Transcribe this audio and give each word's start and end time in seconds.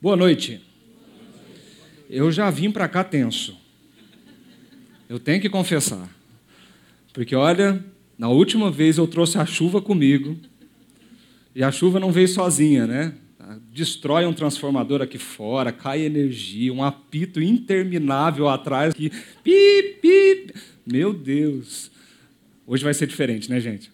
Boa 0.00 0.14
noite. 0.14 0.60
Eu 2.08 2.30
já 2.30 2.48
vim 2.50 2.70
para 2.70 2.86
cá 2.86 3.02
tenso. 3.02 3.58
Eu 5.08 5.18
tenho 5.18 5.40
que 5.40 5.48
confessar. 5.48 6.08
Porque 7.12 7.34
olha, 7.34 7.84
na 8.16 8.28
última 8.28 8.70
vez 8.70 8.96
eu 8.96 9.08
trouxe 9.08 9.38
a 9.38 9.44
chuva 9.44 9.82
comigo. 9.82 10.38
E 11.52 11.64
a 11.64 11.72
chuva 11.72 11.98
não 11.98 12.12
veio 12.12 12.28
sozinha, 12.28 12.86
né? 12.86 13.12
Destrói 13.72 14.24
um 14.24 14.32
transformador 14.32 15.02
aqui 15.02 15.18
fora, 15.18 15.72
cai 15.72 16.02
energia, 16.02 16.72
um 16.72 16.84
apito 16.84 17.42
interminável 17.42 18.48
atrás 18.48 18.94
que 18.94 19.10
pip, 19.42 19.98
pip. 20.00 20.54
Meu 20.86 21.12
Deus. 21.12 21.90
Hoje 22.64 22.84
vai 22.84 22.94
ser 22.94 23.08
diferente, 23.08 23.50
né, 23.50 23.58
gente? 23.58 23.90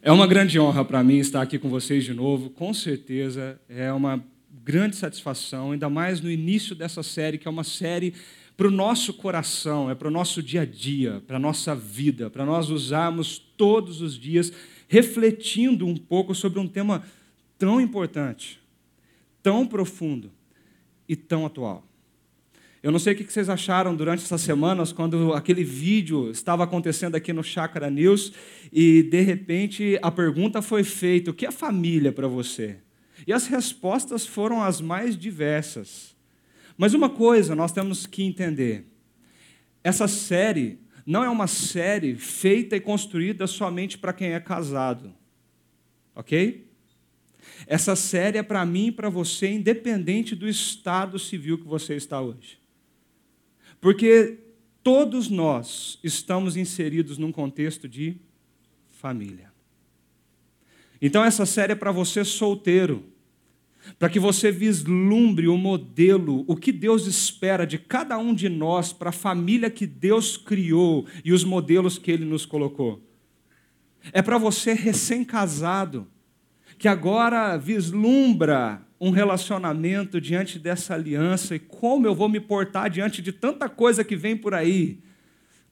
É 0.00 0.12
uma 0.12 0.28
grande 0.28 0.56
honra 0.60 0.84
para 0.84 1.02
mim 1.02 1.18
estar 1.18 1.42
aqui 1.42 1.58
com 1.58 1.68
vocês 1.68 2.04
de 2.04 2.14
novo. 2.14 2.48
Com 2.48 2.72
certeza 2.72 3.58
é 3.68 3.92
uma 3.92 4.24
grande 4.64 4.96
satisfação, 4.96 5.72
ainda 5.72 5.90
mais 5.90 6.22
no 6.22 6.30
início 6.30 6.74
dessa 6.74 7.02
série, 7.02 7.36
que 7.36 7.46
é 7.46 7.50
uma 7.50 7.64
série 7.64 8.14
para 8.56 8.66
o 8.66 8.70
nosso 8.70 9.12
coração, 9.12 9.90
é 9.90 9.94
para 9.94 10.08
o 10.08 10.10
nosso 10.10 10.42
dia 10.42 10.62
a 10.62 10.64
dia, 10.64 11.22
para 11.26 11.36
a 11.36 11.40
nossa 11.40 11.74
vida, 11.74 12.30
para 12.30 12.46
nós 12.46 12.70
usarmos 12.70 13.38
todos 13.38 14.00
os 14.00 14.18
dias, 14.18 14.50
refletindo 14.88 15.86
um 15.86 15.96
pouco 15.96 16.34
sobre 16.34 16.58
um 16.58 16.66
tema 16.66 17.04
tão 17.58 17.78
importante, 17.78 18.58
tão 19.42 19.66
profundo 19.66 20.32
e 21.06 21.14
tão 21.14 21.44
atual. 21.44 21.86
Eu 22.82 22.92
não 22.92 22.98
sei 22.98 23.12
o 23.12 23.16
que 23.16 23.24
vocês 23.24 23.50
acharam 23.50 23.94
durante 23.94 24.22
essas 24.22 24.40
semanas, 24.40 24.92
quando 24.92 25.34
aquele 25.34 25.64
vídeo 25.64 26.30
estava 26.30 26.64
acontecendo 26.64 27.16
aqui 27.16 27.32
no 27.32 27.42
Chácara 27.42 27.90
News 27.90 28.32
e, 28.72 29.02
de 29.02 29.20
repente, 29.20 29.98
a 30.02 30.10
pergunta 30.10 30.62
foi 30.62 30.84
feita: 30.84 31.30
o 31.30 31.34
que 31.34 31.46
é 31.46 31.50
família 31.50 32.12
para 32.12 32.28
você? 32.28 32.83
E 33.26 33.32
as 33.32 33.46
respostas 33.46 34.26
foram 34.26 34.62
as 34.62 34.80
mais 34.80 35.16
diversas. 35.16 36.14
Mas 36.76 36.94
uma 36.94 37.08
coisa 37.08 37.54
nós 37.54 37.72
temos 37.72 38.06
que 38.06 38.22
entender: 38.22 38.86
essa 39.82 40.08
série 40.08 40.78
não 41.06 41.22
é 41.22 41.28
uma 41.28 41.46
série 41.46 42.16
feita 42.16 42.76
e 42.76 42.80
construída 42.80 43.46
somente 43.46 43.98
para 43.98 44.12
quem 44.12 44.32
é 44.32 44.40
casado. 44.40 45.14
Ok? 46.14 46.66
Essa 47.66 47.94
série 47.94 48.38
é 48.38 48.42
para 48.42 48.64
mim 48.64 48.86
e 48.86 48.92
para 48.92 49.08
você, 49.08 49.50
independente 49.50 50.34
do 50.34 50.48
estado 50.48 51.18
civil 51.18 51.58
que 51.58 51.66
você 51.66 51.94
está 51.94 52.20
hoje. 52.20 52.58
Porque 53.80 54.38
todos 54.82 55.28
nós 55.28 55.98
estamos 56.02 56.56
inseridos 56.56 57.18
num 57.18 57.32
contexto 57.32 57.88
de 57.88 58.16
família. 58.90 59.53
Então, 61.06 61.22
essa 61.22 61.44
série 61.44 61.72
é 61.72 61.74
para 61.74 61.92
você 61.92 62.24
solteiro, 62.24 63.04
para 63.98 64.08
que 64.08 64.18
você 64.18 64.50
vislumbre 64.50 65.46
o 65.46 65.58
modelo, 65.58 66.46
o 66.48 66.56
que 66.56 66.72
Deus 66.72 67.06
espera 67.06 67.66
de 67.66 67.76
cada 67.76 68.16
um 68.16 68.32
de 68.32 68.48
nós 68.48 68.90
para 68.90 69.10
a 69.10 69.12
família 69.12 69.68
que 69.68 69.86
Deus 69.86 70.38
criou 70.38 71.04
e 71.22 71.30
os 71.30 71.44
modelos 71.44 71.98
que 71.98 72.10
Ele 72.10 72.24
nos 72.24 72.46
colocou. 72.46 73.06
É 74.14 74.22
para 74.22 74.38
você 74.38 74.72
recém-casado, 74.72 76.06
que 76.78 76.88
agora 76.88 77.58
vislumbra 77.58 78.80
um 78.98 79.10
relacionamento 79.10 80.18
diante 80.18 80.58
dessa 80.58 80.94
aliança 80.94 81.54
e 81.54 81.58
como 81.58 82.06
eu 82.06 82.14
vou 82.14 82.30
me 82.30 82.40
portar 82.40 82.88
diante 82.88 83.20
de 83.20 83.30
tanta 83.30 83.68
coisa 83.68 84.02
que 84.02 84.16
vem 84.16 84.38
por 84.38 84.54
aí 84.54 85.00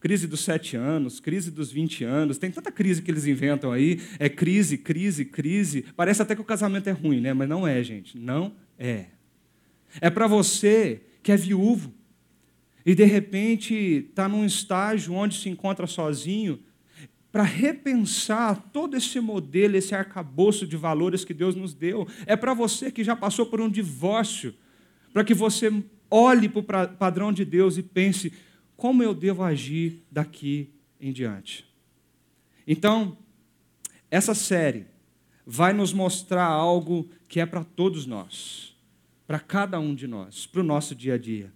crise 0.02 0.26
dos 0.26 0.40
sete 0.40 0.76
anos, 0.76 1.20
crise 1.20 1.48
dos 1.48 1.70
20 1.70 2.02
anos, 2.02 2.36
tem 2.36 2.50
tanta 2.50 2.72
crise 2.72 3.00
que 3.00 3.08
eles 3.08 3.24
inventam 3.24 3.70
aí, 3.70 4.00
é 4.18 4.28
crise, 4.28 4.76
crise, 4.76 5.24
crise. 5.24 5.84
Parece 5.94 6.20
até 6.20 6.34
que 6.34 6.40
o 6.40 6.44
casamento 6.44 6.88
é 6.88 6.92
ruim, 6.92 7.20
né? 7.20 7.32
Mas 7.32 7.48
não 7.48 7.64
é, 7.64 7.80
gente, 7.84 8.18
não 8.18 8.52
é. 8.76 9.06
É 10.00 10.10
para 10.10 10.26
você 10.26 11.02
que 11.22 11.30
é 11.30 11.36
viúvo 11.36 11.94
e 12.84 12.96
de 12.96 13.04
repente 13.04 13.74
está 14.10 14.28
num 14.28 14.44
estágio 14.44 15.14
onde 15.14 15.38
se 15.38 15.48
encontra 15.48 15.86
sozinho, 15.86 16.58
para 17.30 17.44
repensar 17.44 18.56
todo 18.72 18.96
esse 18.96 19.20
modelo, 19.20 19.76
esse 19.76 19.94
arcabouço 19.94 20.66
de 20.66 20.76
valores 20.76 21.24
que 21.24 21.32
Deus 21.32 21.54
nos 21.54 21.74
deu. 21.74 22.08
É 22.26 22.34
para 22.34 22.54
você 22.54 22.90
que 22.90 23.04
já 23.04 23.14
passou 23.14 23.46
por 23.46 23.60
um 23.60 23.70
divórcio, 23.70 24.52
para 25.12 25.22
que 25.22 25.32
você 25.32 25.72
olhe 26.10 26.48
para 26.48 26.82
o 26.82 26.96
padrão 26.96 27.32
de 27.32 27.44
Deus 27.44 27.78
e 27.78 27.84
pense: 27.84 28.32
como 28.82 29.00
eu 29.00 29.14
devo 29.14 29.44
agir 29.44 30.02
daqui 30.10 30.68
em 31.00 31.12
diante. 31.12 31.64
Então, 32.66 33.16
essa 34.10 34.34
série 34.34 34.86
vai 35.46 35.72
nos 35.72 35.92
mostrar 35.92 36.46
algo 36.46 37.08
que 37.28 37.38
é 37.38 37.46
para 37.46 37.62
todos 37.62 38.06
nós, 38.06 38.76
para 39.24 39.38
cada 39.38 39.78
um 39.78 39.94
de 39.94 40.08
nós, 40.08 40.46
para 40.46 40.62
o 40.62 40.64
nosso 40.64 40.96
dia 40.96 41.14
a 41.14 41.16
dia. 41.16 41.52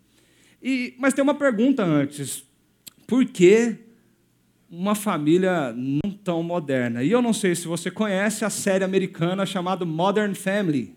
E, 0.63 0.95
mas 1.01 1.15
tem 1.15 1.23
uma 1.25 1.35
pergunta 1.35 1.85
antes: 1.85 2.45
por 3.09 3.25
que 3.25 3.75
uma 4.71 4.95
família 4.95 5.73
não 5.73 6.13
tão 6.13 6.45
moderna? 6.45 7.03
E 7.03 7.11
eu 7.11 7.21
não 7.21 7.33
sei 7.33 7.57
se 7.57 7.67
você 7.67 7.91
conhece 7.91 8.45
a 8.45 8.51
série 8.51 8.85
americana 8.85 9.45
chamada 9.45 9.85
Modern 9.85 10.33
Family 10.33 10.96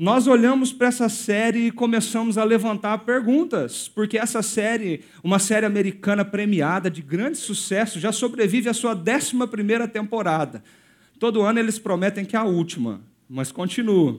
nós 0.00 0.26
olhamos 0.26 0.72
para 0.72 0.86
essa 0.86 1.10
série 1.10 1.66
e 1.66 1.70
começamos 1.70 2.38
a 2.38 2.42
levantar 2.42 2.96
perguntas, 3.00 3.86
porque 3.86 4.16
essa 4.16 4.40
série, 4.40 5.04
uma 5.22 5.38
série 5.38 5.66
americana 5.66 6.24
premiada 6.24 6.90
de 6.90 7.02
grande 7.02 7.36
sucesso, 7.36 8.00
já 8.00 8.10
sobrevive 8.10 8.70
à 8.70 8.72
sua 8.72 8.94
11 8.94 9.88
temporada. 9.92 10.64
Todo 11.18 11.42
ano 11.42 11.58
eles 11.58 11.78
prometem 11.78 12.24
que 12.24 12.34
é 12.34 12.38
a 12.38 12.44
última, 12.44 13.02
mas 13.28 13.52
continua. 13.52 14.18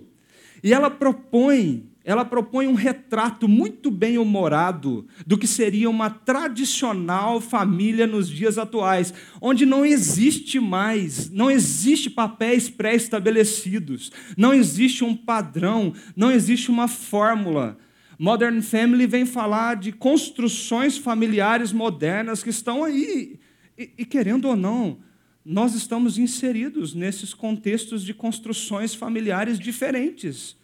E 0.63 0.71
ela 0.71 0.91
propõe 0.91 1.89
ela 2.03 2.25
propõe 2.25 2.67
um 2.67 2.73
retrato 2.73 3.47
muito 3.47 3.91
bem 3.91 4.17
humorado 4.17 5.05
do 5.25 5.37
que 5.37 5.45
seria 5.45 5.89
uma 5.89 6.09
tradicional 6.09 7.39
família 7.39 8.07
nos 8.07 8.27
dias 8.27 8.57
atuais, 8.57 9.13
onde 9.39 9.65
não 9.65 9.85
existe 9.85 10.59
mais, 10.59 11.29
não 11.29 11.49
existe 11.49 12.09
papéis 12.09 12.69
pré-estabelecidos, 12.69 14.11
não 14.35 14.53
existe 14.53 15.03
um 15.03 15.15
padrão, 15.15 15.93
não 16.15 16.31
existe 16.31 16.71
uma 16.71 16.87
fórmula. 16.87 17.77
Modern 18.17 18.61
Family 18.61 19.05
vem 19.05 19.25
falar 19.25 19.75
de 19.75 19.91
construções 19.91 20.97
familiares 20.97 21.71
modernas 21.71 22.43
que 22.43 22.49
estão 22.49 22.83
aí. 22.83 23.39
E, 23.77 23.91
e 23.99 24.05
querendo 24.05 24.45
ou 24.45 24.55
não, 24.55 24.99
nós 25.43 25.73
estamos 25.73 26.17
inseridos 26.17 26.93
nesses 26.93 27.33
contextos 27.33 28.03
de 28.03 28.13
construções 28.13 28.93
familiares 28.93 29.59
diferentes. 29.59 30.55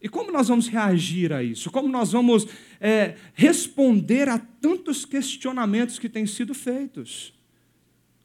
E 0.00 0.08
como 0.08 0.30
nós 0.30 0.48
vamos 0.48 0.68
reagir 0.68 1.32
a 1.32 1.42
isso? 1.42 1.70
Como 1.70 1.88
nós 1.88 2.12
vamos 2.12 2.46
é, 2.80 3.16
responder 3.34 4.28
a 4.28 4.38
tantos 4.38 5.04
questionamentos 5.04 5.98
que 5.98 6.08
têm 6.08 6.24
sido 6.24 6.54
feitos? 6.54 7.34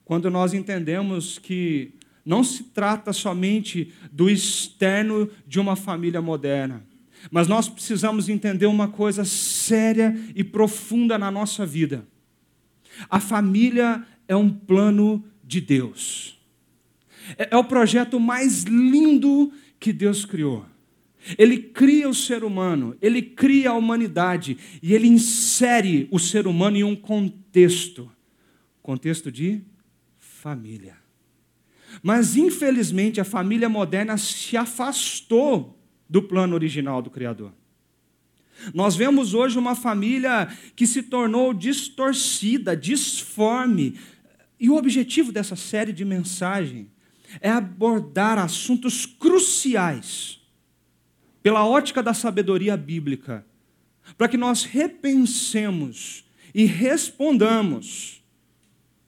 Quando 0.06 0.30
nós 0.30 0.54
entendemos 0.54 1.40
que 1.40 1.94
não 2.26 2.44
se 2.44 2.66
trata 2.66 3.12
somente 3.12 3.92
do 4.12 4.30
externo 4.30 5.30
de 5.48 5.60
uma 5.60 5.76
família 5.76 6.22
moderna, 6.22 6.86
mas 7.32 7.48
nós 7.48 7.68
precisamos 7.68 8.30
entender 8.30 8.66
uma 8.66 8.88
coisa 8.88 9.26
séria 9.26 10.16
e 10.36 10.44
profunda 10.44 11.18
na 11.18 11.32
nossa 11.32 11.66
vida. 11.66 12.06
A 13.10 13.20
família 13.20 14.06
é 14.28 14.36
um 14.36 14.50
plano 14.50 15.24
de 15.44 15.60
Deus. 15.60 16.38
É, 17.38 17.50
é 17.52 17.58
o 17.58 17.64
projeto 17.64 18.20
mais 18.20 18.64
lindo 18.64 19.52
que 19.80 19.92
Deus 19.92 20.26
criou. 20.26 20.66
Ele 21.38 21.58
cria 21.58 22.10
o 22.10 22.14
ser 22.14 22.44
humano, 22.44 22.98
ele 23.02 23.22
cria 23.22 23.70
a 23.70 23.74
humanidade 23.74 24.58
e 24.82 24.94
ele 24.94 25.08
insere 25.08 26.08
o 26.12 26.20
ser 26.20 26.48
humano 26.48 26.78
em 26.78 26.84
um 26.84 26.96
contexto 26.96 28.12
contexto 28.84 29.32
de 29.32 29.62
família. 30.20 30.98
Mas, 32.02 32.36
infelizmente, 32.36 33.22
a 33.22 33.24
família 33.24 33.70
moderna 33.70 34.18
se 34.18 34.58
afastou 34.58 35.80
do 36.10 36.22
plano 36.22 36.54
original 36.54 37.02
do 37.02 37.10
Criador. 37.10 37.54
Nós 38.74 38.96
vemos 38.96 39.34
hoje 39.34 39.58
uma 39.58 39.74
família 39.74 40.48
que 40.76 40.86
se 40.86 41.04
tornou 41.04 41.54
distorcida, 41.54 42.76
disforme. 42.76 43.98
E 44.60 44.69
o 44.69 44.76
objetivo 44.76 45.31
dessa 45.31 45.56
série 45.56 45.94
de 45.94 46.04
mensagem 46.04 46.92
é 47.40 47.50
abordar 47.50 48.38
assuntos 48.38 49.06
cruciais 49.06 50.43
pela 51.44 51.68
ótica 51.68 52.01
da 52.01 52.13
sabedoria 52.13 52.78
bíblica, 52.78 53.45
para 54.18 54.30
que 54.30 54.38
nós 54.38 54.63
repensemos 54.63 56.24
e 56.56 56.63
respondamos 56.63 58.24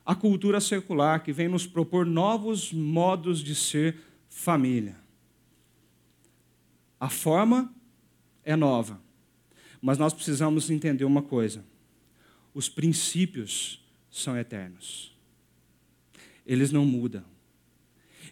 à 0.06 0.14
cultura 0.14 0.60
secular 0.60 1.24
que 1.24 1.32
vem 1.32 1.48
nos 1.48 1.66
propor 1.66 2.06
novos 2.06 2.74
modos 2.74 3.40
de 3.40 3.56
ser 3.56 3.98
família. 4.30 4.98
A 7.00 7.10
forma 7.10 7.74
é 8.44 8.56
nova, 8.56 9.02
mas 9.82 9.98
nós 9.98 10.14
precisamos 10.14 10.70
entender 10.70 11.06
uma 11.06 11.22
coisa: 11.22 11.64
os 12.54 12.68
princípios 12.68 13.82
são 14.12 14.38
eternos, 14.38 15.16
eles 16.46 16.70
não 16.72 16.86
mudam, 16.86 17.24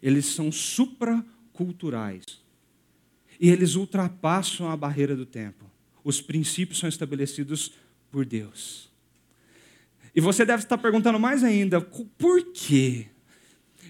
eles 0.02 0.26
são 0.26 0.52
supraculturais 0.52 2.43
e 3.44 3.50
eles 3.50 3.76
ultrapassam 3.76 4.72
a 4.72 4.78
barreira 4.78 5.18
do 5.18 5.26
tempo. 5.26 5.66
Os 6.02 6.22
princípios 6.22 6.80
são 6.80 6.88
estabelecidos 6.88 7.74
por 8.10 8.26
Deus. 8.26 8.90
E 10.16 10.22
você 10.22 10.46
deve 10.46 10.64
estar 10.64 10.78
perguntando 10.78 11.20
mais 11.20 11.44
ainda, 11.44 11.82
por 11.82 12.54
quê? 12.54 13.08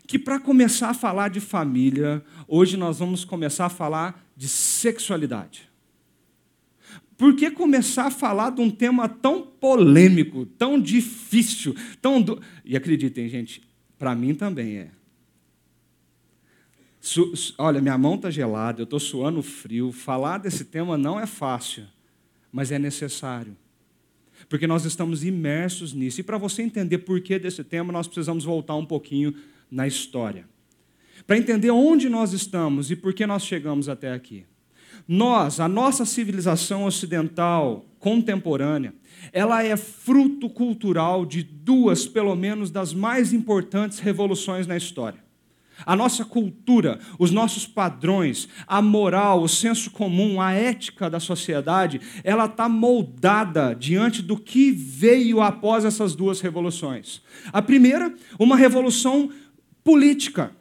Que 0.07 0.17
para 0.17 0.39
começar 0.39 0.89
a 0.89 0.93
falar 0.95 1.27
de 1.27 1.39
família, 1.39 2.25
hoje 2.47 2.75
nós 2.75 2.97
vamos 2.97 3.23
começar 3.23 3.67
a 3.67 3.69
falar 3.69 4.27
de 4.35 4.47
sexualidade. 4.47 5.69
Por 7.15 7.35
que 7.35 7.51
começar 7.51 8.07
a 8.07 8.11
falar 8.11 8.49
de 8.49 8.59
um 8.59 8.71
tema 8.71 9.07
tão 9.07 9.43
polêmico, 9.43 10.47
tão 10.47 10.81
difícil, 10.81 11.75
tão. 12.01 12.19
Do... 12.19 12.41
E 12.65 12.75
acreditem, 12.75 13.29
gente, 13.29 13.61
para 13.99 14.15
mim 14.15 14.33
também 14.33 14.77
é. 14.77 15.02
Su... 17.03 17.33
Olha, 17.57 17.81
minha 17.81 17.97
mão 17.97 18.15
está 18.15 18.31
gelada, 18.31 18.79
eu 18.79 18.85
estou 18.85 18.97
suando 18.97 19.43
frio. 19.43 19.91
Falar 19.91 20.37
desse 20.37 20.63
tema 20.63 20.97
não 20.97 21.19
é 21.19 21.27
fácil, 21.27 21.83
mas 22.49 22.71
é 22.71 22.79
necessário. 22.79 23.57
Porque 24.47 24.65
nós 24.65 24.85
estamos 24.85 25.21
imersos 25.21 25.91
nisso. 25.93 26.21
E 26.21 26.23
para 26.23 26.37
você 26.37 26.61
entender 26.61 26.99
por 26.99 27.19
que 27.19 27.37
desse 27.37 27.61
tema, 27.61 27.91
nós 27.91 28.07
precisamos 28.07 28.45
voltar 28.45 28.75
um 28.75 28.85
pouquinho 28.85 29.35
na 29.69 29.85
história. 29.85 30.45
Para 31.27 31.37
entender 31.37 31.71
onde 31.71 32.07
nós 32.07 32.31
estamos 32.31 32.89
e 32.89 32.95
por 32.95 33.13
que 33.13 33.27
nós 33.27 33.43
chegamos 33.43 33.89
até 33.89 34.13
aqui. 34.13 34.45
Nós, 35.05 35.59
a 35.59 35.67
nossa 35.67 36.05
civilização 36.05 36.85
ocidental 36.85 37.85
contemporânea, 37.99 38.93
ela 39.33 39.61
é 39.61 39.75
fruto 39.75 40.49
cultural 40.49 41.25
de 41.25 41.43
duas, 41.43 42.07
pelo 42.07 42.33
menos, 42.33 42.71
das 42.71 42.93
mais 42.93 43.33
importantes 43.33 43.99
revoluções 43.99 44.65
na 44.65 44.77
história. 44.77 45.22
A 45.85 45.95
nossa 45.95 46.23
cultura, 46.23 46.99
os 47.17 47.31
nossos 47.31 47.65
padrões, 47.65 48.47
a 48.67 48.81
moral, 48.81 49.41
o 49.41 49.49
senso 49.49 49.91
comum, 49.91 50.39
a 50.39 50.51
ética 50.51 51.09
da 51.09 51.19
sociedade, 51.19 51.99
ela 52.23 52.45
está 52.45 52.69
moldada 52.69 53.73
diante 53.73 54.21
do 54.21 54.37
que 54.37 54.71
veio 54.71 55.41
após 55.41 55.85
essas 55.85 56.15
duas 56.15 56.41
revoluções. 56.41 57.21
A 57.51 57.61
primeira, 57.61 58.13
uma 58.39 58.55
revolução 58.55 59.29
política 59.83 60.51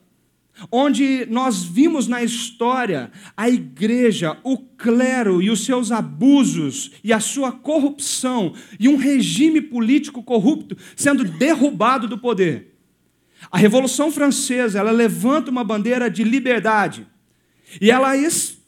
onde 0.70 1.26
nós 1.30 1.64
vimos 1.64 2.06
na 2.06 2.22
história 2.22 3.10
a 3.36 3.48
igreja, 3.48 4.36
o 4.44 4.58
clero 4.58 5.42
e 5.42 5.50
os 5.50 5.64
seus 5.64 5.90
abusos 5.90 6.92
e 7.02 7.12
a 7.12 7.20
sua 7.20 7.50
corrupção 7.52 8.54
e 8.78 8.88
um 8.88 8.96
regime 8.96 9.60
político 9.60 10.22
corrupto 10.22 10.76
sendo 10.94 11.24
derrubado 11.24 12.06
do 12.06 12.18
poder. 12.18 12.71
A 13.50 13.58
Revolução 13.58 14.10
Francesa, 14.10 14.78
ela 14.78 14.90
levanta 14.90 15.50
uma 15.50 15.64
bandeira 15.64 16.10
de 16.10 16.24
liberdade 16.24 17.06
e 17.80 17.90
ela 17.90 18.12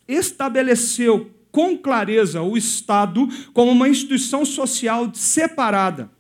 estabeleceu 0.09 1.31
com 1.51 1.79
clareza 1.79 2.43
o 2.43 2.57
Estado 2.57 3.29
como 3.53 3.71
uma 3.71 3.89
instituição 3.89 4.45
social 4.45 5.11
separada, 5.15 6.11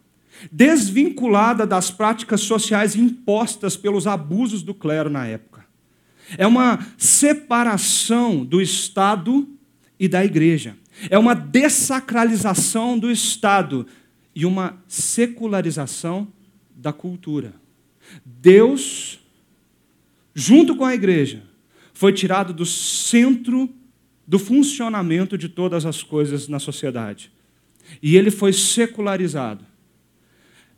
desvinculada 0.51 1.67
das 1.67 1.91
práticas 1.91 2.41
sociais 2.43 2.95
impostas 2.95 3.77
pelos 3.77 4.07
abusos 4.07 4.63
do 4.63 4.73
clero 4.73 5.11
na 5.11 5.27
época. 5.27 5.65
É 6.39 6.47
uma 6.47 6.87
separação 6.97 8.45
do 8.45 8.61
Estado 8.61 9.49
e 9.99 10.07
da 10.07 10.25
igreja. 10.25 10.77
É 11.11 11.19
uma 11.19 11.35
dessacralização 11.35 12.99
do 12.99 13.11
Estado 13.11 13.87
e 14.35 14.47
uma 14.47 14.79
secularização 14.87 16.29
da 16.75 16.93
cultura. 16.93 17.64
Deus, 18.25 19.19
junto 20.35 20.77
com 20.77 20.85
a 20.85 20.95
igreja, 20.95 21.43
foi 21.93 22.13
tirado 22.13 22.53
do 22.53 22.67
centro 22.67 23.69
do 24.27 24.39
funcionamento 24.39 25.37
de 25.37 25.49
todas 25.49 25.85
as 25.85 26.03
coisas 26.03 26.49
na 26.49 26.59
sociedade. 26.59 27.31
E 28.03 28.17
ele 28.17 28.31
foi 28.31 28.53
secularizado. 28.53 29.65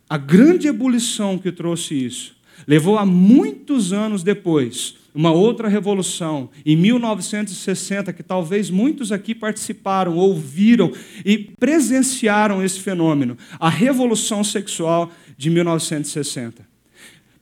A 0.09 0.17
grande 0.17 0.67
ebulição 0.67 1.37
que 1.37 1.51
trouxe 1.51 1.95
isso 1.95 2.35
levou 2.67 2.97
a 2.97 3.05
muitos 3.05 3.93
anos 3.93 4.23
depois 4.23 4.95
uma 5.17 5.31
outra 5.31 5.67
revolução, 5.67 6.47
em 6.63 6.75
1960, 6.75 8.13
que 8.13 8.21
talvez 8.21 8.69
muitos 8.69 9.11
aqui 9.11 9.33
participaram, 9.33 10.15
ouviram 10.15 10.91
e 11.25 11.39
presenciaram 11.39 12.63
esse 12.63 12.79
fenômeno, 12.79 13.35
a 13.59 13.67
Revolução 13.67 14.43
Sexual 14.43 15.11
de 15.35 15.49
1960. 15.49 16.76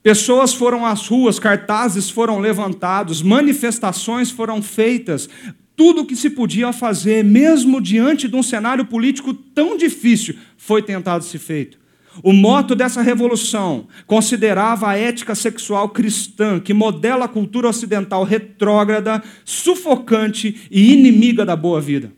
Pessoas 0.05 0.53
foram 0.53 0.85
às 0.85 1.07
ruas, 1.07 1.39
cartazes 1.39 2.11
foram 2.11 2.37
levantados, 2.37 3.23
manifestações 3.23 4.29
foram 4.29 4.61
feitas, 4.61 5.27
tudo 5.75 6.01
o 6.01 6.05
que 6.05 6.15
se 6.15 6.29
podia 6.29 6.71
fazer, 6.71 7.23
mesmo 7.23 7.81
diante 7.81 8.27
de 8.27 8.35
um 8.35 8.43
cenário 8.43 8.85
político 8.85 9.33
tão 9.33 9.75
difícil, 9.75 10.35
foi 10.57 10.83
tentado 10.83 11.23
ser 11.23 11.39
feito. 11.39 11.79
O 12.21 12.31
moto 12.31 12.75
dessa 12.75 13.01
revolução 13.01 13.87
considerava 14.05 14.89
a 14.89 14.95
ética 14.95 15.33
sexual 15.33 15.89
cristã, 15.89 16.59
que 16.59 16.71
modela 16.71 17.25
a 17.25 17.27
cultura 17.27 17.67
ocidental 17.67 18.23
retrógrada, 18.23 19.23
sufocante 19.43 20.67
e 20.69 20.93
inimiga 20.93 21.43
da 21.43 21.55
boa 21.55 21.81
vida. 21.81 22.13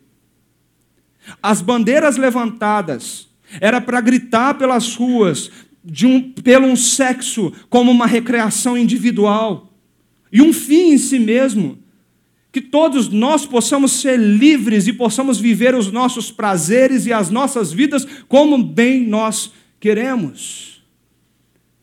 As 1.42 1.62
bandeiras 1.62 2.18
levantadas 2.18 3.30
era 3.62 3.80
para 3.80 4.01
gritar 4.01 4.56
pelas 4.56 4.94
ruas 4.94 5.50
de 5.89 6.06
um, 6.06 6.31
pelo 6.31 6.68
um 6.68 6.75
sexo 6.75 7.54
como 7.69 7.89
uma 7.89 8.06
recreação 8.06 8.78
individual 8.78 9.72
e 10.31 10.42
um 10.42 10.51
fim 10.51 10.92
em 10.92 10.98
si 10.98 11.18
mesmo. 11.18 11.80
Que 12.51 12.60
todos 12.60 13.10
nós 13.10 13.45
possamos 13.45 13.94
ser 13.94 14.19
livres 14.19 14.88
e 14.88 14.94
possamos 14.94 15.39
viver 15.39 15.75
os 15.75 15.92
nossos 15.92 16.31
prazeres 16.31 17.06
e 17.06 17.13
as 17.13 17.30
nossas 17.30 17.72
vidas 17.72 18.06
como 18.28 18.62
bem 18.62 19.06
nós 19.07 19.51
queremos. 19.80 20.84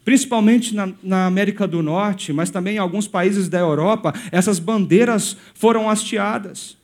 Principalmente 0.04 0.74
na, 0.74 0.92
na, 1.02 1.26
América 1.26 1.66
do 1.66 1.82
Norte, 1.82 2.32
mas 2.32 2.50
também 2.50 2.76
em 2.76 2.78
alguns 2.78 3.06
países 3.08 3.48
da 3.48 3.58
Europa, 3.58 4.12
essas 4.30 4.58
bandeiras 4.58 5.36
foram 5.54 5.88
hasteadas. 5.88 6.76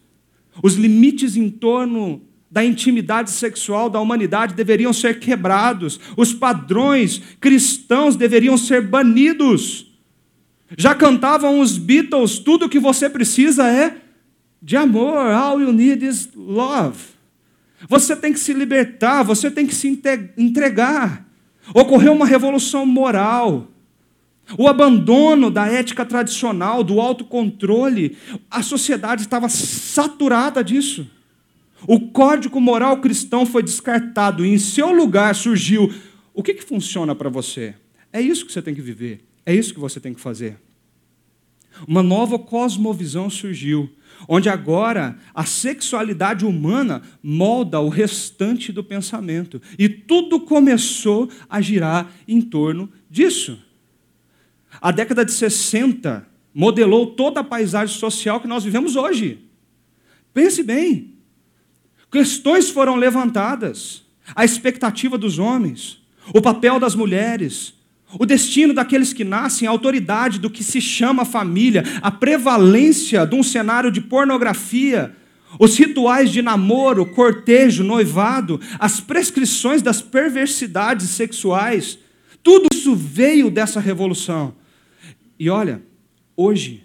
Os 0.63 0.75
limites 0.77 1.37
em 1.37 1.51
torno 1.51 2.23
da 2.51 2.65
intimidade 2.65 3.31
sexual 3.31 3.89
da 3.89 4.01
humanidade 4.01 4.55
deveriam 4.55 4.93
ser 4.93 5.21
quebrados, 5.21 6.01
os 6.17 6.33
padrões 6.33 7.23
cristãos 7.41 8.17
deveriam 8.17 8.59
ser 8.59 8.83
banidos. 8.83 9.87
Já 10.77 10.95
cantavam 10.95 11.61
os 11.61 11.79
Beatles: 11.79 12.39
tudo 12.39 12.69
que 12.69 12.79
você 12.79 13.09
precisa 13.09 13.69
é 13.69 13.97
de 14.61 14.77
amor, 14.77 15.31
all 15.31 15.61
you 15.61 15.73
need 15.73 16.05
is 16.05 16.29
love. 16.35 16.99
Você 17.89 18.15
tem 18.15 18.33
que 18.33 18.41
se 18.41 18.53
libertar, 18.53 19.23
você 19.23 19.51
tem 19.51 19.67
que 19.67 19.75
se 19.75 19.89
entregar. 20.37 21.27
Ocorreu 21.73 22.13
uma 22.13 22.27
revolução 22.27 22.85
moral. 22.85 23.69
O 24.59 24.67
abandono 24.69 25.51
da 25.51 25.67
ética 25.67 26.05
tradicional, 26.05 26.83
do 26.83 27.01
autocontrole, 27.01 28.19
a 28.51 28.63
sociedade 28.63 29.23
estava 29.23 29.49
saturada 29.49 30.63
disso. 30.63 31.09
O 31.87 32.11
código 32.11 32.61
moral 32.61 33.01
cristão 33.01 33.47
foi 33.47 33.63
descartado 33.63 34.45
e 34.45 34.51
em 34.51 34.59
seu 34.59 34.93
lugar 34.93 35.35
surgiu 35.35 35.93
o 36.35 36.43
que, 36.43 36.55
que 36.55 36.65
funciona 36.65 37.15
para 37.15 37.29
você? 37.29 37.75
É 38.13 38.21
isso 38.21 38.47
que 38.47 38.53
você 38.53 38.63
tem 38.63 38.75
que 38.75 38.83
viver, 38.83 39.25
é 39.45 39.55
isso 39.55 39.75
que 39.75 39.81
você 39.81 40.01
tem 40.01 40.15
que 40.15 40.21
fazer. 40.21 40.59
Uma 41.87 42.03
nova 42.03 42.39
cosmovisão 42.39 43.31
surgiu 43.31 43.91
onde 44.29 44.49
agora 44.49 45.17
a 45.35 45.45
sexualidade 45.45 46.45
humana 46.45 47.03
molda 47.23 47.81
o 47.81 47.89
restante 47.89 48.73
do 48.73 48.85
pensamento. 48.85 49.61
E 49.79 49.89
tudo 49.89 50.41
começou 50.41 51.29
a 51.49 51.61
girar 51.61 52.13
em 52.27 52.41
torno 52.41 52.91
disso. 53.09 53.59
A 54.81 54.91
década 54.91 55.25
de 55.25 55.33
60 55.33 56.27
modelou 56.55 57.07
toda 57.07 57.41
a 57.41 57.45
paisagem 57.45 57.97
social 57.97 58.41
que 58.41 58.49
nós 58.49 58.65
vivemos 58.65 58.97
hoje. 58.97 59.39
Pense 60.33 60.63
bem. 60.63 61.10
Questões 62.11 62.71
foram 62.71 62.97
levantadas. 62.97 64.03
A 64.35 64.45
expectativa 64.45 65.19
dos 65.19 65.39
homens, 65.39 66.01
o 66.33 66.41
papel 66.41 66.79
das 66.79 66.95
mulheres, 66.95 67.75
o 68.19 68.27
destino 68.27 68.75
daqueles 68.75 69.13
que 69.13 69.25
nascem, 69.25 69.67
a 69.67 69.71
autoridade 69.71 70.39
do 70.39 70.51
que 70.51 70.63
se 70.63 70.81
chama 70.81 71.25
família, 71.25 71.85
a 72.03 72.11
prevalência 72.11 73.27
de 73.27 73.35
um 73.35 73.43
cenário 73.43 73.91
de 73.91 74.01
pornografia, 74.01 75.15
os 75.59 75.77
rituais 75.77 76.31
de 76.31 76.43
namoro, 76.43 77.07
cortejo, 77.07 77.83
noivado, 77.83 78.61
as 78.79 79.01
prescrições 79.01 79.83
das 79.83 80.01
perversidades 80.01 81.09
sexuais, 81.11 81.99
tudo 82.43 82.69
isso 82.73 82.95
veio 82.95 83.51
dessa 83.51 83.81
revolução. 83.81 84.55
E 85.39 85.51
olha, 85.51 85.83
hoje, 86.37 86.85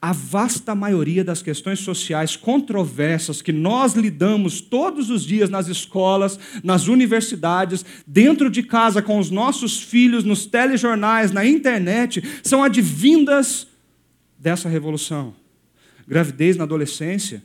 a 0.00 0.12
vasta 0.12 0.74
maioria 0.74 1.24
das 1.24 1.42
questões 1.42 1.80
sociais 1.80 2.36
controversas 2.36 3.42
que 3.42 3.52
nós 3.52 3.94
lidamos 3.94 4.60
todos 4.60 5.10
os 5.10 5.24
dias 5.24 5.50
nas 5.50 5.68
escolas, 5.68 6.38
nas 6.62 6.88
universidades, 6.88 7.84
dentro 8.06 8.50
de 8.50 8.62
casa 8.62 9.02
com 9.02 9.18
os 9.18 9.30
nossos 9.30 9.80
filhos, 9.80 10.24
nos 10.24 10.46
telejornais, 10.46 11.32
na 11.32 11.44
internet, 11.46 12.22
são 12.42 12.62
advindas 12.62 13.66
dessa 14.38 14.68
revolução. 14.68 15.34
gravidez 16.06 16.56
na 16.56 16.64
adolescência, 16.64 17.44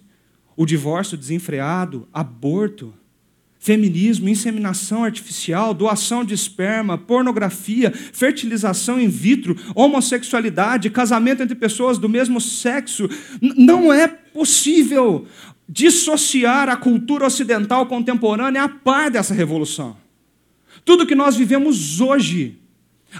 o 0.55 0.65
divórcio 0.65 1.17
desenfreado, 1.17 2.07
aborto, 2.13 2.93
feminismo, 3.63 4.27
inseminação 4.27 5.05
artificial, 5.05 5.73
doação 5.73 6.25
de 6.25 6.33
esperma, 6.33 6.97
pornografia, 6.97 7.93
fertilização 8.11 8.99
in 8.99 9.07
vitro, 9.07 9.55
homossexualidade, 9.73 10.89
casamento 10.89 11.41
entre 11.41 11.55
pessoas 11.55 11.97
do 11.97 12.09
mesmo 12.09 12.41
sexo. 12.41 13.09
Não 13.41 13.91
é 13.93 14.05
possível 14.05 15.25
dissociar 15.67 16.67
a 16.67 16.75
cultura 16.75 17.25
ocidental 17.25 17.85
contemporânea 17.85 18.63
a 18.63 18.67
par 18.67 19.09
dessa 19.09 19.33
revolução. 19.33 19.95
Tudo 20.83 21.07
que 21.07 21.15
nós 21.15 21.37
vivemos 21.37 22.01
hoje, 22.01 22.57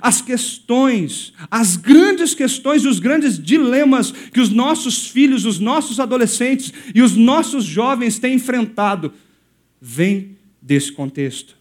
as 0.02 0.22
questões, 0.22 1.34
as 1.50 1.78
grandes 1.78 2.36
questões 2.36 2.84
e 2.84 2.90
os 2.90 3.00
grandes 3.00 3.42
dilemas 3.42 4.12
que 4.12 4.42
os 4.42 4.50
nossos 4.50 5.08
filhos, 5.08 5.46
os 5.46 5.58
nossos 5.58 6.02
adolescentes 6.02 6.74
e 6.94 7.02
os 7.02 7.16
nossos 7.16 7.64
jovens 7.64 8.20
têm 8.20 8.34
enfrentado, 8.34 9.14
vêm 9.86 10.38
desse 10.62 10.94
contexto. 10.94 11.58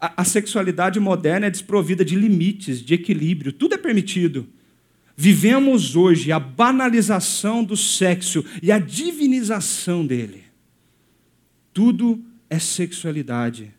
A, 0.00 0.22
a 0.22 0.24
sexualidade 0.24 0.98
moderna 0.98 1.46
é 1.46 1.50
desprovida 1.50 2.04
de 2.04 2.16
limites, 2.16 2.84
de 2.84 2.92
equilíbrio, 2.92 3.52
tudo 3.52 3.76
é 3.76 3.78
permitido. 3.78 4.48
Vivemos 5.16 5.94
hoje 5.94 6.32
a 6.32 6.40
banalização 6.40 7.62
do 7.62 7.76
sexo 7.76 8.44
e 8.60 8.72
a 8.72 8.80
divinização 8.80 10.04
dele. 10.04 10.42
Tudo 11.72 12.20
é 12.50 12.58
sexualidade. 12.58 13.72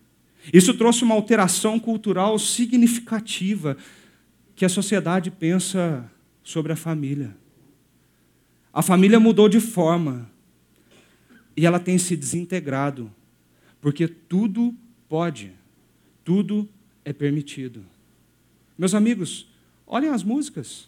Isso 0.54 0.74
trouxe 0.74 1.04
uma 1.04 1.16
alteração 1.16 1.78
cultural 1.78 2.40
significativa 2.40 3.76
que 4.56 4.64
a 4.64 4.70
sociedade 4.70 5.30
pensa 5.30 6.10
sobre 6.42 6.72
a 6.72 6.78
família. 6.78 7.36
A 8.74 8.82
família 8.82 9.20
mudou 9.20 9.50
de 9.50 9.60
forma 9.60 10.30
e 11.60 11.66
ela 11.66 11.78
tem 11.78 11.98
se 11.98 12.16
desintegrado, 12.16 13.14
porque 13.82 14.08
tudo 14.08 14.74
pode, 15.10 15.52
tudo 16.24 16.70
é 17.04 17.12
permitido. 17.12 17.86
Meus 18.78 18.96
amigos, 18.96 19.46
olhem 19.86 20.10
as 20.10 20.24
músicas. 20.24 20.88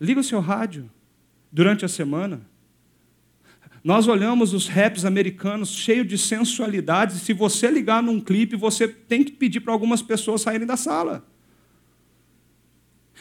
Liga 0.00 0.20
o 0.20 0.24
seu 0.24 0.40
rádio 0.40 0.90
durante 1.52 1.84
a 1.84 1.88
semana. 1.88 2.40
Nós 3.84 4.08
olhamos 4.08 4.54
os 4.54 4.66
raps 4.66 5.04
americanos 5.04 5.74
cheios 5.74 6.08
de 6.08 6.16
sensualidade. 6.16 7.18
Se 7.18 7.34
você 7.34 7.70
ligar 7.70 8.02
num 8.02 8.22
clipe, 8.22 8.56
você 8.56 8.88
tem 8.88 9.22
que 9.22 9.32
pedir 9.32 9.60
para 9.60 9.74
algumas 9.74 10.00
pessoas 10.00 10.40
saírem 10.40 10.66
da 10.66 10.78
sala. 10.78 11.22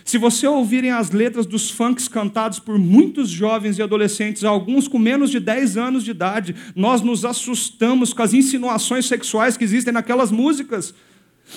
Se 0.04 0.18
você 0.18 0.48
ouvirem 0.48 0.92
as 0.92 1.12
letras 1.12 1.46
dos 1.46 1.70
funks 1.70 2.08
cantados 2.08 2.60
por 2.60 2.78
muitos 2.78 3.30
jovens 3.30 3.78
e 3.78 3.82
adolescentes, 3.82 4.44
alguns 4.44 4.88
com 4.88 4.98
menos 4.98 5.30
de 5.30 5.40
10 5.40 5.78
anos 5.78 6.04
de 6.04 6.12
idade, 6.12 6.56
nós 6.76 7.02
nos 7.02 7.26
assustamos 7.26 8.14
com 8.14 8.24
as 8.24 8.34
insinuações 8.34 9.06
sexuais 9.06 9.58
que 9.58 9.64
existem 9.64 9.94
naquelas 9.94 10.32
músicas. 10.32 10.94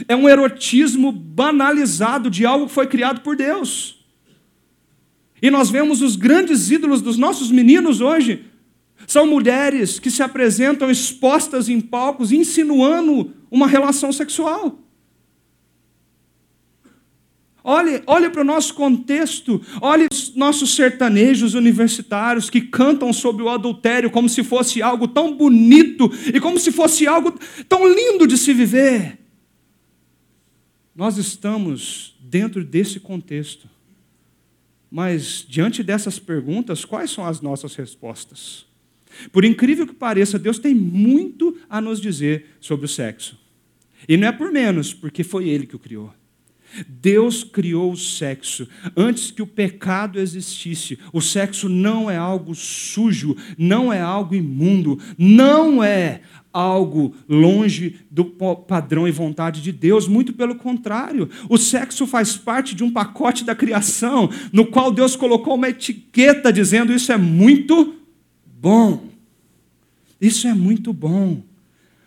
É 0.09 0.17
um 0.17 0.29
erotismo 0.29 1.13
banalizado 1.13 2.31
de 2.31 2.45
algo 2.45 2.67
que 2.67 2.73
foi 2.73 2.87
criado 2.87 3.21
por 3.21 3.37
Deus. 3.37 4.05
E 5.43 5.51
nós 5.51 5.71
vemos 5.71 6.03
os 6.03 6.17
grandes 6.17 6.71
ídolos 6.71 7.01
dos 7.01 7.17
nossos 7.17 7.51
meninos 7.51 8.01
hoje. 8.01 8.45
São 9.07 9.27
mulheres 9.27 9.99
que 9.99 10.11
se 10.11 10.23
apresentam 10.23 10.91
expostas 10.91 11.69
em 11.69 11.81
palcos, 11.81 12.31
insinuando 12.31 13.33
uma 13.51 13.67
relação 13.67 14.13
sexual. 14.13 14.79
Olhe, 17.63 18.03
olhe 18.07 18.31
para 18.31 18.41
o 18.41 18.45
nosso 18.45 18.75
contexto, 18.75 19.61
olhe 19.81 20.09
os 20.11 20.35
nossos 20.35 20.75
sertanejos 20.75 21.55
universitários 21.55 22.49
que 22.49 22.61
cantam 22.61 23.13
sobre 23.13 23.43
o 23.43 23.49
adultério 23.49 24.11
como 24.11 24.29
se 24.29 24.43
fosse 24.43 24.81
algo 24.81 25.07
tão 25.07 25.37
bonito 25.37 26.11
e 26.35 26.41
como 26.41 26.59
se 26.59 26.73
fosse 26.73 27.07
algo 27.07 27.35
tão 27.69 27.87
lindo 27.87 28.27
de 28.27 28.39
se 28.39 28.55
viver. 28.55 29.19
Nós 30.95 31.17
estamos 31.19 32.17
dentro 32.21 32.65
desse 32.65 32.99
contexto. 33.01 33.69
Mas, 34.91 35.47
diante 35.49 35.83
dessas 35.83 36.19
perguntas, 36.19 36.85
quais 36.85 37.11
são 37.11 37.25
as 37.25 37.41
nossas 37.41 37.77
respostas? 37.77 38.67
Por 39.31 39.45
incrível 39.45 39.87
que 39.87 39.95
pareça, 39.95 40.39
Deus 40.39 40.59
tem 40.59 40.75
muito 40.75 41.57
a 41.69 41.81
nos 41.81 42.01
dizer 42.01 42.57
sobre 42.61 42.87
o 42.87 42.89
sexo. 42.89 43.39
E 44.09 44.17
não 44.17 44.27
é 44.27 44.33
por 44.33 44.51
menos, 44.51 44.93
porque 44.93 45.23
foi 45.23 45.49
Ele 45.49 45.67
que 45.67 45.77
o 45.77 45.79
criou. 45.79 46.13
Deus 46.89 47.43
criou 47.43 47.93
o 47.93 47.97
sexo 47.97 48.69
antes 48.97 49.31
que 49.31 49.43
o 49.43 49.47
pecado 49.47 50.19
existisse. 50.19 50.99
O 51.13 51.21
sexo 51.21 51.69
não 51.69 52.11
é 52.11 52.17
algo 52.17 52.55
sujo, 52.55 53.37
não 53.59 53.93
é 53.93 54.01
algo 54.01 54.35
imundo, 54.35 54.99
não 55.19 55.83
é 55.83 56.21
algo 56.53 57.15
longe 57.29 58.01
do 58.11 58.25
padrão 58.25 59.07
e 59.07 59.11
vontade 59.11 59.63
de 59.63 59.73
Deus, 59.73 60.09
muito 60.09 60.33
pelo 60.33 60.57
contrário. 60.57 61.29
O 61.49 61.57
sexo 61.57 62.07
faz 62.07 62.37
parte 62.37 62.75
de 62.75 62.83
um 62.83 62.91
pacote 62.91 63.45
da 63.45 63.55
criação, 63.55 64.29
no 64.53 64.67
qual 64.67 64.91
Deus 64.91 65.17
colocou 65.17 65.55
uma 65.55 65.69
etiqueta 65.69 66.53
dizendo: 66.53 66.93
Isso 66.93 67.13
é 67.13 67.17
muito 67.17 67.95
bom. 68.45 69.09
Isso 70.21 70.47
é 70.47 70.55
muito 70.55 70.93
bom. 70.93 71.43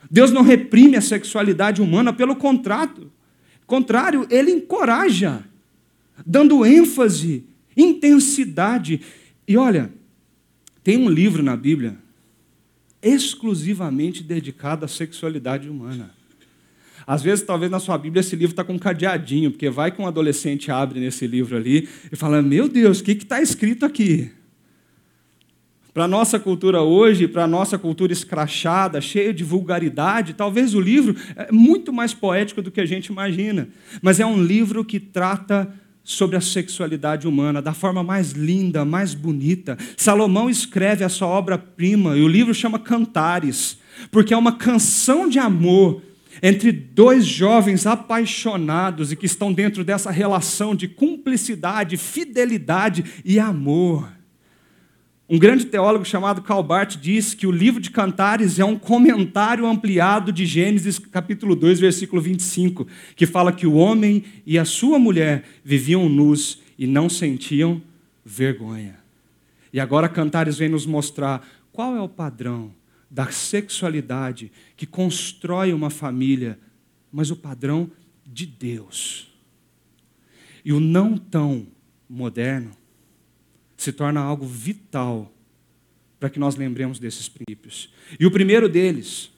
Deus 0.10 0.32
não 0.32 0.44
reprime 0.44 0.96
a 0.96 1.02
sexualidade 1.02 1.82
humana, 1.82 2.14
pelo 2.14 2.36
contrário, 2.36 3.12
contrário, 3.66 4.28
ele 4.30 4.52
encoraja, 4.52 5.44
dando 6.26 6.66
ênfase, 6.66 7.44
intensidade. 7.76 9.02
E 9.48 9.58
olha, 9.58 9.92
tem 10.84 10.98
um 10.98 11.10
livro 11.10 11.42
na 11.42 11.56
Bíblia 11.56 11.98
exclusivamente 13.02 14.24
dedicado 14.24 14.86
à 14.86 14.88
sexualidade 14.88 15.70
humana. 15.70 16.12
Às 17.06 17.22
vezes, 17.22 17.44
talvez 17.44 17.70
na 17.70 17.80
sua 17.80 17.98
Bíblia 17.98 18.22
esse 18.22 18.36
livro 18.36 18.54
está 18.54 18.64
com 18.64 18.74
um 18.74 18.80
cadeadinho, 18.80 19.52
porque 19.52 19.70
vai 19.70 19.92
que 19.92 20.02
um 20.02 20.08
adolescente 20.08 20.72
abre 20.72 21.00
nesse 21.00 21.28
livro 21.28 21.58
ali 21.58 21.90
e 22.12 22.16
fala: 22.16 22.42
Meu 22.42 22.70
Deus, 22.70 23.00
o 23.00 23.04
que 23.04 23.12
está 23.12 23.42
escrito 23.42 23.86
aqui? 23.86 24.32
Para 25.94 26.06
a 26.06 26.08
nossa 26.08 26.40
cultura 26.40 26.82
hoje, 26.82 27.28
para 27.28 27.44
a 27.44 27.48
nossa 27.48 27.78
cultura 27.78 28.12
escrachada, 28.12 29.00
cheia 29.00 29.32
de 29.32 29.44
vulgaridade, 29.44 30.34
talvez 30.34 30.74
o 30.74 30.82
livro 30.82 31.16
é 31.36 31.52
muito 31.52 31.94
mais 31.94 32.16
poético 32.16 32.64
do 32.64 32.72
que 32.72 32.82
a 32.82 32.86
gente 32.86 33.08
imagina. 33.08 33.68
Mas 34.02 34.20
é 34.20 34.26
um 34.26 34.42
livro 34.44 34.84
que 34.84 35.00
trata 35.00 35.72
sobre 36.04 36.36
a 36.36 36.42
sexualidade 36.42 37.28
humana 37.28 37.62
da 37.62 37.74
forma 37.74 38.04
mais 38.04 38.32
linda, 38.32 38.84
mais 38.84 39.14
bonita. 39.14 39.78
Salomão 39.96 40.50
escreve 40.50 41.04
a 41.04 41.10
sua 41.10 41.28
obra-prima, 41.28 42.18
e 42.18 42.24
o 42.24 42.28
livro 42.28 42.56
chama 42.56 42.80
Cantares, 42.80 43.78
porque 44.10 44.34
é 44.34 44.38
uma 44.38 44.54
canção 44.54 45.30
de 45.30 45.38
amor 45.38 46.02
entre 46.42 46.72
dois 46.72 47.24
jovens 47.24 47.86
apaixonados 47.86 49.12
e 49.12 49.16
que 49.16 49.28
estão 49.28 49.54
dentro 49.54 49.84
dessa 49.84 50.10
relação 50.10 50.76
de 50.76 50.88
cumplicidade, 50.88 51.98
fidelidade 51.98 53.06
e 53.24 53.40
amor. 53.40 54.23
Um 55.30 55.40
grande 55.40 55.66
teólogo 55.66 56.04
chamado 56.04 56.42
Calbart 56.42 56.98
diz 56.98 57.34
que 57.34 57.48
o 57.48 57.52
livro 57.52 57.80
de 57.80 57.90
Cantares 57.90 58.60
é 58.60 58.66
um 58.66 58.78
comentário 58.78 59.66
ampliado 59.66 60.34
de 60.34 60.46
Gênesis 60.46 61.00
capítulo 61.00 61.56
2, 61.56 61.80
versículo 61.80 62.22
25, 62.22 62.86
que 63.16 63.26
fala 63.26 63.54
que 63.54 63.66
o 63.66 63.76
homem 63.76 64.26
e 64.46 64.60
a 64.60 64.66
sua 64.66 65.00
mulher 65.00 65.46
viviam 65.64 66.10
nus 66.10 66.62
e 66.78 66.86
não 66.86 67.08
sentiam 67.08 67.82
vergonha. 68.26 69.00
E 69.72 69.80
agora 69.80 70.10
Cantares 70.10 70.58
vem 70.58 70.68
nos 70.68 70.86
mostrar 70.86 71.48
qual 71.72 71.96
é 71.96 72.02
o 72.02 72.10
padrão 72.10 72.74
da 73.10 73.32
sexualidade 73.32 74.52
que 74.76 74.86
constrói 74.86 75.72
uma 75.72 75.90
família, 75.90 76.60
mas 77.10 77.32
o 77.32 77.36
padrão 77.38 77.90
de 78.26 78.46
Deus. 78.46 79.34
E 80.66 80.74
o 80.74 80.82
não 80.82 81.18
tão 81.18 81.66
moderno 82.10 82.83
se 83.84 83.92
torna 83.92 84.22
algo 84.22 84.46
vital 84.46 85.32
para 86.20 86.30
que 86.30 86.40
nós 86.40 86.56
lembremos 86.56 87.00
desses 87.00 87.28
princípios. 87.28 87.92
E 88.20 88.26
o 88.26 88.32
primeiro 88.32 88.70
deles 88.70 89.30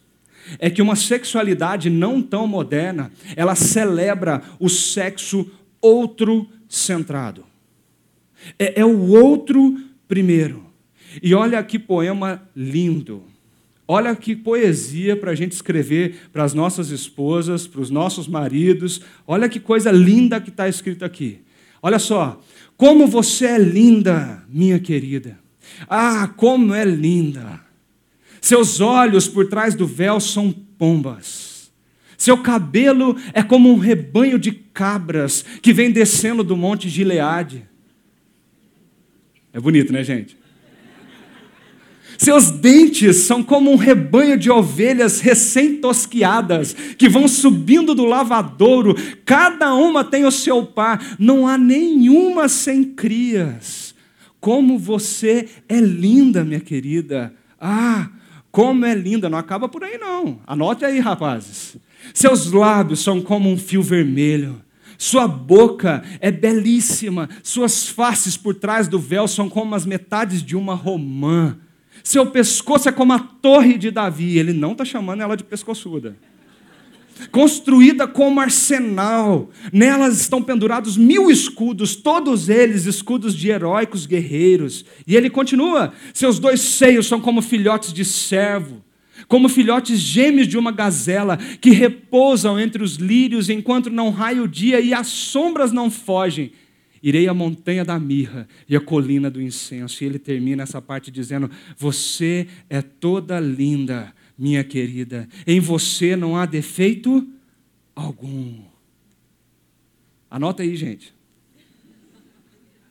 é 0.60 0.70
que 0.70 0.82
uma 0.82 0.96
sexualidade 0.96 1.90
não 1.90 2.22
tão 2.22 2.46
moderna, 2.46 3.12
ela 3.36 3.56
celebra 3.56 4.44
o 4.60 4.70
sexo 4.70 5.50
outro 5.82 6.48
centrado. 6.70 7.44
É, 8.60 8.82
é 8.82 8.86
o 8.86 9.08
outro 9.10 9.80
primeiro. 10.08 10.64
E 11.24 11.34
olha 11.34 11.64
que 11.64 11.80
poema 11.80 12.48
lindo. 12.56 13.24
Olha 13.88 14.16
que 14.16 14.36
poesia 14.36 15.16
para 15.16 15.32
a 15.32 15.36
gente 15.36 15.54
escrever 15.54 16.30
para 16.32 16.44
as 16.44 16.54
nossas 16.54 16.90
esposas, 16.90 17.66
para 17.66 17.82
os 17.82 17.90
nossos 17.90 18.28
maridos. 18.28 19.02
Olha 19.26 19.50
que 19.50 19.60
coisa 19.60 19.92
linda 19.92 20.40
que 20.40 20.50
está 20.50 20.68
escrito 20.68 21.04
aqui. 21.04 21.40
Olha 21.82 22.00
só, 22.00 22.42
como 22.78 23.08
você 23.08 23.46
é 23.46 23.58
linda, 23.58 24.44
minha 24.50 24.80
querida. 24.80 25.40
Ah, 25.90 26.28
como 26.36 26.74
é 26.74 26.84
linda. 26.84 27.62
Seus 28.42 28.80
olhos 28.80 29.28
por 29.28 29.48
trás 29.48 29.74
do 29.76 29.88
véu 29.88 30.20
são 30.20 30.52
pombas. 30.52 31.72
Seu 32.18 32.38
cabelo 32.38 33.16
é 33.34 33.44
como 33.44 33.72
um 33.72 33.78
rebanho 33.78 34.40
de 34.40 34.52
cabras 34.52 35.44
que 35.62 35.74
vem 35.74 35.92
descendo 35.92 36.44
do 36.44 36.56
monte 36.56 36.90
Gileade. 36.90 37.68
É 39.54 39.60
bonito, 39.60 39.92
né, 39.92 40.04
gente? 40.04 40.38
Seus 42.18 42.50
dentes 42.52 43.18
são 43.18 43.44
como 43.44 43.72
um 43.72 43.76
rebanho 43.76 44.38
de 44.38 44.50
ovelhas 44.50 45.20
recém-tosquiadas, 45.20 46.74
que 46.98 47.10
vão 47.10 47.28
subindo 47.28 47.94
do 47.94 48.06
lavadouro, 48.06 48.96
cada 49.26 49.74
uma 49.74 50.04
tem 50.04 50.26
o 50.26 50.32
seu 50.32 50.66
par, 50.66 51.16
não 51.20 51.48
há 51.48 51.58
nenhuma 51.58 52.48
sem 52.48 52.84
crias. 52.84 53.94
Como 54.40 54.78
você 54.78 55.50
é 55.68 55.80
linda, 55.80 56.44
minha 56.44 56.60
querida. 56.60 57.34
Ah, 57.60 58.10
como 58.52 58.86
é 58.86 58.94
linda, 58.94 59.30
não 59.30 59.38
acaba 59.38 59.68
por 59.68 59.84
aí 59.84 59.98
não. 59.98 60.40
Anote 60.46 60.86
aí, 60.86 61.00
rapazes. 61.00 61.78
Seus 62.14 62.52
lábios 62.52 63.02
são 63.02 63.22
como 63.22 63.52
um 63.52 63.58
fio 63.58 63.82
vermelho. 63.82 64.62
Sua 64.98 65.28
boca 65.28 66.04
é 66.22 66.32
belíssima, 66.32 67.30
suas 67.44 67.88
faces 67.88 68.38
por 68.38 68.56
trás 68.56 68.88
do 68.88 68.98
véu 68.98 69.28
são 69.28 69.50
como 69.50 69.76
as 69.76 69.86
metades 69.86 70.42
de 70.42 70.56
uma 70.56 70.74
romã. 70.74 71.58
Seu 72.06 72.28
pescoço 72.28 72.88
é 72.88 72.92
como 72.92 73.14
a 73.14 73.18
torre 73.18 73.80
de 73.80 73.90
Davi. 73.90 74.38
Ele 74.38 74.54
não 74.54 74.74
está 74.74 74.86
chamando 74.86 75.22
ela 75.22 75.36
de 75.36 75.44
pescoçuda. 75.44 76.16
Construída 77.32 78.08
como 78.08 78.40
arsenal. 78.40 79.50
Nelas 79.74 80.22
estão 80.22 80.40
pendurados 80.40 80.98
mil 80.98 81.32
escudos, 81.32 81.96
todos 81.96 82.48
eles 82.48 82.86
escudos 82.86 83.36
de 83.36 83.50
heróicos 83.50 84.06
guerreiros. 84.06 84.86
E 85.08 85.16
ele 85.16 85.32
continua: 85.32 85.94
seus 86.14 86.38
dois 86.38 86.62
seios 86.62 87.08
são 87.08 87.20
como 87.20 87.42
filhotes 87.42 87.92
de 87.92 88.06
servo, 88.06 88.84
como 89.28 89.50
filhotes 89.50 89.98
gêmeos 90.00 90.48
de 90.48 90.60
uma 90.60 90.72
gazela, 90.72 91.38
que 91.60 91.72
repousam 91.72 92.60
entre 92.60 92.84
os 92.84 92.98
lírios 92.98 93.50
enquanto 93.50 93.90
não 93.90 94.12
raia 94.12 94.44
o 94.44 94.48
dia 94.48 94.80
e 94.80 94.94
as 94.94 95.08
sombras 95.08 95.72
não 95.72 95.90
fogem. 95.90 96.52
Irei 97.06 97.28
à 97.28 97.36
montanha 97.36 97.86
da 97.86 98.00
mirra 98.00 98.48
e 98.68 98.76
à 98.76 98.82
colina 98.82 99.30
do 99.30 99.40
incenso. 99.40 100.04
E 100.04 100.08
ele 100.08 100.18
termina 100.18 100.64
essa 100.64 100.82
parte 100.82 101.12
dizendo: 101.12 101.52
Você 101.78 102.48
é 102.68 102.82
toda 102.82 103.40
linda, 103.40 104.12
minha 104.36 104.64
querida. 104.64 105.30
Em 105.46 105.60
você 105.60 106.16
não 106.16 106.36
há 106.36 106.48
defeito 106.48 107.28
algum. 107.96 108.56
Anota 110.32 110.64
aí, 110.64 110.76
gente. 110.76 111.14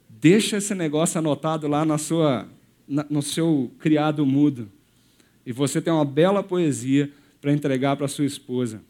Deixa 0.08 0.58
esse 0.58 0.76
negócio 0.76 1.18
anotado 1.18 1.66
lá 1.66 1.84
na 1.84 1.98
sua, 1.98 2.48
na, 2.86 3.04
no 3.10 3.20
seu 3.20 3.72
criado 3.80 4.24
mudo. 4.24 4.70
E 5.44 5.50
você 5.50 5.82
tem 5.82 5.92
uma 5.92 6.04
bela 6.04 6.40
poesia 6.40 7.10
para 7.40 7.52
entregar 7.52 7.96
para 7.96 8.06
sua 8.06 8.24
esposa. 8.24 8.80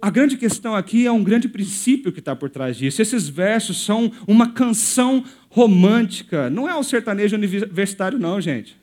A 0.00 0.10
grande 0.10 0.36
questão 0.36 0.74
aqui 0.74 1.06
é 1.06 1.12
um 1.12 1.22
grande 1.22 1.48
princípio 1.48 2.12
que 2.12 2.18
está 2.18 2.34
por 2.34 2.50
trás 2.50 2.76
disso. 2.76 3.00
Esses 3.00 3.28
versos 3.28 3.84
são 3.84 4.12
uma 4.26 4.52
canção 4.52 5.24
romântica. 5.48 6.50
Não 6.50 6.68
é 6.68 6.74
o 6.74 6.82
sertanejo 6.82 7.36
universitário, 7.36 8.18
não, 8.18 8.40
gente. 8.40 8.76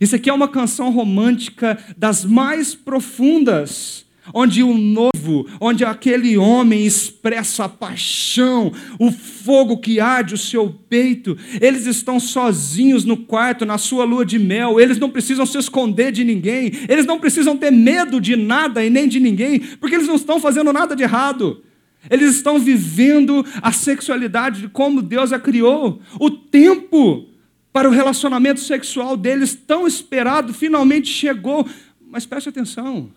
Isso 0.00 0.16
aqui 0.16 0.28
é 0.28 0.32
uma 0.32 0.48
canção 0.48 0.90
romântica 0.90 1.78
das 1.96 2.24
mais 2.24 2.74
profundas 2.74 4.05
onde 4.32 4.62
o 4.62 4.76
novo, 4.76 5.46
onde 5.60 5.84
aquele 5.84 6.36
homem 6.36 6.84
expressa 6.84 7.64
a 7.64 7.68
paixão, 7.68 8.72
o 8.98 9.10
fogo 9.10 9.78
que 9.78 10.00
arde 10.00 10.34
o 10.34 10.38
seu 10.38 10.70
peito. 10.88 11.36
Eles 11.60 11.86
estão 11.86 12.18
sozinhos 12.18 13.04
no 13.04 13.16
quarto, 13.16 13.64
na 13.64 13.78
sua 13.78 14.04
lua 14.04 14.24
de 14.24 14.38
mel, 14.38 14.80
eles 14.80 14.98
não 14.98 15.10
precisam 15.10 15.46
se 15.46 15.58
esconder 15.58 16.12
de 16.12 16.24
ninguém, 16.24 16.72
eles 16.88 17.06
não 17.06 17.18
precisam 17.18 17.56
ter 17.56 17.70
medo 17.70 18.20
de 18.20 18.36
nada 18.36 18.84
e 18.84 18.90
nem 18.90 19.08
de 19.08 19.20
ninguém, 19.20 19.60
porque 19.80 19.94
eles 19.94 20.08
não 20.08 20.16
estão 20.16 20.40
fazendo 20.40 20.72
nada 20.72 20.94
de 20.94 21.02
errado. 21.02 21.62
Eles 22.08 22.36
estão 22.36 22.58
vivendo 22.58 23.44
a 23.60 23.72
sexualidade 23.72 24.60
de 24.60 24.68
como 24.68 25.02
Deus 25.02 25.32
a 25.32 25.38
criou. 25.38 26.00
O 26.20 26.30
tempo 26.30 27.26
para 27.72 27.88
o 27.88 27.92
relacionamento 27.92 28.60
sexual 28.60 29.16
deles, 29.16 29.54
tão 29.54 29.86
esperado, 29.86 30.54
finalmente 30.54 31.08
chegou. 31.08 31.68
Mas 32.08 32.24
preste 32.24 32.48
atenção. 32.48 33.10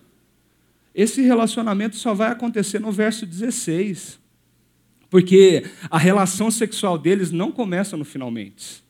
Esse 1.00 1.22
relacionamento 1.22 1.96
só 1.96 2.12
vai 2.12 2.30
acontecer 2.30 2.78
no 2.78 2.92
verso 2.92 3.24
16. 3.24 4.20
Porque 5.08 5.64
a 5.90 5.96
relação 5.96 6.50
sexual 6.50 6.98
deles 6.98 7.30
não 7.30 7.50
começa 7.50 7.96
no 7.96 8.04
finalmente. 8.04 8.84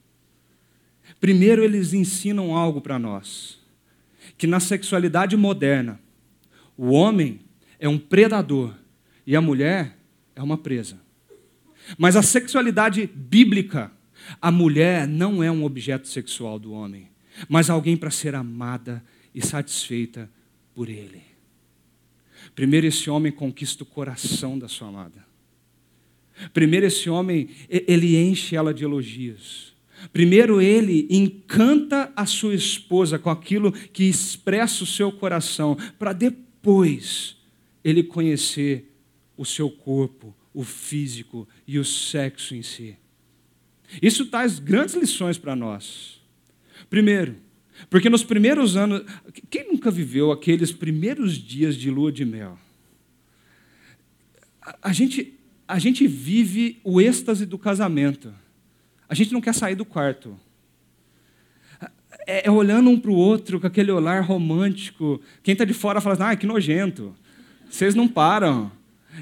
Primeiro, 1.20 1.62
eles 1.62 1.94
ensinam 1.94 2.52
algo 2.56 2.80
para 2.80 2.98
nós: 2.98 3.60
que 4.36 4.44
na 4.44 4.58
sexualidade 4.58 5.36
moderna, 5.36 6.00
o 6.76 6.90
homem 6.90 7.38
é 7.78 7.88
um 7.88 7.96
predador 7.96 8.74
e 9.24 9.36
a 9.36 9.40
mulher 9.40 9.96
é 10.34 10.42
uma 10.42 10.58
presa. 10.58 10.98
Mas 11.96 12.16
a 12.16 12.22
sexualidade 12.22 13.06
bíblica, 13.06 13.92
a 14.42 14.50
mulher 14.50 15.06
não 15.06 15.44
é 15.44 15.50
um 15.50 15.62
objeto 15.62 16.08
sexual 16.08 16.58
do 16.58 16.72
homem, 16.72 17.08
mas 17.48 17.70
alguém 17.70 17.96
para 17.96 18.10
ser 18.10 18.34
amada 18.34 19.00
e 19.32 19.40
satisfeita 19.40 20.28
por 20.74 20.88
ele. 20.88 21.29
Primeiro, 22.54 22.86
esse 22.86 23.08
homem 23.08 23.32
conquista 23.32 23.82
o 23.82 23.86
coração 23.86 24.58
da 24.58 24.68
sua 24.68 24.88
amada. 24.88 25.24
Primeiro, 26.52 26.86
esse 26.86 27.10
homem, 27.10 27.48
ele 27.68 28.16
enche 28.16 28.56
ela 28.56 28.72
de 28.72 28.84
elogios. 28.84 29.74
Primeiro, 30.12 30.60
ele 30.60 31.06
encanta 31.10 32.10
a 32.16 32.24
sua 32.24 32.54
esposa 32.54 33.18
com 33.18 33.28
aquilo 33.28 33.70
que 33.72 34.04
expressa 34.04 34.84
o 34.84 34.86
seu 34.86 35.12
coração, 35.12 35.76
para 35.98 36.12
depois 36.12 37.36
ele 37.84 38.02
conhecer 38.02 38.90
o 39.36 39.44
seu 39.44 39.70
corpo, 39.70 40.34
o 40.54 40.64
físico 40.64 41.46
e 41.66 41.78
o 41.78 41.84
sexo 41.84 42.54
em 42.54 42.62
si. 42.62 42.96
Isso 44.00 44.26
traz 44.26 44.58
grandes 44.58 44.94
lições 44.94 45.36
para 45.36 45.56
nós. 45.56 46.20
Primeiro, 46.88 47.36
porque 47.88 48.10
nos 48.10 48.22
primeiros 48.22 48.76
anos, 48.76 49.02
quem 49.48 49.68
nunca 49.68 49.90
viveu 49.90 50.30
aqueles 50.30 50.72
primeiros 50.72 51.36
dias 51.36 51.76
de 51.76 51.90
lua 51.90 52.12
de 52.12 52.24
mel? 52.24 52.58
A, 54.82 54.92
gente, 54.92 55.38
a 55.66 55.78
gente 55.78 56.06
vive 56.06 56.80
o 56.84 57.00
êxtase 57.00 57.46
do 57.46 57.58
casamento. 57.58 58.32
A 59.08 59.14
gente 59.14 59.32
não 59.32 59.40
quer 59.40 59.54
sair 59.54 59.74
do 59.74 59.84
quarto. 59.84 60.38
É, 62.26 62.46
é 62.46 62.50
olhando 62.50 62.90
um 62.90 62.98
para 62.98 63.10
o 63.10 63.16
outro 63.16 63.58
com 63.58 63.66
aquele 63.66 63.90
olhar 63.90 64.20
romântico. 64.20 65.20
Quem 65.42 65.52
está 65.52 65.64
de 65.64 65.74
fora 65.74 66.00
fala 66.00 66.14
assim, 66.14 66.24
ah, 66.24 66.36
que 66.36 66.46
nojento. 66.46 67.14
Vocês 67.68 67.94
não 67.94 68.06
param. 68.06 68.70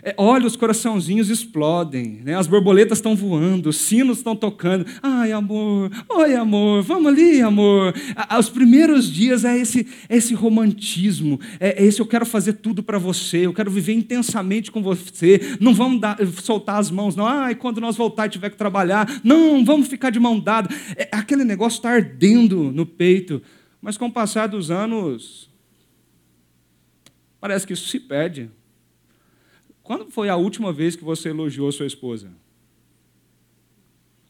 É, 0.02 0.14
olha, 0.16 0.46
os 0.46 0.56
coraçãozinhos 0.56 1.28
explodem, 1.28 2.20
né? 2.24 2.36
as 2.36 2.46
borboletas 2.46 2.98
estão 2.98 3.16
voando, 3.16 3.70
os 3.70 3.76
sinos 3.76 4.18
estão 4.18 4.36
tocando. 4.36 4.86
Ai, 5.02 5.32
amor, 5.32 5.90
oi, 6.08 6.34
amor, 6.34 6.82
vamos 6.82 7.06
ali, 7.06 7.40
amor. 7.40 7.94
os 8.38 8.48
primeiros 8.48 9.10
dias 9.10 9.44
é 9.44 9.56
esse, 9.56 9.86
é 10.08 10.16
esse 10.16 10.34
romantismo, 10.34 11.40
é, 11.58 11.82
é 11.82 11.86
esse 11.86 12.00
eu 12.00 12.06
quero 12.06 12.24
fazer 12.24 12.54
tudo 12.54 12.82
para 12.82 12.98
você, 12.98 13.46
eu 13.46 13.52
quero 13.52 13.70
viver 13.70 13.94
intensamente 13.94 14.70
com 14.70 14.82
você. 14.82 15.56
Não 15.60 15.74
vamos 15.74 16.00
dar, 16.00 16.16
soltar 16.42 16.78
as 16.78 16.90
mãos, 16.90 17.16
não. 17.16 17.26
Ai, 17.26 17.54
quando 17.54 17.80
nós 17.80 17.96
voltar 17.96 18.26
e 18.26 18.30
tiver 18.30 18.50
que 18.50 18.56
trabalhar, 18.56 19.20
não, 19.24 19.64
vamos 19.64 19.88
ficar 19.88 20.10
de 20.10 20.20
mão 20.20 20.38
dada. 20.38 20.68
É, 20.96 21.08
aquele 21.10 21.44
negócio 21.44 21.78
está 21.78 21.90
ardendo 21.90 22.70
no 22.72 22.86
peito. 22.86 23.42
Mas 23.80 23.96
com 23.96 24.06
o 24.06 24.12
passar 24.12 24.48
dos 24.48 24.70
anos, 24.70 25.48
parece 27.40 27.66
que 27.66 27.72
isso 27.72 27.88
se 27.88 28.00
perde. 28.00 28.50
Quando 29.88 30.10
foi 30.10 30.28
a 30.28 30.36
última 30.36 30.70
vez 30.70 30.94
que 30.94 31.02
você 31.02 31.30
elogiou 31.30 31.72
sua 31.72 31.86
esposa? 31.86 32.30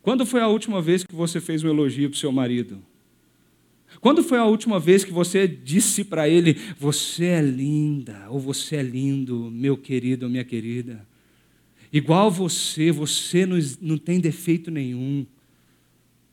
Quando 0.01 0.25
foi 0.25 0.41
a 0.41 0.47
última 0.47 0.81
vez 0.81 1.03
que 1.03 1.13
você 1.13 1.41
fez 1.41 1.65
um 1.65 1.69
elogio 1.69 2.09
para 2.09 2.15
o 2.15 2.19
seu 2.21 2.31
marido? 2.31 2.81
Quando 4.01 4.23
foi 4.23 4.39
a 4.39 4.45
última 4.45 4.79
vez 4.79 5.03
que 5.03 5.11
você 5.11 5.49
disse 5.49 6.05
para 6.05 6.29
ele: 6.29 6.55
Você 6.79 7.25
é 7.25 7.43
linda, 7.43 8.29
ou 8.31 8.39
você 8.39 8.77
é 8.77 8.83
lindo, 8.85 9.51
meu 9.51 9.77
querido 9.77 10.27
ou 10.27 10.31
minha 10.31 10.45
querida? 10.45 11.05
Igual 11.93 12.31
você, 12.31 12.93
você 12.93 13.45
não, 13.81 13.99
tem 13.99 14.21
defeito 14.21 14.71
nenhum. 14.71 15.27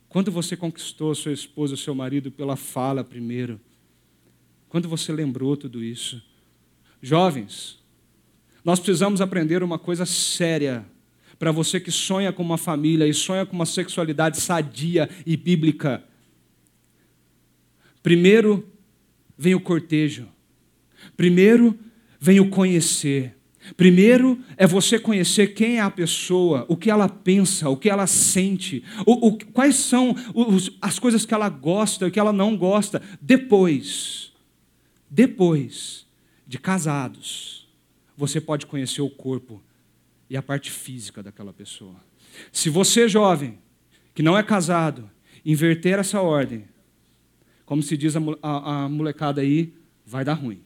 Quando 0.08 0.30
você 0.30 0.56
conquistou 0.56 1.16
sua 1.16 1.32
esposa, 1.32 1.76
seu 1.76 1.96
marido 1.96 2.30
pela 2.30 2.56
fala 2.56 3.04
primeiro? 3.04 3.60
Quando 4.70 4.88
você 4.88 5.12
lembrou 5.12 5.58
tudo 5.58 5.84
isso? 5.84 6.22
Jovens, 7.02 7.84
nós 8.66 8.80
precisamos 8.80 9.22
aprender 9.22 9.62
uma 9.62 9.78
coisa 9.78 10.08
séria 10.08 10.84
para 11.38 11.52
você 11.52 11.80
que 11.80 11.92
sonha 11.92 12.34
com 12.34 12.42
uma 12.42 12.58
família 12.58 13.06
e 13.06 13.14
sonha 13.14 13.46
com 13.46 13.56
uma 13.56 13.66
sexualidade 13.66 14.42
sadia 14.42 15.08
e 15.24 15.38
bíblica. 15.38 16.04
Primeiro 18.02 18.68
vem 19.38 19.54
o 19.54 19.60
cortejo. 19.60 20.28
Primeiro 21.16 21.78
vem 22.20 22.40
o 22.40 22.50
conhecer. 22.50 23.36
Primeiro 23.78 24.40
é 24.58 24.66
você 24.66 24.98
conhecer 24.98 25.54
quem 25.54 25.78
é 25.78 25.82
a 25.82 25.92
pessoa, 25.92 26.66
o 26.68 26.76
que 26.76 26.90
ela 26.90 27.08
pensa, 27.08 27.70
o 27.70 27.78
que 27.78 27.90
ela 27.90 28.08
sente, 28.08 28.84
o, 29.06 29.28
o, 29.28 29.38
quais 29.38 29.76
são 29.76 30.16
os, 30.34 30.72
as 30.82 30.98
coisas 30.98 31.24
que 31.24 31.34
ela 31.34 31.50
gosta 31.50 32.08
e 32.08 32.12
que 32.12 32.20
ela 32.20 32.34
não 32.34 32.58
gosta. 32.58 33.00
Depois, 33.22 34.32
depois 35.10 36.08
de 36.48 36.58
casados, 36.58 37.55
você 38.18 38.40
pode 38.40 38.66
conhecer 38.66 39.02
o 39.02 39.10
corpo 39.10 39.62
e 40.30 40.38
a 40.38 40.42
parte 40.42 40.72
física 40.72 41.22
daquela 41.22 41.54
pessoa. 41.54 41.96
Se 42.52 42.70
você, 42.70 43.08
jovem, 43.08 43.60
que 44.14 44.24
não 44.24 44.38
é 44.38 44.44
casado 44.44 45.10
inverter 45.46 46.00
essa 46.00 46.22
ordem, 46.22 46.66
como 47.66 47.84
se 47.84 47.96
diz 47.96 48.16
a, 48.16 48.20
a, 48.42 48.84
a 48.86 48.90
molecada 48.90 49.42
aí, 49.42 49.74
vai 50.06 50.24
dar 50.24 50.34
ruim. 50.34 50.62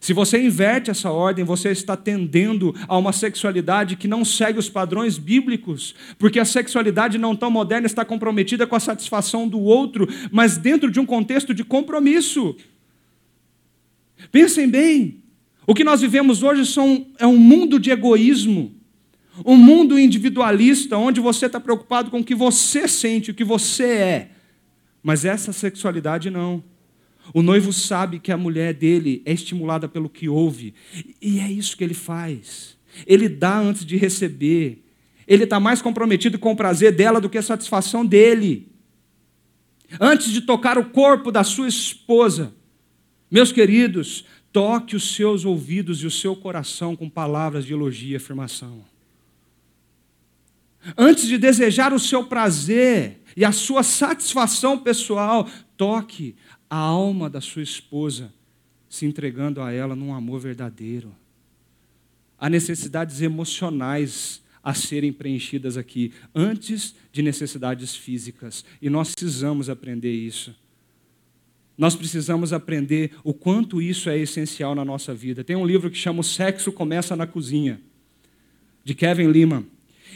Se 0.00 0.12
você 0.12 0.40
inverte 0.42 0.90
essa 0.90 1.10
ordem, 1.10 1.44
você 1.44 1.70
está 1.70 1.96
tendendo 1.96 2.74
a 2.86 2.96
uma 2.96 3.12
sexualidade 3.12 3.96
que 3.96 4.06
não 4.06 4.24
segue 4.24 4.58
os 4.58 4.68
padrões 4.68 5.18
bíblicos, 5.18 5.94
porque 6.18 6.38
a 6.38 6.44
sexualidade 6.44 7.18
não 7.18 7.34
tão 7.34 7.50
moderna 7.50 7.86
está 7.86 8.04
comprometida 8.04 8.66
com 8.66 8.76
a 8.76 8.80
satisfação 8.80 9.48
do 9.48 9.58
outro, 9.60 10.06
mas 10.30 10.56
dentro 10.56 10.90
de 10.90 11.00
um 11.00 11.06
contexto 11.06 11.54
de 11.54 11.64
compromisso. 11.64 12.56
Pensem 14.30 14.68
bem, 14.68 15.22
o 15.66 15.74
que 15.74 15.84
nós 15.84 16.00
vivemos 16.00 16.42
hoje 16.42 16.64
são, 16.64 17.06
é 17.18 17.26
um 17.26 17.36
mundo 17.36 17.78
de 17.78 17.90
egoísmo, 17.90 18.74
um 19.44 19.56
mundo 19.56 19.98
individualista, 19.98 20.96
onde 20.96 21.20
você 21.20 21.46
está 21.46 21.60
preocupado 21.60 22.10
com 22.10 22.20
o 22.20 22.24
que 22.24 22.34
você 22.34 22.88
sente, 22.88 23.30
o 23.30 23.34
que 23.34 23.44
você 23.44 23.84
é, 23.84 24.30
mas 25.02 25.24
essa 25.24 25.52
sexualidade 25.52 26.30
não. 26.30 26.62
O 27.34 27.42
noivo 27.42 27.72
sabe 27.72 28.20
que 28.20 28.30
a 28.30 28.36
mulher 28.36 28.72
dele 28.72 29.22
é 29.24 29.32
estimulada 29.32 29.88
pelo 29.88 30.08
que 30.08 30.28
ouve, 30.28 30.74
e 31.20 31.40
é 31.40 31.50
isso 31.50 31.76
que 31.76 31.84
ele 31.84 31.94
faz. 31.94 32.76
Ele 33.06 33.28
dá 33.28 33.58
antes 33.58 33.84
de 33.84 33.96
receber. 33.96 34.82
Ele 35.26 35.44
está 35.44 35.58
mais 35.58 35.82
comprometido 35.82 36.38
com 36.38 36.52
o 36.52 36.56
prazer 36.56 36.92
dela 36.92 37.20
do 37.20 37.28
que 37.28 37.36
a 37.36 37.42
satisfação 37.42 38.06
dele. 38.06 38.68
Antes 40.00 40.32
de 40.32 40.40
tocar 40.40 40.78
o 40.78 40.86
corpo 40.86 41.30
da 41.30 41.44
sua 41.44 41.68
esposa, 41.68 42.54
meus 43.30 43.52
queridos, 43.52 44.24
toque 44.52 44.96
os 44.96 45.14
seus 45.14 45.44
ouvidos 45.44 46.02
e 46.02 46.06
o 46.06 46.10
seu 46.10 46.34
coração 46.34 46.96
com 46.96 47.08
palavras 47.10 47.64
de 47.64 47.72
elogio 47.72 48.10
e 48.10 48.16
afirmação. 48.16 48.84
Antes 50.96 51.26
de 51.26 51.36
desejar 51.36 51.92
o 51.92 51.98
seu 51.98 52.24
prazer 52.24 53.20
e 53.36 53.44
a 53.44 53.50
sua 53.52 53.82
satisfação 53.82 54.78
pessoal, 54.78 55.48
toque 55.76 56.36
a 56.70 56.76
alma 56.76 57.28
da 57.28 57.40
sua 57.40 57.62
esposa, 57.62 58.32
se 58.88 59.04
entregando 59.04 59.60
a 59.60 59.72
ela 59.72 59.96
num 59.96 60.14
amor 60.14 60.40
verdadeiro. 60.40 61.14
Há 62.38 62.48
necessidades 62.48 63.20
emocionais 63.20 64.42
a 64.62 64.74
serem 64.74 65.12
preenchidas 65.12 65.76
aqui, 65.76 66.12
antes 66.34 66.94
de 67.12 67.22
necessidades 67.22 67.94
físicas, 67.94 68.64
e 68.80 68.90
nós 68.90 69.14
precisamos 69.14 69.68
aprender 69.68 70.12
isso. 70.12 70.54
Nós 71.76 71.94
precisamos 71.94 72.52
aprender 72.52 73.12
o 73.22 73.34
quanto 73.34 73.82
isso 73.82 74.08
é 74.08 74.18
essencial 74.18 74.74
na 74.74 74.84
nossa 74.84 75.14
vida. 75.14 75.44
Tem 75.44 75.56
um 75.56 75.66
livro 75.66 75.90
que 75.90 75.98
chama 75.98 76.20
O 76.20 76.24
Sexo 76.24 76.72
Começa 76.72 77.14
na 77.14 77.26
Cozinha, 77.26 77.80
de 78.82 78.94
Kevin 78.94 79.30
Lima. 79.30 79.64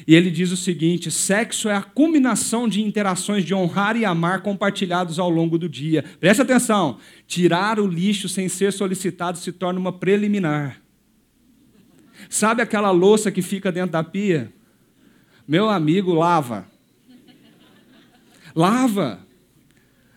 E 0.07 0.15
ele 0.15 0.31
diz 0.31 0.51
o 0.51 0.57
seguinte: 0.57 1.11
sexo 1.11 1.69
é 1.69 1.75
a 1.75 1.83
culminação 1.83 2.69
de 2.69 2.81
interações 2.81 3.45
de 3.45 3.55
honrar 3.55 3.97
e 3.97 4.05
amar 4.05 4.41
compartilhados 4.43 5.19
ao 5.19 5.29
longo 5.29 5.59
do 5.59 5.69
dia. 5.69 6.05
Preste 6.19 6.41
atenção: 6.41 6.99
tirar 7.27 7.79
o 7.79 7.87
lixo 7.87 8.29
sem 8.29 8.49
ser 8.49 8.73
solicitado 8.73 9.39
se 9.39 9.53
torna 9.53 9.79
uma 9.79 9.93
preliminar. 9.93 10.81
Sabe 12.29 12.63
aquela 12.63 12.91
louça 12.91 13.31
que 13.31 13.43
fica 13.43 13.73
dentro 13.73 13.93
da 13.93 14.05
pia? 14.05 14.53
Meu 15.47 15.69
amigo, 15.69 16.15
lava. 16.15 16.67
Lava. 18.55 19.30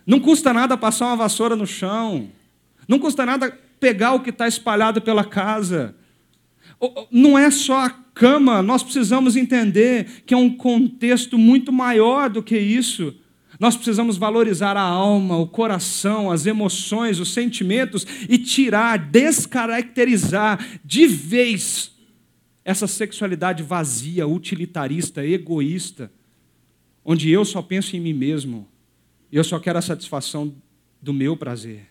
Não 0.05 0.19
custa 0.19 0.53
nada 0.53 0.77
passar 0.77 1.07
uma 1.07 1.15
vassoura 1.15 1.55
no 1.55 1.65
chão. 1.65 2.29
Não 2.87 2.99
custa 2.99 3.25
nada 3.25 3.51
pegar 3.79 4.13
o 4.13 4.19
que 4.21 4.29
está 4.29 4.47
espalhado 4.47 5.01
pela 5.01 5.23
casa. 5.23 5.95
Não 7.11 7.37
é 7.37 7.49
só 7.49 7.85
a 7.85 7.89
cama, 7.89 8.61
nós 8.61 8.83
precisamos 8.83 9.35
entender 9.35 10.23
que 10.25 10.33
é 10.33 10.37
um 10.37 10.49
contexto 10.49 11.37
muito 11.37 11.71
maior 11.71 12.29
do 12.29 12.43
que 12.43 12.57
isso. 12.57 13.15
Nós 13.59 13.75
precisamos 13.75 14.17
valorizar 14.17 14.75
a 14.75 14.81
alma, 14.81 15.37
o 15.37 15.47
coração, 15.47 16.31
as 16.31 16.45
emoções, 16.45 17.19
os 17.19 17.31
sentimentos 17.31 18.05
e 18.27 18.37
tirar, 18.37 18.97
descaracterizar 18.97 20.59
de 20.83 21.07
vez 21.07 21.91
essa 22.65 22.87
sexualidade 22.87 23.63
vazia, 23.63 24.27
utilitarista, 24.27 25.25
egoísta, 25.25 26.11
onde 27.03 27.29
eu 27.29 27.43
só 27.43 27.61
penso 27.61 27.95
em 27.95 27.99
mim 27.99 28.13
mesmo, 28.13 28.67
eu 29.37 29.43
só 29.43 29.59
quero 29.59 29.79
a 29.79 29.81
satisfação 29.81 30.55
do 31.01 31.13
meu 31.13 31.35
prazer. 31.35 31.87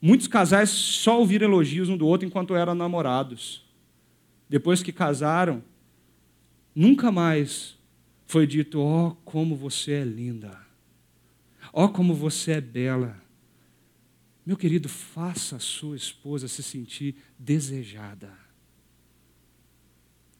Muitos 0.00 0.26
casais 0.26 0.70
só 0.70 1.18
ouviram 1.18 1.46
elogios 1.46 1.88
um 1.88 1.96
do 1.96 2.06
outro 2.06 2.26
enquanto 2.26 2.54
eram 2.54 2.74
namorados 2.74 3.66
depois 4.48 4.82
que 4.82 4.92
casaram, 4.92 5.62
nunca 6.74 7.10
mais 7.10 7.76
foi 8.26 8.46
dito: 8.46 8.80
ó, 8.80 9.08
oh, 9.08 9.10
como 9.24 9.56
você 9.56 9.92
é 9.92 10.04
linda, 10.04 10.58
ó, 11.72 11.84
oh, 11.84 11.88
como 11.88 12.14
você 12.14 12.52
é 12.52 12.60
bela. 12.60 13.20
Meu 14.44 14.56
querido, 14.56 14.88
faça 14.88 15.56
a 15.56 15.60
sua 15.60 15.96
esposa 15.96 16.46
se 16.46 16.62
sentir 16.62 17.16
desejada. 17.36 18.32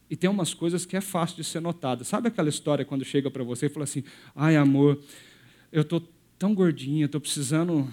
E 0.09 0.15
tem 0.15 0.29
umas 0.29 0.53
coisas 0.53 0.85
que 0.85 0.95
é 0.95 1.01
fácil 1.01 1.35
de 1.35 1.43
ser 1.43 1.59
notada. 1.59 2.05
Sabe 2.05 2.29
aquela 2.29 2.47
história 2.47 2.85
quando 2.85 3.03
chega 3.03 3.29
para 3.29 3.43
você 3.43 3.65
e 3.65 3.69
fala 3.69 3.83
assim: 3.83 4.05
ai, 4.33 4.55
amor, 4.55 5.01
eu 5.71 5.81
estou 5.81 6.01
tão 6.37 6.53
gordinha, 6.53 7.05
estou 7.05 7.21
precisando 7.21 7.91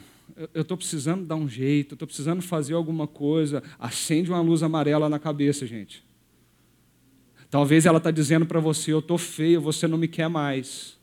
eu 0.52 0.62
estou 0.62 0.76
precisando 0.76 1.24
dar 1.24 1.37
um 1.37 1.48
jeito, 1.48 1.94
estou 1.94 2.08
precisando 2.08 2.42
fazer 2.42 2.74
alguma 2.74 3.06
coisa, 3.06 3.62
acende 3.78 4.30
uma 4.30 4.40
luz 4.40 4.62
amarela 4.62 5.08
na 5.08 5.18
cabeça, 5.18 5.66
gente. 5.66 6.02
Talvez 7.50 7.87
ela 7.87 7.98
está 7.98 8.10
dizendo 8.10 8.44
para 8.44 8.58
você: 8.58 8.92
eu 8.92 8.98
estou 8.98 9.18
feio, 9.18 9.60
você 9.60 9.87
não 9.87 9.96
me 9.96 10.08
quer 10.08 10.28
mais. 10.28 10.98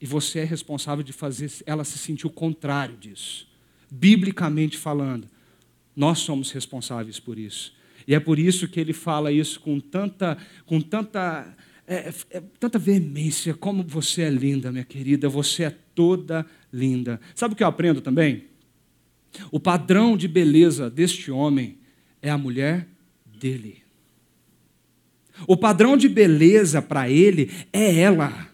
E 0.00 0.06
você 0.06 0.40
é 0.40 0.44
responsável 0.44 1.04
de 1.04 1.12
fazer 1.12 1.48
ela 1.64 1.84
se 1.84 1.96
sentir 1.96 2.26
o 2.26 2.30
contrário 2.30 2.96
disso. 2.96 3.46
Biblicamente 3.88 4.76
falando, 4.76 5.28
nós 5.94 6.18
somos 6.18 6.50
responsáveis 6.50 7.20
por 7.20 7.38
isso. 7.38 7.72
E 8.08 8.14
é 8.14 8.18
por 8.18 8.38
isso 8.38 8.66
que 8.66 8.80
ele 8.80 8.92
fala 8.92 9.30
isso 9.30 9.60
com 9.60 9.78
tanta, 9.78 10.36
com 10.66 10.80
tanta, 10.80 11.56
é, 11.92 12.14
é, 12.30 12.42
tanta 12.58 12.78
veemência. 12.78 13.54
Como 13.54 13.82
você 13.82 14.22
é 14.22 14.30
linda, 14.30 14.72
minha 14.72 14.84
querida, 14.84 15.28
você 15.28 15.64
é 15.64 15.76
toda 15.94 16.46
linda. 16.72 17.20
Sabe 17.34 17.54
o 17.54 17.56
que 17.56 17.62
eu 17.62 17.68
aprendo 17.68 18.00
também? 18.00 18.44
O 19.50 19.58
padrão 19.58 20.16
de 20.16 20.28
beleza 20.28 20.90
deste 20.90 21.30
homem 21.30 21.78
é 22.20 22.30
a 22.30 22.38
mulher 22.38 22.86
dele. 23.40 23.82
O 25.46 25.56
padrão 25.56 25.96
de 25.96 26.08
beleza 26.08 26.80
para 26.80 27.08
ele 27.08 27.50
é 27.72 27.98
ela. 27.98 28.48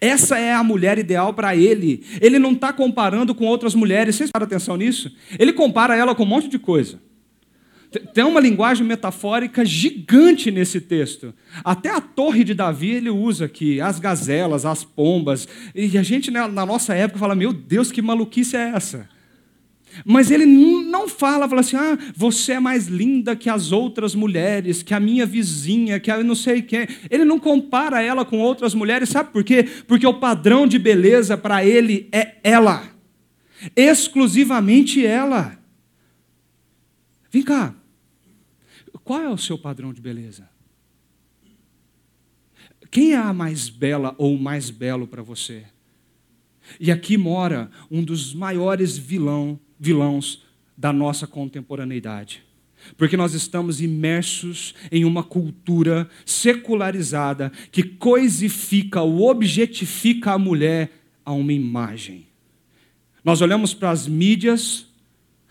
Essa 0.00 0.38
é 0.38 0.52
a 0.52 0.62
mulher 0.62 0.98
ideal 0.98 1.32
para 1.32 1.56
ele. 1.56 2.04
Ele 2.20 2.38
não 2.38 2.52
está 2.52 2.72
comparando 2.72 3.34
com 3.34 3.46
outras 3.46 3.74
mulheres. 3.74 4.16
Vocês 4.16 4.30
param 4.30 4.46
atenção 4.46 4.76
nisso? 4.76 5.14
Ele 5.38 5.52
compara 5.52 5.96
ela 5.96 6.14
com 6.14 6.24
um 6.24 6.26
monte 6.26 6.48
de 6.48 6.58
coisa. 6.58 7.00
Tem 8.14 8.22
uma 8.22 8.40
linguagem 8.40 8.86
metafórica 8.86 9.64
gigante 9.64 10.50
nesse 10.50 10.80
texto. 10.80 11.34
Até 11.64 11.90
a 11.90 12.00
torre 12.00 12.44
de 12.44 12.54
Davi 12.54 12.90
ele 12.90 13.10
usa 13.10 13.46
aqui, 13.46 13.80
as 13.80 13.98
gazelas, 13.98 14.64
as 14.64 14.84
pombas. 14.84 15.48
E 15.74 15.98
a 15.98 16.02
gente, 16.02 16.30
né, 16.30 16.46
na 16.46 16.64
nossa 16.64 16.94
época, 16.94 17.18
fala: 17.18 17.34
Meu 17.34 17.52
Deus, 17.52 17.90
que 17.90 18.00
maluquice 18.00 18.56
é 18.56 18.72
essa? 18.74 19.08
Mas 20.04 20.30
ele 20.30 20.46
não 20.46 21.08
fala, 21.08 21.48
fala 21.48 21.60
assim: 21.60 21.76
ah, 21.76 21.98
você 22.14 22.52
é 22.52 22.60
mais 22.60 22.86
linda 22.86 23.34
que 23.34 23.50
as 23.50 23.72
outras 23.72 24.14
mulheres, 24.14 24.82
que 24.82 24.94
a 24.94 25.00
minha 25.00 25.26
vizinha, 25.26 25.98
que 25.98 26.10
a 26.10 26.22
não 26.22 26.34
sei 26.34 26.62
quem. 26.62 26.86
Ele 27.10 27.24
não 27.24 27.38
compara 27.38 28.02
ela 28.02 28.24
com 28.24 28.38
outras 28.38 28.74
mulheres, 28.74 29.08
sabe 29.08 29.32
por 29.32 29.42
quê? 29.42 29.66
Porque 29.86 30.06
o 30.06 30.14
padrão 30.14 30.66
de 30.66 30.78
beleza 30.78 31.36
para 31.36 31.64
ele 31.64 32.08
é 32.12 32.36
ela, 32.44 32.84
exclusivamente 33.74 35.04
ela. 35.04 35.58
Vem 37.30 37.42
cá, 37.42 37.74
qual 39.04 39.20
é 39.20 39.28
o 39.28 39.38
seu 39.38 39.58
padrão 39.58 39.92
de 39.92 40.00
beleza? 40.00 40.48
Quem 42.90 43.12
é 43.12 43.16
a 43.16 43.32
mais 43.32 43.68
bela 43.68 44.14
ou 44.18 44.34
o 44.34 44.40
mais 44.40 44.70
belo 44.70 45.06
para 45.06 45.22
você? 45.22 45.64
E 46.78 46.90
aqui 46.90 47.16
mora 47.16 47.70
um 47.90 48.02
dos 48.02 48.34
maiores 48.34 48.96
vilão, 48.96 49.58
vilãos 49.78 50.44
da 50.76 50.92
nossa 50.92 51.26
contemporaneidade. 51.26 52.42
Porque 52.96 53.16
nós 53.16 53.34
estamos 53.34 53.80
imersos 53.80 54.74
em 54.90 55.04
uma 55.04 55.22
cultura 55.22 56.08
secularizada 56.24 57.52
que 57.70 57.82
coisifica 57.82 59.02
ou 59.02 59.28
objetifica 59.28 60.32
a 60.32 60.38
mulher 60.38 60.90
a 61.24 61.32
uma 61.32 61.52
imagem. 61.52 62.26
Nós 63.22 63.42
olhamos 63.42 63.74
para 63.74 63.90
as 63.90 64.08
mídias, 64.08 64.86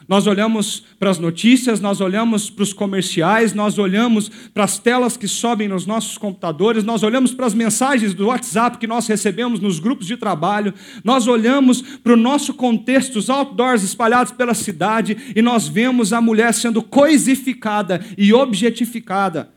nós 0.10 0.26
olhamos 0.26 0.84
para 0.98 1.12
as 1.12 1.20
notícias, 1.20 1.80
nós 1.80 2.02
olhamos 2.02 2.50
para 2.50 2.64
os 2.64 2.74
comerciais, 2.74 3.54
nós 3.54 3.78
olhamos 3.78 4.28
para 4.52 4.64
as 4.64 4.80
telas 4.80 5.16
que 5.16 5.28
sobem 5.28 5.68
nos 5.68 5.86
nossos 5.86 6.18
computadores, 6.18 6.84
nós 6.84 7.04
olhamos 7.04 7.32
para 7.32 7.46
as 7.46 7.54
mensagens 7.54 8.16
do 8.16 8.26
WhatsApp 8.26 8.80
que 8.80 8.88
nós 8.88 9.06
recebemos 9.06 9.60
nos 9.60 9.78
grupos 9.78 10.08
de 10.08 10.18
trabalho, 10.18 10.74
nós 11.04 11.28
olhamos 11.28 11.84
para 12.00 12.14
o 12.14 12.18
nosso 12.18 12.56
contexto, 12.56 13.18
os 13.18 13.30
outdoors 13.30 13.84
espalhados 13.84 14.34
pela 14.34 14.56
cidade, 14.56 15.16
e 15.36 15.44
nós 15.44 15.68
vemos 15.68 16.12
a 16.12 16.20
mulher 16.20 16.56
sendo 16.56 16.82
coisificada 16.82 18.04
e 18.18 18.34
objetificada 18.34 19.52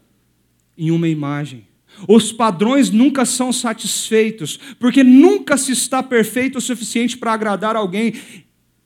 em 0.76 0.90
uma 0.90 1.08
imagem. 1.08 1.64
Os 2.06 2.30
padrões 2.30 2.90
nunca 2.90 3.24
são 3.24 3.54
satisfeitos, 3.54 4.58
porque 4.78 5.02
nunca 5.02 5.56
se 5.56 5.72
está 5.72 6.02
perfeito 6.02 6.58
o 6.58 6.60
suficiente 6.60 7.16
para 7.16 7.32
agradar 7.32 7.74
alguém. 7.74 8.12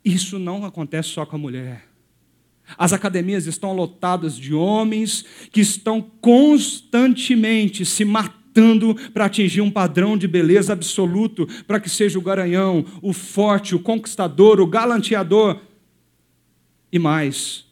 Isso 0.07 0.39
não 0.39 0.65
acontece 0.65 1.09
só 1.09 1.27
com 1.27 1.35
a 1.35 1.39
mulher. 1.39 1.85
As 2.79 2.93
academias 2.93 3.49
estão 3.49 3.73
lotadas 3.73 4.39
de 4.39 4.55
homens 4.55 5.25
que 5.51 5.61
estão 5.61 6.01
constantemente 6.01 7.85
se 7.85 8.05
matando 8.05 8.95
para 9.13 9.25
atingir 9.25 9.63
um 9.63 9.71
padrão 9.71 10.17
de 10.17 10.29
beleza 10.29 10.73
absoluto, 10.73 11.49
para 11.67 11.81
que 11.81 11.91
seja 11.91 12.21
o 12.21 12.23
garanhão, 12.23 12.87
o 13.03 13.13
forte, 13.13 13.75
o 13.75 13.81
conquistador, 13.81 14.61
o 14.61 14.67
galanteador 14.69 15.61
e 16.93 17.01
mais. 17.01 17.65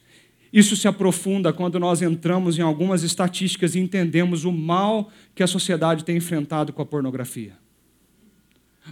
Isso 0.52 0.74
se 0.74 0.88
aprofunda 0.88 1.52
quando 1.52 1.78
nós 1.78 2.02
entramos 2.02 2.58
em 2.58 2.62
algumas 2.62 3.04
estatísticas 3.04 3.76
e 3.76 3.78
entendemos 3.78 4.44
o 4.44 4.50
mal 4.50 5.08
que 5.36 5.42
a 5.44 5.46
sociedade 5.46 6.04
tem 6.04 6.16
enfrentado 6.16 6.72
com 6.72 6.82
a 6.82 6.86
pornografia. 6.86 7.52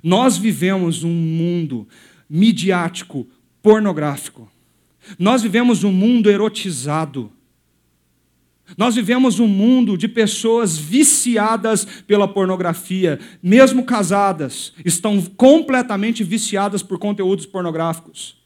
Nós 0.00 0.38
vivemos 0.38 1.02
um 1.02 1.12
mundo 1.12 1.88
midiático, 2.32 3.26
pornográfico. 3.62 4.50
Nós 5.18 5.42
vivemos 5.42 5.84
um 5.84 5.92
mundo 5.92 6.30
erotizado. 6.30 7.30
Nós 8.78 8.94
vivemos 8.94 9.38
um 9.38 9.46
mundo 9.46 9.98
de 9.98 10.08
pessoas 10.08 10.78
viciadas 10.78 11.84
pela 12.06 12.26
pornografia, 12.26 13.20
mesmo 13.42 13.84
casadas, 13.84 14.72
estão 14.82 15.20
completamente 15.20 16.24
viciadas 16.24 16.82
por 16.82 16.98
conteúdos 16.98 17.44
pornográficos. 17.44 18.40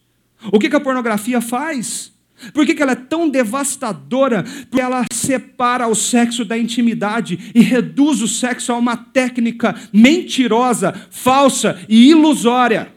O 0.51 0.59
que 0.59 0.75
a 0.75 0.81
pornografia 0.81 1.41
faz? 1.41 2.13
Por 2.53 2.67
que, 2.67 2.83
ela 2.83 2.93
é 2.93 2.97
tão 2.97 3.29
devastadora? 3.29 4.45
Porque 4.69 4.83
ela 4.83 5.05
separa 5.13 5.87
o 5.87 5.95
sexo 5.95 6.45
da 6.45 6.59
intimidade 6.59 7.53
e 7.55 7.61
reduz 7.61 8.21
o 8.21 8.27
sexo 8.27 8.73
a 8.73 8.77
uma 8.77 8.97
técnica 8.97 9.75
mentirosa, 9.93 10.93
falsa 11.09 11.79
e 11.89 12.11
ilusória. 12.11 12.96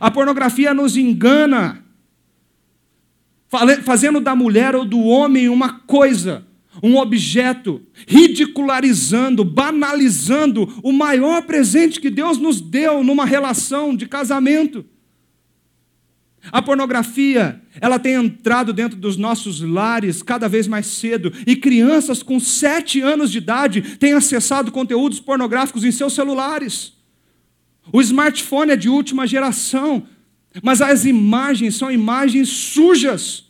A 0.00 0.10
pornografia 0.10 0.72
nos 0.72 0.96
engana, 0.96 1.84
fazendo 3.84 4.20
da 4.20 4.34
mulher 4.34 4.74
ou 4.74 4.84
do 4.84 5.00
homem 5.00 5.48
uma 5.48 5.80
coisa, 5.80 6.46
um 6.82 6.96
objeto, 6.96 7.82
ridicularizando, 8.06 9.44
banalizando 9.44 10.80
o 10.82 10.92
maior 10.92 11.42
presente 11.42 12.00
que 12.00 12.08
Deus 12.08 12.38
nos 12.38 12.60
deu 12.60 13.04
numa 13.04 13.26
relação 13.26 13.94
de 13.94 14.06
casamento. 14.06 14.84
A 16.50 16.60
pornografia, 16.60 17.62
ela 17.80 17.98
tem 17.98 18.14
entrado 18.14 18.72
dentro 18.72 18.98
dos 18.98 19.16
nossos 19.16 19.60
lares 19.60 20.22
cada 20.22 20.48
vez 20.48 20.66
mais 20.66 20.86
cedo, 20.86 21.32
e 21.46 21.54
crianças 21.54 22.22
com 22.22 22.40
sete 22.40 23.00
anos 23.00 23.30
de 23.30 23.38
idade 23.38 23.96
têm 23.98 24.14
acessado 24.14 24.72
conteúdos 24.72 25.20
pornográficos 25.20 25.84
em 25.84 25.92
seus 25.92 26.14
celulares. 26.14 26.94
O 27.90 28.00
smartphone 28.00 28.72
é 28.72 28.76
de 28.76 28.88
última 28.88 29.26
geração, 29.26 30.06
mas 30.62 30.80
as 30.82 31.04
imagens 31.04 31.74
são 31.74 31.90
imagens 31.90 32.48
sujas, 32.48 33.44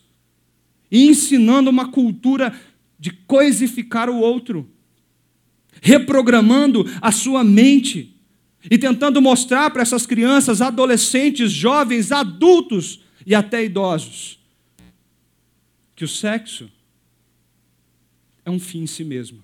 e 0.91 1.07
ensinando 1.07 1.69
uma 1.71 1.91
cultura 1.91 2.55
de 2.99 3.11
coisificar 3.11 4.09
o 4.09 4.19
outro, 4.19 4.71
reprogramando 5.81 6.85
a 7.01 7.11
sua 7.11 7.43
mente 7.43 8.15
e 8.71 8.79
tentando 8.79 9.21
mostrar 9.21 9.71
para 9.71 9.83
essas 9.83 10.07
crianças, 10.07 10.61
adolescentes, 10.61 11.51
jovens, 11.51 12.13
adultos 12.13 13.01
e 13.27 13.35
até 13.35 13.65
idosos 13.65 14.39
que 16.03 16.05
o 16.05 16.09
sexo 16.09 16.71
é 18.45 18.51
um 18.51 18.59
fim 18.59 18.83
em 18.83 18.87
si 18.87 19.05
mesmo 19.05 19.43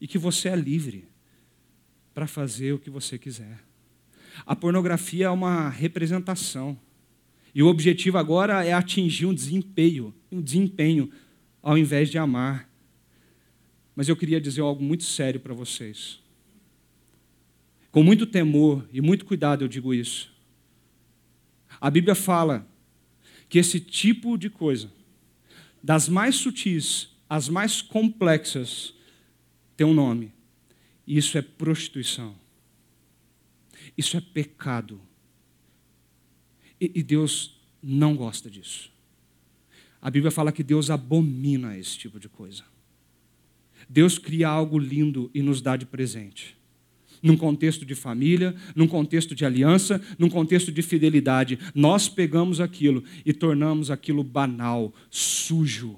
e 0.00 0.08
que 0.08 0.18
você 0.18 0.48
é 0.48 0.56
livre 0.56 1.06
para 2.12 2.26
fazer 2.26 2.72
o 2.72 2.78
que 2.78 2.90
você 2.90 3.16
quiser. 3.16 3.65
A 4.44 4.56
pornografia 4.56 5.26
é 5.26 5.30
uma 5.30 5.68
representação 5.68 6.78
e 7.54 7.62
o 7.62 7.68
objetivo 7.68 8.18
agora 8.18 8.64
é 8.64 8.72
atingir 8.72 9.24
um 9.24 9.32
desempenho, 9.32 10.14
um 10.30 10.42
desempenho 10.42 11.10
ao 11.62 11.78
invés 11.78 12.10
de 12.10 12.18
amar. 12.18 12.68
Mas 13.94 14.08
eu 14.08 14.16
queria 14.16 14.40
dizer 14.40 14.60
algo 14.60 14.84
muito 14.84 15.04
sério 15.04 15.40
para 15.40 15.54
vocês. 15.54 16.20
Com 17.90 18.02
muito 18.02 18.26
temor 18.26 18.86
e 18.92 19.00
muito 19.00 19.24
cuidado 19.24 19.64
eu 19.64 19.68
digo 19.68 19.94
isso. 19.94 20.30
A 21.80 21.90
Bíblia 21.90 22.14
fala 22.14 22.68
que 23.48 23.58
esse 23.58 23.80
tipo 23.80 24.36
de 24.36 24.50
coisa, 24.50 24.92
das 25.82 26.08
mais 26.08 26.34
sutis 26.34 27.08
às 27.28 27.48
mais 27.48 27.80
complexas, 27.80 28.92
tem 29.76 29.86
um 29.86 29.94
nome. 29.94 30.30
Isso 31.06 31.38
é 31.38 31.42
prostituição. 31.42 32.34
Isso 33.96 34.16
é 34.16 34.20
pecado. 34.20 35.00
E, 36.80 36.92
e 36.94 37.02
Deus 37.02 37.58
não 37.82 38.14
gosta 38.14 38.50
disso. 38.50 38.90
A 40.00 40.10
Bíblia 40.10 40.30
fala 40.30 40.52
que 40.52 40.62
Deus 40.62 40.90
abomina 40.90 41.76
esse 41.76 41.96
tipo 41.98 42.20
de 42.20 42.28
coisa. 42.28 42.64
Deus 43.88 44.18
cria 44.18 44.48
algo 44.48 44.78
lindo 44.78 45.30
e 45.34 45.42
nos 45.42 45.60
dá 45.60 45.76
de 45.76 45.86
presente 45.86 46.56
num 47.22 47.36
contexto 47.36 47.84
de 47.84 47.94
família, 47.94 48.54
num 48.74 48.86
contexto 48.86 49.34
de 49.34 49.44
aliança, 49.44 50.00
num 50.18 50.28
contexto 50.28 50.70
de 50.70 50.82
fidelidade. 50.82 51.58
Nós 51.74 52.08
pegamos 52.08 52.60
aquilo 52.60 53.02
e 53.24 53.32
tornamos 53.32 53.90
aquilo 53.90 54.22
banal, 54.22 54.94
sujo. 55.10 55.96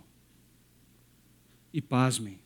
E 1.73 1.83
pasmem, 1.83 2.39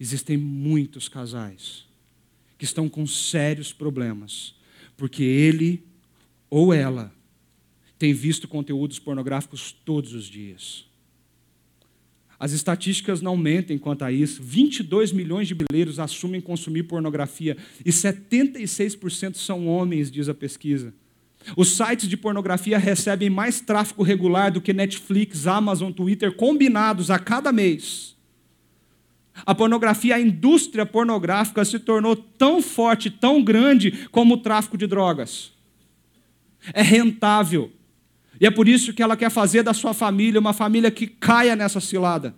existem 0.00 0.36
muitos 0.36 1.08
casais 1.08 1.86
que 2.62 2.66
estão 2.66 2.88
com 2.88 3.04
sérios 3.04 3.72
problemas, 3.72 4.54
porque 4.96 5.24
ele 5.24 5.82
ou 6.48 6.72
ela 6.72 7.12
tem 7.98 8.12
visto 8.14 8.46
conteúdos 8.46 9.00
pornográficos 9.00 9.72
todos 9.84 10.14
os 10.14 10.26
dias. 10.26 10.86
As 12.38 12.52
estatísticas 12.52 13.20
não 13.20 13.36
mentem 13.36 13.78
quanto 13.78 14.04
a 14.04 14.12
isso. 14.12 14.40
22 14.40 15.10
milhões 15.10 15.48
de 15.48 15.56
brasileiros 15.56 15.98
assumem 15.98 16.40
consumir 16.40 16.84
pornografia 16.84 17.56
e 17.84 17.90
76% 17.90 19.34
são 19.34 19.66
homens, 19.66 20.08
diz 20.08 20.28
a 20.28 20.34
pesquisa. 20.34 20.94
Os 21.56 21.76
sites 21.76 22.08
de 22.08 22.16
pornografia 22.16 22.78
recebem 22.78 23.28
mais 23.28 23.60
tráfego 23.60 24.04
regular 24.04 24.52
do 24.52 24.60
que 24.60 24.72
Netflix, 24.72 25.48
Amazon, 25.48 25.90
Twitter 25.90 26.32
combinados 26.36 27.10
a 27.10 27.18
cada 27.18 27.50
mês. 27.50 28.11
A 29.34 29.54
pornografia, 29.54 30.16
a 30.16 30.20
indústria 30.20 30.84
pornográfica 30.84 31.64
se 31.64 31.78
tornou 31.78 32.14
tão 32.14 32.62
forte, 32.62 33.10
tão 33.10 33.42
grande 33.42 34.06
como 34.10 34.34
o 34.34 34.38
tráfico 34.38 34.76
de 34.76 34.86
drogas. 34.86 35.52
É 36.72 36.82
rentável. 36.82 37.72
E 38.40 38.46
é 38.46 38.50
por 38.50 38.68
isso 38.68 38.92
que 38.92 39.02
ela 39.02 39.16
quer 39.16 39.30
fazer 39.30 39.62
da 39.62 39.72
sua 39.72 39.94
família 39.94 40.40
uma 40.40 40.52
família 40.52 40.90
que 40.90 41.06
caia 41.06 41.56
nessa 41.56 41.80
cilada. 41.80 42.34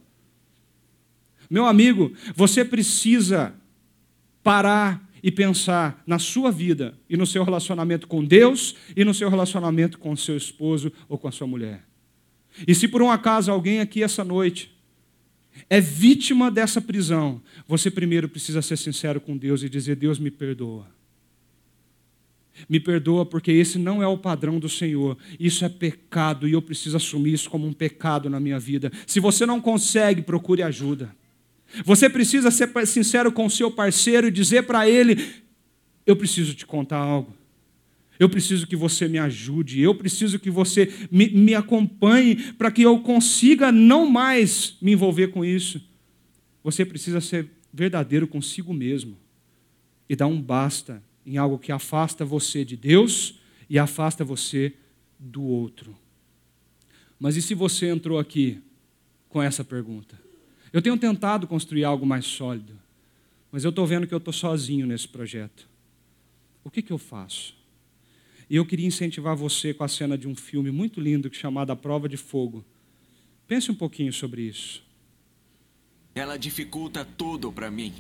Meu 1.50 1.66
amigo, 1.66 2.12
você 2.34 2.64
precisa 2.64 3.54
parar 4.42 5.02
e 5.22 5.30
pensar 5.30 6.02
na 6.06 6.18
sua 6.18 6.50
vida 6.50 6.98
e 7.08 7.16
no 7.16 7.26
seu 7.26 7.44
relacionamento 7.44 8.06
com 8.06 8.24
Deus 8.24 8.76
e 8.94 9.04
no 9.04 9.14
seu 9.14 9.30
relacionamento 9.30 9.98
com 9.98 10.14
seu 10.14 10.36
esposo 10.36 10.92
ou 11.08 11.16
com 11.16 11.28
a 11.28 11.32
sua 11.32 11.46
mulher. 11.46 11.84
E 12.68 12.74
se 12.74 12.86
por 12.86 13.02
um 13.02 13.10
acaso 13.10 13.50
alguém 13.50 13.80
aqui 13.80 14.02
essa 14.02 14.22
noite 14.22 14.73
é 15.68 15.80
vítima 15.80 16.50
dessa 16.50 16.80
prisão, 16.80 17.40
você 17.66 17.90
primeiro 17.90 18.28
precisa 18.28 18.60
ser 18.60 18.76
sincero 18.76 19.20
com 19.20 19.36
Deus 19.36 19.62
e 19.62 19.68
dizer: 19.68 19.96
Deus 19.96 20.18
me 20.18 20.30
perdoa. 20.30 20.86
Me 22.68 22.78
perdoa 22.78 23.26
porque 23.26 23.50
esse 23.50 23.78
não 23.78 24.02
é 24.02 24.06
o 24.06 24.16
padrão 24.16 24.60
do 24.60 24.68
Senhor. 24.68 25.18
Isso 25.40 25.64
é 25.64 25.68
pecado 25.68 26.46
e 26.46 26.52
eu 26.52 26.62
preciso 26.62 26.96
assumir 26.96 27.32
isso 27.32 27.50
como 27.50 27.66
um 27.66 27.72
pecado 27.72 28.30
na 28.30 28.38
minha 28.38 28.60
vida. 28.60 28.92
Se 29.06 29.18
você 29.18 29.44
não 29.44 29.60
consegue, 29.60 30.22
procure 30.22 30.62
ajuda. 30.62 31.14
Você 31.84 32.08
precisa 32.08 32.52
ser 32.52 32.70
sincero 32.86 33.32
com 33.32 33.46
o 33.46 33.50
seu 33.50 33.70
parceiro 33.70 34.28
e 34.28 34.30
dizer 34.30 34.62
para 34.62 34.88
ele: 34.88 35.34
Eu 36.06 36.14
preciso 36.14 36.54
te 36.54 36.64
contar 36.64 36.98
algo. 36.98 37.34
Eu 38.18 38.28
preciso 38.28 38.66
que 38.66 38.76
você 38.76 39.08
me 39.08 39.18
ajude. 39.18 39.80
Eu 39.80 39.94
preciso 39.94 40.38
que 40.38 40.50
você 40.50 40.92
me, 41.10 41.28
me 41.28 41.54
acompanhe 41.54 42.52
para 42.52 42.70
que 42.70 42.82
eu 42.82 43.00
consiga 43.00 43.72
não 43.72 44.08
mais 44.08 44.76
me 44.80 44.92
envolver 44.92 45.28
com 45.28 45.44
isso. 45.44 45.80
Você 46.62 46.84
precisa 46.84 47.20
ser 47.20 47.50
verdadeiro 47.72 48.26
consigo 48.26 48.72
mesmo 48.72 49.18
e 50.08 50.14
dar 50.14 50.26
um 50.26 50.40
basta 50.40 51.02
em 51.26 51.36
algo 51.36 51.58
que 51.58 51.72
afasta 51.72 52.24
você 52.24 52.64
de 52.64 52.76
Deus 52.76 53.40
e 53.68 53.78
afasta 53.78 54.24
você 54.24 54.72
do 55.18 55.42
outro. 55.42 55.96
Mas 57.18 57.36
e 57.36 57.42
se 57.42 57.54
você 57.54 57.88
entrou 57.88 58.18
aqui 58.18 58.60
com 59.28 59.42
essa 59.42 59.64
pergunta? 59.64 60.20
Eu 60.72 60.82
tenho 60.82 60.96
tentado 60.98 61.46
construir 61.46 61.84
algo 61.84 62.04
mais 62.04 62.24
sólido, 62.24 62.78
mas 63.50 63.64
eu 63.64 63.70
estou 63.70 63.86
vendo 63.86 64.06
que 64.06 64.14
eu 64.14 64.18
estou 64.18 64.32
sozinho 64.32 64.86
nesse 64.86 65.08
projeto. 65.08 65.68
O 66.62 66.70
que, 66.70 66.82
que 66.82 66.92
eu 66.92 66.98
faço? 66.98 67.54
E 68.48 68.56
eu 68.56 68.66
queria 68.66 68.86
incentivar 68.86 69.36
você 69.36 69.72
com 69.72 69.84
a 69.84 69.88
cena 69.88 70.18
de 70.18 70.28
um 70.28 70.34
filme 70.34 70.70
muito 70.70 71.00
lindo 71.00 71.32
chamado 71.32 71.70
A 71.72 71.76
Prova 71.76 72.08
de 72.08 72.16
Fogo. 72.16 72.64
Pense 73.46 73.70
um 73.70 73.74
pouquinho 73.74 74.12
sobre 74.12 74.42
isso. 74.42 74.82
ela 76.14 76.36
dificulta 76.38 77.04
tudo 77.04 77.50
para 77.50 77.70
mim. 77.70 77.92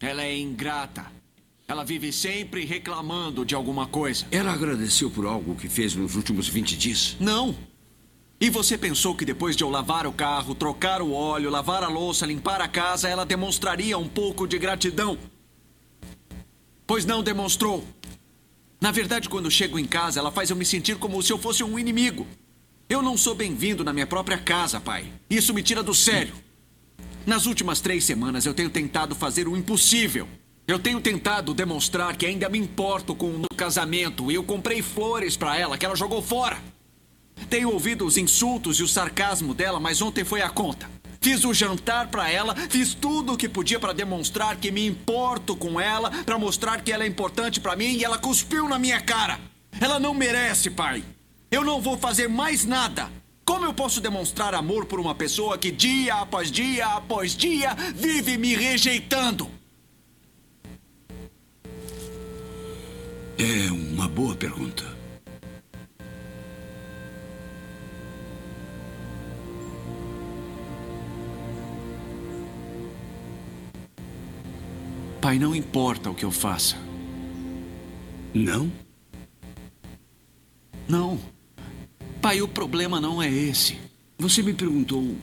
Ela 0.00 0.22
é 0.22 0.36
ingrata. 0.38 1.10
Ela 1.66 1.82
vive 1.82 2.12
sempre 2.12 2.64
reclamando 2.64 3.44
de 3.44 3.54
alguma 3.54 3.86
coisa. 3.88 4.24
Ela 4.30 4.52
agradeceu 4.52 5.10
por 5.10 5.26
algo 5.26 5.56
que 5.56 5.68
fez 5.68 5.96
nos 5.96 6.14
últimos 6.14 6.46
20 6.48 6.76
dias? 6.76 7.16
Não. 7.18 7.56
E 8.40 8.48
você 8.50 8.78
pensou 8.78 9.16
que 9.16 9.24
depois 9.24 9.56
de 9.56 9.64
eu 9.64 9.70
lavar 9.70 10.06
o 10.06 10.12
carro, 10.12 10.54
trocar 10.54 11.02
o 11.02 11.12
óleo, 11.12 11.50
lavar 11.50 11.82
a 11.82 11.88
louça, 11.88 12.24
limpar 12.24 12.60
a 12.60 12.68
casa, 12.68 13.08
ela 13.08 13.24
demonstraria 13.24 13.98
um 13.98 14.06
pouco 14.06 14.46
de 14.46 14.58
gratidão? 14.58 15.18
Pois 16.86 17.04
não 17.04 17.22
demonstrou. 17.22 17.84
Na 18.80 18.90
verdade, 18.90 19.28
quando 19.28 19.50
chego 19.50 19.78
em 19.78 19.84
casa, 19.86 20.20
ela 20.20 20.30
faz 20.30 20.50
eu 20.50 20.56
me 20.56 20.64
sentir 20.64 20.96
como 20.96 21.22
se 21.22 21.32
eu 21.32 21.38
fosse 21.38 21.64
um 21.64 21.78
inimigo. 21.78 22.26
Eu 22.88 23.02
não 23.02 23.16
sou 23.16 23.34
bem-vindo 23.34 23.82
na 23.82 23.92
minha 23.92 24.06
própria 24.06 24.38
casa, 24.38 24.80
pai. 24.80 25.10
Isso 25.28 25.54
me 25.54 25.62
tira 25.62 25.82
do 25.82 25.94
sério. 25.94 26.34
Nas 27.24 27.46
últimas 27.46 27.80
três 27.80 28.04
semanas, 28.04 28.46
eu 28.46 28.54
tenho 28.54 28.70
tentado 28.70 29.14
fazer 29.14 29.48
o 29.48 29.56
impossível. 29.56 30.28
Eu 30.68 30.78
tenho 30.78 31.00
tentado 31.00 31.54
demonstrar 31.54 32.16
que 32.16 32.26
ainda 32.26 32.48
me 32.48 32.58
importo 32.58 33.14
com 33.14 33.28
o 33.28 33.54
casamento 33.56 34.30
e 34.30 34.34
eu 34.34 34.44
comprei 34.44 34.82
flores 34.82 35.36
para 35.36 35.56
ela 35.56 35.78
que 35.78 35.86
ela 35.86 35.96
jogou 35.96 36.20
fora. 36.20 36.58
Tenho 37.48 37.70
ouvido 37.70 38.04
os 38.04 38.16
insultos 38.16 38.78
e 38.78 38.82
o 38.82 38.88
sarcasmo 38.88 39.54
dela, 39.54 39.80
mas 39.80 40.02
ontem 40.02 40.24
foi 40.24 40.42
a 40.42 40.48
conta. 40.48 40.88
Fiz 41.26 41.44
o 41.44 41.52
jantar 41.52 42.06
para 42.06 42.30
ela, 42.30 42.54
fiz 42.54 42.94
tudo 42.94 43.32
o 43.32 43.36
que 43.36 43.48
podia 43.48 43.80
para 43.80 43.92
demonstrar 43.92 44.58
que 44.58 44.70
me 44.70 44.86
importo 44.86 45.56
com 45.56 45.80
ela, 45.80 46.08
para 46.22 46.38
mostrar 46.38 46.80
que 46.82 46.92
ela 46.92 47.02
é 47.02 47.06
importante 47.08 47.58
para 47.58 47.74
mim 47.74 47.96
e 47.96 48.04
ela 48.04 48.16
cuspiu 48.16 48.68
na 48.68 48.78
minha 48.78 49.00
cara. 49.00 49.40
Ela 49.80 49.98
não 49.98 50.14
merece, 50.14 50.70
pai. 50.70 51.02
Eu 51.50 51.64
não 51.64 51.80
vou 51.80 51.98
fazer 51.98 52.28
mais 52.28 52.64
nada. 52.64 53.10
Como 53.44 53.64
eu 53.64 53.74
posso 53.74 54.00
demonstrar 54.00 54.54
amor 54.54 54.86
por 54.86 55.00
uma 55.00 55.16
pessoa 55.16 55.58
que 55.58 55.72
dia 55.72 56.14
após 56.14 56.48
dia 56.48 56.86
após 56.86 57.34
dia 57.34 57.74
vive 57.74 58.38
me 58.38 58.54
rejeitando? 58.54 59.50
É 63.36 63.72
uma 63.72 64.06
boa 64.06 64.36
pergunta. 64.36 64.95
Pai, 75.26 75.40
não 75.40 75.56
importa 75.56 76.08
o 76.08 76.14
que 76.14 76.24
eu 76.24 76.30
faça. 76.30 76.76
Não? 78.32 78.70
Não. 80.86 81.18
Pai, 82.22 82.40
o 82.40 82.46
problema 82.46 83.00
não 83.00 83.20
é 83.20 83.28
esse. 83.28 83.76
Você 84.20 84.40
me 84.40 84.54
perguntou 84.54 85.16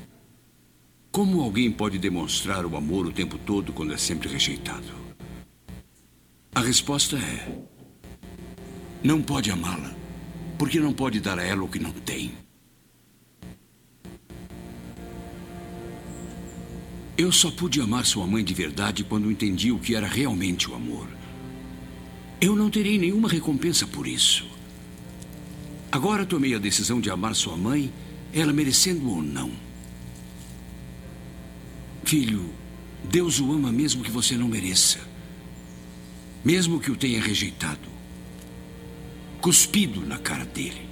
como 1.10 1.40
alguém 1.40 1.72
pode 1.72 1.98
demonstrar 1.98 2.66
o 2.66 2.76
amor 2.76 3.06
o 3.06 3.14
tempo 3.14 3.38
todo 3.38 3.72
quando 3.72 3.94
é 3.94 3.98
sempre 3.98 4.28
rejeitado. 4.28 4.94
A 6.54 6.60
resposta 6.60 7.16
é: 7.16 7.64
não 9.02 9.22
pode 9.22 9.52
amá-la, 9.52 9.96
porque 10.60 10.82
não 10.82 10.92
pode 10.92 11.22
dar 11.22 11.40
a 11.40 11.44
ela 11.46 11.64
o 11.64 11.70
que 11.70 11.80
não 11.80 11.94
tem. 11.94 12.43
Eu 17.18 17.32
só 17.32 17.52
pude 17.52 17.80
amar 17.80 18.06
sua 18.06 18.26
mãe 18.26 18.44
de 18.44 18.54
verdade 18.54 19.04
quando 19.04 19.32
entendi 19.32 19.72
o 19.72 19.78
que 19.78 19.96
era 19.96 20.08
realmente 20.08 20.70
o 20.70 20.74
amor. 20.74 21.08
Eu 22.42 22.56
não 22.56 22.70
terei 22.70 22.98
nenhuma 22.98 23.30
recompensa 23.30 23.86
por 23.86 24.08
isso. 24.08 24.46
Agora 25.92 26.26
tomei 26.26 26.56
a 26.56 26.60
decisão 26.60 27.00
de 27.00 27.12
amar 27.12 27.36
sua 27.36 27.56
mãe, 27.56 27.94
ela 28.34 28.52
merecendo 28.52 29.10
ou 29.12 29.22
não. 29.22 29.52
Filho, 32.04 32.50
Deus 33.04 33.40
o 33.40 33.52
ama 33.52 33.72
mesmo 33.72 34.04
que 34.04 34.10
você 34.10 34.36
não 34.36 34.48
mereça. 34.48 35.00
Mesmo 36.44 36.80
que 36.80 36.92
o 36.92 36.96
tenha 36.96 37.22
rejeitado. 37.22 37.88
Cuspido 39.40 40.02
na 40.02 40.18
cara 40.18 40.46
dele. 40.46 40.90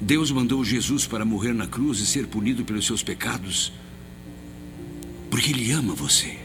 Deus 0.00 0.30
mandou 0.30 0.64
Jesus 0.64 1.06
para 1.06 1.26
morrer 1.26 1.52
na 1.52 1.66
cruz 1.66 1.98
e 1.98 2.06
ser 2.06 2.26
punido 2.26 2.64
pelos 2.64 2.86
seus 2.86 3.02
pecados, 3.02 3.70
porque 5.30 5.50
Ele 5.52 5.70
ama 5.72 5.94
você. 5.94 6.36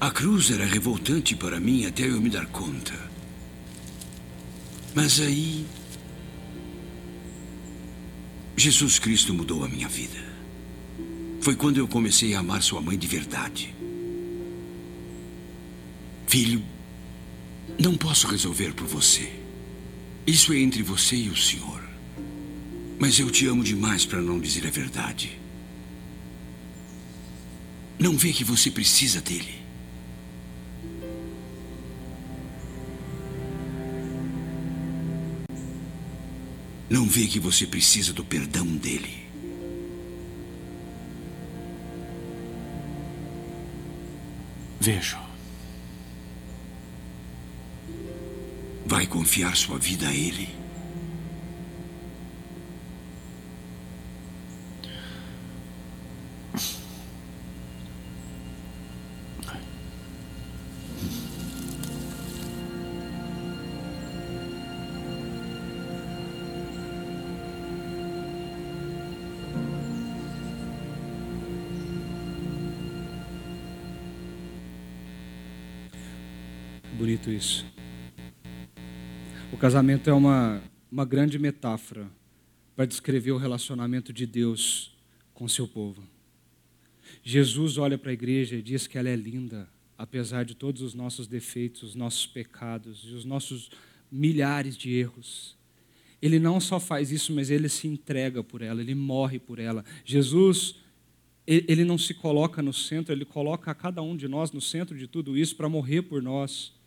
A 0.00 0.10
cruz 0.10 0.50
era 0.50 0.64
revoltante 0.64 1.36
para 1.36 1.60
mim 1.60 1.84
até 1.84 2.08
eu 2.08 2.20
me 2.20 2.30
dar 2.30 2.46
conta. 2.46 2.94
Mas 4.94 5.20
aí. 5.20 5.66
Jesus 8.56 8.98
Cristo 8.98 9.34
mudou 9.34 9.64
a 9.64 9.68
minha 9.68 9.88
vida. 9.88 10.26
Foi 11.40 11.54
quando 11.54 11.78
eu 11.78 11.86
comecei 11.86 12.34
a 12.34 12.40
amar 12.40 12.62
sua 12.62 12.80
mãe 12.80 12.98
de 12.98 13.06
verdade. 13.06 13.74
Filho, 16.26 16.62
não 17.78 17.96
posso 17.96 18.26
resolver 18.26 18.74
por 18.74 18.86
você. 18.86 19.32
Isso 20.26 20.52
é 20.52 20.58
entre 20.58 20.82
você 20.82 21.16
e 21.16 21.28
o 21.28 21.36
Senhor. 21.36 21.82
Mas 22.98 23.18
eu 23.18 23.30
te 23.30 23.46
amo 23.46 23.62
demais 23.62 24.04
para 24.04 24.20
não 24.20 24.38
dizer 24.40 24.66
a 24.66 24.70
verdade. 24.70 25.37
Não 27.98 28.16
vê 28.16 28.32
que 28.32 28.44
você 28.44 28.70
precisa 28.70 29.20
dele. 29.20 29.58
Não 36.88 37.06
vê 37.06 37.26
que 37.26 37.40
você 37.40 37.66
precisa 37.66 38.12
do 38.12 38.24
perdão 38.24 38.66
dele. 38.66 39.26
Vejo. 44.80 45.18
Vai 48.86 49.06
confiar 49.06 49.54
sua 49.56 49.78
vida 49.78 50.08
a 50.08 50.14
Ele? 50.14 50.48
Bonito 77.28 77.32
isso. 77.32 77.66
O 79.52 79.56
casamento 79.58 80.08
é 80.08 80.12
uma, 80.12 80.62
uma 80.90 81.04
grande 81.04 81.38
metáfora 81.38 82.10
para 82.74 82.86
descrever 82.86 83.32
o 83.32 83.36
relacionamento 83.36 84.12
de 84.12 84.26
Deus 84.26 84.96
com 85.34 85.46
seu 85.46 85.68
povo. 85.68 86.02
Jesus 87.22 87.76
olha 87.76 87.98
para 87.98 88.10
a 88.10 88.14
igreja 88.14 88.56
e 88.56 88.62
diz 88.62 88.86
que 88.86 88.96
ela 88.96 89.10
é 89.10 89.16
linda, 89.16 89.68
apesar 89.96 90.44
de 90.44 90.54
todos 90.54 90.80
os 90.80 90.94
nossos 90.94 91.26
defeitos, 91.26 91.82
os 91.82 91.94
nossos 91.94 92.26
pecados 92.26 93.04
e 93.04 93.12
os 93.12 93.24
nossos 93.24 93.70
milhares 94.10 94.76
de 94.76 94.94
erros. 94.94 95.56
Ele 96.22 96.38
não 96.38 96.58
só 96.60 96.80
faz 96.80 97.12
isso, 97.12 97.32
mas 97.34 97.50
ele 97.50 97.68
se 97.68 97.86
entrega 97.86 98.42
por 98.42 98.62
ela, 98.62 98.80
ele 98.80 98.94
morre 98.94 99.38
por 99.38 99.58
ela. 99.58 99.84
Jesus, 100.04 100.76
ele 101.46 101.84
não 101.84 101.98
se 101.98 102.14
coloca 102.14 102.62
no 102.62 102.72
centro, 102.72 103.12
ele 103.12 103.24
coloca 103.24 103.70
a 103.70 103.74
cada 103.74 104.00
um 104.02 104.16
de 104.16 104.26
nós 104.26 104.50
no 104.50 104.60
centro 104.60 104.96
de 104.96 105.06
tudo 105.06 105.36
isso 105.36 105.56
para 105.56 105.68
morrer 105.68 106.02
por 106.02 106.22
nós. 106.22 106.77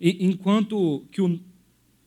Enquanto 0.00 1.04
que 1.10 1.22
o, 1.22 1.40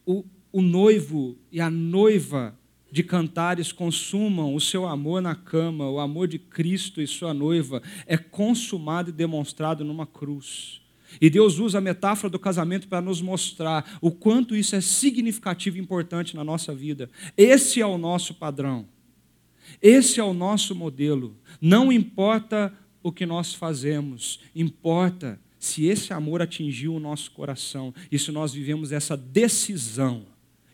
o, 0.05 0.23
o 0.51 0.61
noivo 0.61 1.37
e 1.51 1.59
a 1.59 1.69
noiva 1.69 2.57
de 2.91 3.01
cantares 3.01 3.71
consumam 3.71 4.53
o 4.53 4.61
seu 4.61 4.85
amor 4.85 5.19
na 5.19 5.33
cama, 5.33 5.89
o 5.89 5.99
amor 5.99 6.27
de 6.27 6.37
Cristo 6.37 7.01
e 7.01 7.07
sua 7.07 7.33
noiva 7.33 7.81
é 8.05 8.17
consumado 8.17 9.09
e 9.09 9.13
demonstrado 9.13 9.83
numa 9.83 10.05
cruz. 10.05 10.79
E 11.19 11.29
Deus 11.29 11.57
usa 11.57 11.79
a 11.79 11.81
metáfora 11.81 12.29
do 12.29 12.37
casamento 12.37 12.87
para 12.87 13.01
nos 13.01 13.19
mostrar 13.19 13.97
o 13.99 14.11
quanto 14.11 14.55
isso 14.55 14.75
é 14.75 14.81
significativo 14.81 15.77
e 15.77 15.79
importante 15.79 16.35
na 16.35 16.43
nossa 16.43 16.73
vida. 16.73 17.09
Esse 17.35 17.81
é 17.81 17.85
o 17.85 17.97
nosso 17.97 18.35
padrão. 18.35 18.87
Esse 19.81 20.19
é 20.19 20.23
o 20.23 20.33
nosso 20.33 20.75
modelo. 20.75 21.35
Não 21.59 21.91
importa 21.91 22.71
o 23.01 23.11
que 23.11 23.25
nós 23.25 23.53
fazemos, 23.53 24.39
importa 24.55 25.39
se 25.63 25.85
esse 25.85 26.11
amor 26.11 26.41
atingiu 26.41 26.93
o 26.93 26.99
nosso 26.99 27.31
coração 27.31 27.93
e 28.11 28.19
se 28.19 28.33
nós 28.33 28.53
vivemos 28.53 28.91
essa 28.91 29.15
decisão 29.15 30.25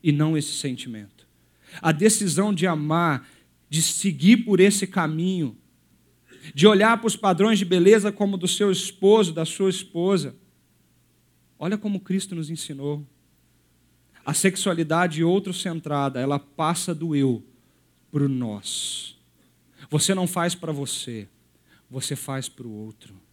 e 0.01 0.11
não 0.11 0.35
esse 0.35 0.51
sentimento. 0.53 1.27
A 1.79 1.91
decisão 1.91 2.51
de 2.51 2.65
amar, 2.65 3.29
de 3.69 3.83
seguir 3.83 4.37
por 4.37 4.59
esse 4.59 4.87
caminho, 4.87 5.55
de 6.55 6.65
olhar 6.65 6.97
para 6.97 7.05
os 7.05 7.15
padrões 7.15 7.59
de 7.59 7.65
beleza 7.65 8.11
como 8.11 8.35
do 8.35 8.47
seu 8.47 8.71
esposo, 8.71 9.31
da 9.31 9.45
sua 9.45 9.69
esposa. 9.69 10.35
Olha 11.59 11.77
como 11.77 11.99
Cristo 11.99 12.33
nos 12.33 12.49
ensinou. 12.49 13.05
A 14.25 14.33
sexualidade 14.33 15.23
outrocentrada, 15.23 16.19
ela 16.19 16.39
passa 16.39 16.95
do 16.95 17.15
eu 17.15 17.43
para 18.11 18.23
o 18.23 18.27
nós. 18.27 19.15
Você 19.87 20.15
não 20.15 20.25
faz 20.25 20.55
para 20.55 20.71
você, 20.71 21.27
você 21.91 22.15
faz 22.15 22.49
para 22.49 22.65
o 22.65 22.71
outro. 22.71 23.28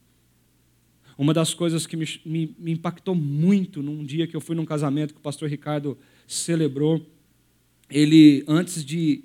Uma 1.19 1.33
das 1.33 1.55
coisas 1.55 1.87
que 1.87 1.97
me, 1.97 2.07
me, 2.25 2.55
me, 2.59 2.73
impactou 2.73 3.15
muito 3.15 3.83
num 3.83 4.05
dia 4.05 4.27
que 4.27 4.37
eu 4.37 4.41
fui 4.41 4.55
num 4.55 4.67
casamento 4.67 5.15
que 5.15 5.21
o 5.21 5.23
pastor 5.23 5.49
Ricardo 5.49 5.97
celebrou, 6.27 7.05
ele, 7.89 8.45
antes 8.47 8.85
de 8.85 9.25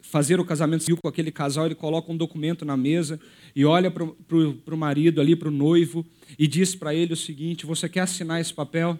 fazer 0.00 0.40
o 0.40 0.44
casamento 0.44 0.84
civil 0.84 0.96
com 0.96 1.08
aquele 1.08 1.30
casal, 1.30 1.66
ele 1.66 1.74
coloca 1.74 2.10
um 2.10 2.16
documento 2.16 2.64
na 2.64 2.76
mesa 2.76 3.20
e 3.54 3.64
olha 3.64 3.90
para 3.90 4.04
o 4.04 4.76
marido 4.76 5.20
ali, 5.20 5.36
para 5.36 5.48
o 5.48 5.50
noivo, 5.50 6.06
e 6.38 6.46
diz 6.46 6.74
para 6.74 6.94
ele 6.94 7.12
o 7.12 7.16
seguinte: 7.16 7.66
Você 7.66 7.88
quer 7.88 8.00
assinar 8.00 8.40
esse 8.40 8.54
papel? 8.54 8.98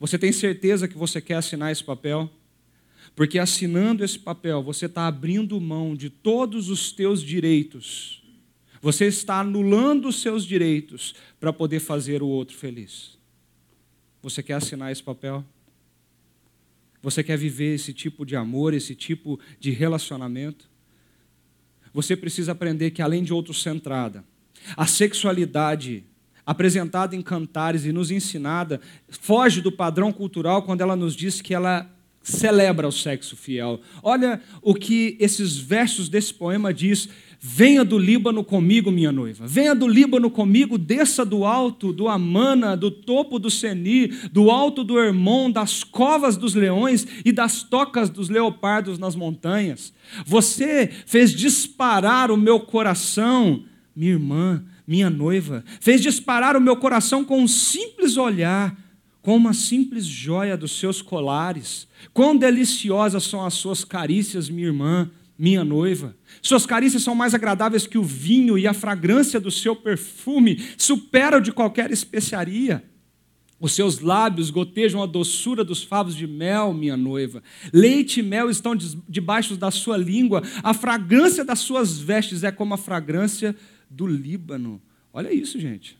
Você 0.00 0.18
tem 0.18 0.32
certeza 0.32 0.88
que 0.88 0.96
você 0.96 1.20
quer 1.20 1.34
assinar 1.34 1.70
esse 1.70 1.84
papel? 1.84 2.30
Porque 3.14 3.38
assinando 3.38 4.04
esse 4.04 4.18
papel, 4.18 4.62
você 4.62 4.86
está 4.86 5.06
abrindo 5.06 5.60
mão 5.60 5.94
de 5.94 6.08
todos 6.08 6.68
os 6.70 6.92
teus 6.92 7.22
direitos. 7.22 8.21
Você 8.82 9.06
está 9.06 9.38
anulando 9.38 10.08
os 10.08 10.20
seus 10.20 10.44
direitos 10.44 11.14
para 11.38 11.52
poder 11.52 11.78
fazer 11.78 12.20
o 12.20 12.26
outro 12.26 12.56
feliz. 12.56 13.16
Você 14.20 14.42
quer 14.42 14.54
assinar 14.54 14.90
esse 14.90 15.02
papel? 15.02 15.44
Você 17.00 17.22
quer 17.22 17.38
viver 17.38 17.76
esse 17.76 17.92
tipo 17.92 18.26
de 18.26 18.34
amor, 18.34 18.74
esse 18.74 18.96
tipo 18.96 19.38
de 19.60 19.70
relacionamento? 19.70 20.68
Você 21.94 22.16
precisa 22.16 22.52
aprender 22.52 22.90
que, 22.90 23.00
além 23.00 23.22
de 23.22 23.32
outro 23.32 23.54
centrada, 23.54 24.24
a 24.76 24.86
sexualidade 24.86 26.04
apresentada 26.44 27.14
em 27.14 27.22
cantares 27.22 27.84
e 27.84 27.92
nos 27.92 28.10
ensinada 28.10 28.80
foge 29.08 29.60
do 29.60 29.70
padrão 29.70 30.12
cultural 30.12 30.64
quando 30.64 30.80
ela 30.80 30.96
nos 30.96 31.14
diz 31.14 31.40
que 31.40 31.54
ela 31.54 31.88
celebra 32.20 32.86
o 32.86 32.92
sexo 32.92 33.36
fiel. 33.36 33.80
Olha 34.02 34.40
o 34.60 34.74
que 34.74 35.16
esses 35.20 35.56
versos 35.56 36.08
desse 36.08 36.32
poema 36.32 36.72
diz: 36.72 37.08
Venha 37.44 37.84
do 37.84 37.98
Líbano 37.98 38.44
comigo, 38.44 38.92
minha 38.92 39.10
noiva. 39.10 39.44
Venha 39.48 39.74
do 39.74 39.88
Líbano 39.88 40.30
comigo, 40.30 40.78
desça 40.78 41.24
do 41.24 41.44
alto 41.44 41.92
do 41.92 42.06
Amana, 42.06 42.76
do 42.76 42.88
topo 42.88 43.36
do 43.36 43.50
Seni, 43.50 44.06
do 44.30 44.48
alto 44.48 44.84
do 44.84 44.96
Hermon, 44.96 45.50
das 45.50 45.82
covas 45.82 46.36
dos 46.36 46.54
leões 46.54 47.04
e 47.24 47.32
das 47.32 47.64
tocas 47.64 48.08
dos 48.08 48.28
leopardos 48.28 48.96
nas 48.96 49.16
montanhas. 49.16 49.92
Você 50.24 50.88
fez 51.04 51.32
disparar 51.32 52.30
o 52.30 52.36
meu 52.36 52.60
coração, 52.60 53.64
minha 53.96 54.12
irmã, 54.12 54.64
minha 54.86 55.10
noiva. 55.10 55.64
Fez 55.80 56.00
disparar 56.00 56.56
o 56.56 56.60
meu 56.60 56.76
coração 56.76 57.24
com 57.24 57.42
um 57.42 57.48
simples 57.48 58.16
olhar 58.16 58.80
com 59.20 59.36
uma 59.36 59.52
simples 59.52 60.04
joia 60.04 60.56
dos 60.56 60.78
seus 60.78 61.00
colares. 61.00 61.88
Quão 62.12 62.36
deliciosas 62.36 63.22
são 63.22 63.44
as 63.44 63.54
suas 63.54 63.84
carícias, 63.84 64.48
minha 64.48 64.66
irmã, 64.66 65.10
minha 65.42 65.64
noiva. 65.64 66.16
Suas 66.40 66.64
carícias 66.64 67.02
são 67.02 67.16
mais 67.16 67.34
agradáveis 67.34 67.84
que 67.84 67.98
o 67.98 68.04
vinho 68.04 68.56
e 68.56 68.64
a 68.64 68.72
fragrância 68.72 69.40
do 69.40 69.50
seu 69.50 69.74
perfume 69.74 70.64
superam 70.78 71.40
de 71.40 71.50
qualquer 71.50 71.90
especiaria. 71.90 72.84
Os 73.58 73.72
seus 73.72 73.98
lábios 73.98 74.50
gotejam 74.50 75.02
a 75.02 75.06
doçura 75.06 75.64
dos 75.64 75.82
favos 75.82 76.14
de 76.14 76.28
mel, 76.28 76.72
minha 76.72 76.96
noiva. 76.96 77.42
Leite 77.72 78.20
e 78.20 78.22
mel 78.22 78.50
estão 78.50 78.76
debaixo 79.08 79.56
da 79.56 79.72
sua 79.72 79.96
língua. 79.96 80.44
A 80.62 80.72
fragrância 80.72 81.44
das 81.44 81.58
suas 81.58 81.98
vestes 81.98 82.44
é 82.44 82.52
como 82.52 82.74
a 82.74 82.78
fragrância 82.78 83.56
do 83.90 84.06
Líbano. 84.06 84.80
Olha 85.12 85.34
isso, 85.34 85.58
gente. 85.58 85.98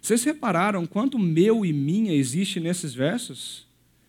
Vocês 0.00 0.24
repararam 0.24 0.86
quanto 0.86 1.18
meu 1.18 1.62
e 1.62 1.74
minha 1.74 2.14
existe 2.14 2.58
nesses 2.58 2.94
versos? 2.94 3.66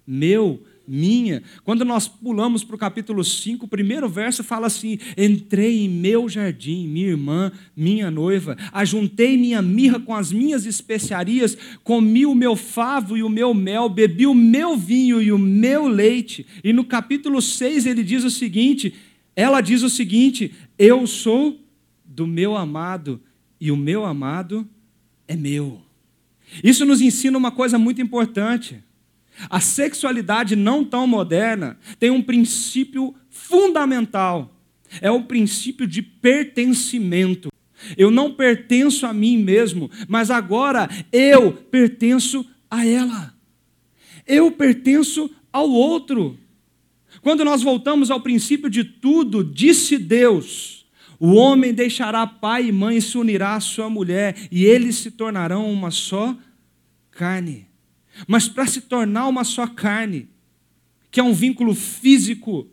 Meu, 0.08 0.64
minha. 0.88 1.42
Quando 1.64 1.84
nós 1.84 2.08
pulamos 2.08 2.64
para 2.64 2.76
o 2.76 2.80
capítulo 2.80 3.24
5, 3.24 3.66
o 3.66 3.68
primeiro 3.68 4.08
verso 4.08 4.44
fala 4.44 4.68
assim: 4.68 4.98
Entrei 5.18 5.86
em 5.86 5.90
meu 5.90 6.30
jardim, 6.30 6.88
minha 6.88 7.08
irmã, 7.08 7.52
minha 7.76 8.12
noiva, 8.12 8.58
ajuntei 8.72 9.38
minha 9.38 9.62
mirra 9.62 10.00
com 10.00 10.14
as 10.14 10.32
minhas 10.32 10.66
especiarias, 10.66 11.58
comi 11.84 12.26
o 12.26 12.36
meu 12.36 12.56
favo 12.56 13.18
e 13.18 13.24
o 13.24 13.30
meu 13.30 13.54
mel, 13.54 13.90
bebi 13.90 14.26
o 14.28 14.34
meu 14.34 14.78
vinho 14.78 15.22
e 15.22 15.32
o 15.32 15.40
meu 15.40 15.88
leite. 15.88 16.46
E 16.64 16.72
no 16.72 16.84
capítulo 16.84 17.42
6 17.42 17.86
ele 17.86 18.04
diz 18.04 18.24
o 18.24 18.30
seguinte: 18.30 18.94
ela 19.36 19.62
diz 19.62 19.84
o 19.84 19.90
seguinte: 19.90 20.54
Eu 20.78 21.06
sou 21.06 21.60
do 22.06 22.26
meu 22.26 22.56
amado 22.56 23.22
e 23.60 23.72
o 23.72 23.78
meu 23.78 24.06
amado 24.06 24.68
é 25.28 25.36
meu. 25.36 25.82
Isso 26.64 26.86
nos 26.86 27.02
ensina 27.02 27.38
uma 27.38 27.52
coisa 27.52 27.78
muito 27.78 28.02
importante. 28.02 28.82
A 29.50 29.60
sexualidade 29.60 30.56
não 30.56 30.84
tão 30.84 31.06
moderna 31.06 31.78
tem 32.00 32.10
um 32.10 32.22
princípio 32.22 33.14
fundamental. 33.30 34.54
É 35.02 35.12
o 35.12 35.24
princípio 35.24 35.86
de 35.86 36.02
pertencimento. 36.02 37.50
Eu 37.98 38.10
não 38.10 38.34
pertenço 38.34 39.06
a 39.06 39.14
mim 39.14 39.38
mesmo, 39.38 39.92
mas 40.08 40.32
agora 40.32 40.90
eu 41.12 41.52
pertenço 41.52 42.46
a 42.70 42.86
ela. 42.86 43.34
Eu 44.26 44.52
pertenço 44.52 45.30
ao 45.52 45.70
outro. 45.70 46.38
Quando 47.22 47.44
nós 47.44 47.62
voltamos 47.62 48.10
ao 48.10 48.22
princípio 48.22 48.70
de 48.70 48.84
tudo, 48.84 49.44
disse 49.44 49.98
Deus: 49.98 50.86
o 51.20 51.34
homem 51.34 51.74
deixará 51.74 52.26
pai 52.28 52.68
e 52.68 52.72
mãe 52.72 52.98
e 52.98 53.02
se 53.02 53.18
unirá 53.18 53.56
à 53.56 53.60
sua 53.60 53.90
mulher, 53.90 54.36
e 54.52 54.66
eles 54.66 54.98
se 54.98 55.12
tornarão 55.12 55.72
uma 55.72 55.92
só 55.92 56.36
carne. 57.12 57.68
Mas 58.28 58.48
para 58.48 58.66
se 58.68 58.82
tornar 58.82 59.28
uma 59.28 59.44
só 59.44 59.68
carne, 59.68 60.30
que 61.12 61.20
é 61.20 61.24
um 61.24 61.34
vínculo 61.34 61.74
físico, 61.74 62.68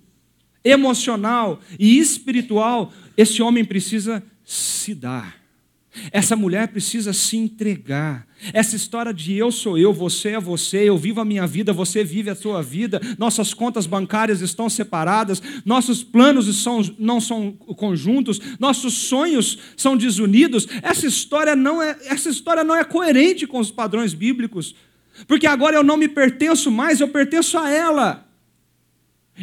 emocional 0.65 1.61
e 1.79 1.99
espiritual, 1.99 2.93
esse 3.17 3.43
homem 3.43 3.65
precisa 3.65 4.23
se 4.45 4.95
dar. 4.95 5.43
Essa 6.11 6.35
mulher 6.35 6.69
precisa 6.69 7.13
se 7.13 7.37
entregar. 7.37 8.27
Essa 8.53 8.75
história 8.75 9.13
de 9.13 9.35
eu 9.35 9.53
sou 9.53 9.77
eu, 9.77 9.93
você 9.93 10.31
é 10.31 10.41
você, 10.41 10.89
eu 10.89 10.97
vivo 10.97 11.21
a 11.21 11.25
minha 11.25 11.47
vida, 11.47 11.71
você 11.73 12.03
vive 12.03 12.31
a 12.31 12.35
sua 12.35 12.63
vida, 12.63 13.01
nossas 13.19 13.53
contas 13.53 13.87
bancárias 13.87 14.41
estão 14.41 14.71
separadas, 14.71 15.43
nossos 15.67 16.03
planos 16.03 16.63
são, 16.63 16.81
não 16.99 17.21
são 17.21 17.53
conjuntos, 17.53 18.41
nossos 18.59 18.95
sonhos 18.95 19.59
são 19.77 19.95
desunidos. 19.95 20.67
Essa 20.83 21.07
história 21.07 21.55
não 21.55 21.83
é, 21.83 21.97
essa 22.07 22.31
história 22.31 22.65
não 22.65 22.75
é 22.75 22.85
coerente 22.85 23.47
com 23.47 23.59
os 23.59 23.71
padrões 23.71 24.15
bíblicos. 24.15 24.75
Porque 25.27 25.47
agora 25.47 25.77
eu 25.77 25.83
não 25.83 25.97
me 25.97 26.09
pertenço 26.09 26.71
mais, 26.71 27.01
eu 27.01 27.09
pertenço 27.09 27.59
a 27.59 27.71
ela. 27.71 28.29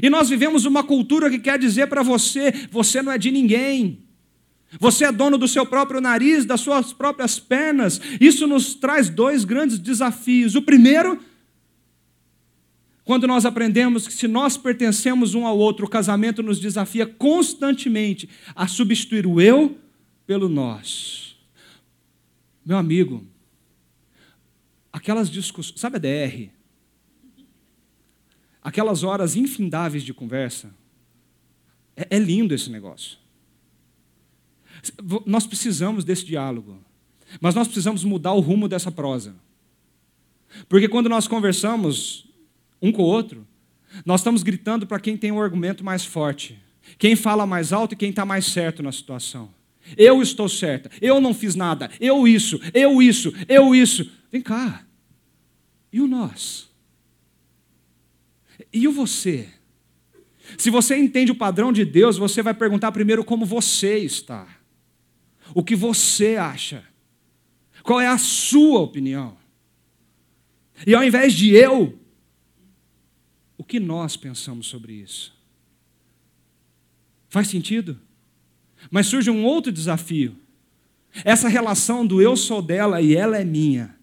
E 0.01 0.09
nós 0.09 0.29
vivemos 0.29 0.65
uma 0.65 0.83
cultura 0.83 1.29
que 1.29 1.39
quer 1.39 1.57
dizer 1.57 1.87
para 1.87 2.03
você: 2.03 2.51
você 2.71 3.01
não 3.01 3.11
é 3.11 3.17
de 3.17 3.31
ninguém. 3.31 4.03
Você 4.79 5.05
é 5.05 5.11
dono 5.11 5.37
do 5.37 5.47
seu 5.47 5.65
próprio 5.65 5.99
nariz, 5.99 6.45
das 6.45 6.61
suas 6.61 6.93
próprias 6.93 7.39
pernas. 7.39 7.99
Isso 8.21 8.45
nos 8.45 8.75
traz 8.75 9.09
dois 9.09 9.43
grandes 9.43 9.79
desafios. 9.79 10.53
O 10.53 10.61
primeiro, 10.61 11.19
quando 13.03 13.25
nós 13.25 13.45
aprendemos 13.45 14.07
que 14.07 14.13
se 14.13 14.27
nós 14.27 14.57
pertencemos 14.57 15.33
um 15.33 15.47
ao 15.47 15.57
outro, 15.57 15.87
o 15.87 15.89
casamento 15.89 16.43
nos 16.43 16.59
desafia 16.59 17.07
constantemente 17.07 18.29
a 18.55 18.67
substituir 18.67 19.25
o 19.25 19.41
eu 19.41 19.75
pelo 20.27 20.47
nós. 20.47 21.35
Meu 22.63 22.77
amigo, 22.77 23.25
aquelas 24.91 25.29
discussões, 25.29 25.79
sabe 25.79 25.97
a 25.97 25.99
DR? 25.99 26.49
Aquelas 28.61 29.03
horas 29.03 29.35
infindáveis 29.35 30.03
de 30.03 30.13
conversa. 30.13 30.73
É, 31.95 32.15
é 32.15 32.19
lindo 32.19 32.53
esse 32.53 32.69
negócio. 32.69 33.17
Nós 35.25 35.45
precisamos 35.45 36.05
desse 36.05 36.25
diálogo, 36.25 36.77
mas 37.41 37.55
nós 37.55 37.67
precisamos 37.67 38.03
mudar 38.03 38.33
o 38.33 38.39
rumo 38.39 38.67
dessa 38.67 38.91
prosa. 38.91 39.35
Porque 40.67 40.87
quando 40.87 41.09
nós 41.09 41.27
conversamos 41.27 42.27
um 42.81 42.91
com 42.91 43.03
o 43.03 43.05
outro, 43.05 43.45
nós 44.05 44.21
estamos 44.21 44.43
gritando 44.43 44.87
para 44.87 44.99
quem 44.99 45.17
tem 45.17 45.31
um 45.31 45.41
argumento 45.41 45.83
mais 45.83 46.05
forte, 46.05 46.57
quem 46.97 47.15
fala 47.15 47.45
mais 47.45 47.73
alto 47.73 47.93
e 47.93 47.97
quem 47.97 48.09
está 48.09 48.25
mais 48.25 48.45
certo 48.45 48.81
na 48.81 48.91
situação. 48.91 49.49
Eu 49.97 50.21
estou 50.21 50.47
certa, 50.47 50.89
eu 51.01 51.19
não 51.19 51.33
fiz 51.33 51.55
nada, 51.55 51.89
eu 51.99 52.27
isso, 52.27 52.59
eu 52.73 53.01
isso, 53.01 53.33
eu 53.47 53.73
isso. 53.73 54.09
Vem 54.31 54.41
cá. 54.41 54.85
E 55.91 56.01
o 56.01 56.07
nós? 56.07 56.69
E 58.71 58.87
o 58.87 58.91
você? 58.91 59.49
Se 60.57 60.69
você 60.69 60.97
entende 60.97 61.31
o 61.31 61.35
padrão 61.35 61.71
de 61.71 61.85
Deus, 61.85 62.17
você 62.17 62.41
vai 62.41 62.53
perguntar 62.53 62.91
primeiro 62.91 63.23
como 63.23 63.45
você 63.45 63.97
está 63.97 64.59
o 65.53 65.63
que 65.63 65.75
você 65.75 66.35
acha, 66.35 66.85
qual 67.83 67.99
é 67.99 68.07
a 68.07 68.17
sua 68.17 68.79
opinião. 68.79 69.37
E 70.85 70.93
ao 70.93 71.03
invés 71.03 71.33
de 71.33 71.49
eu, 71.49 71.99
o 73.57 73.63
que 73.63 73.79
nós 73.79 74.15
pensamos 74.15 74.67
sobre 74.67 74.93
isso? 74.93 75.37
Faz 77.27 77.47
sentido? 77.47 77.99
Mas 78.89 79.07
surge 79.07 79.29
um 79.29 79.43
outro 79.43 79.71
desafio. 79.71 80.37
Essa 81.25 81.49
relação 81.49 82.05
do 82.05 82.21
eu 82.21 82.37
sou 82.37 82.61
dela 82.61 83.01
e 83.01 83.15
ela 83.15 83.37
é 83.37 83.43
minha 83.43 83.98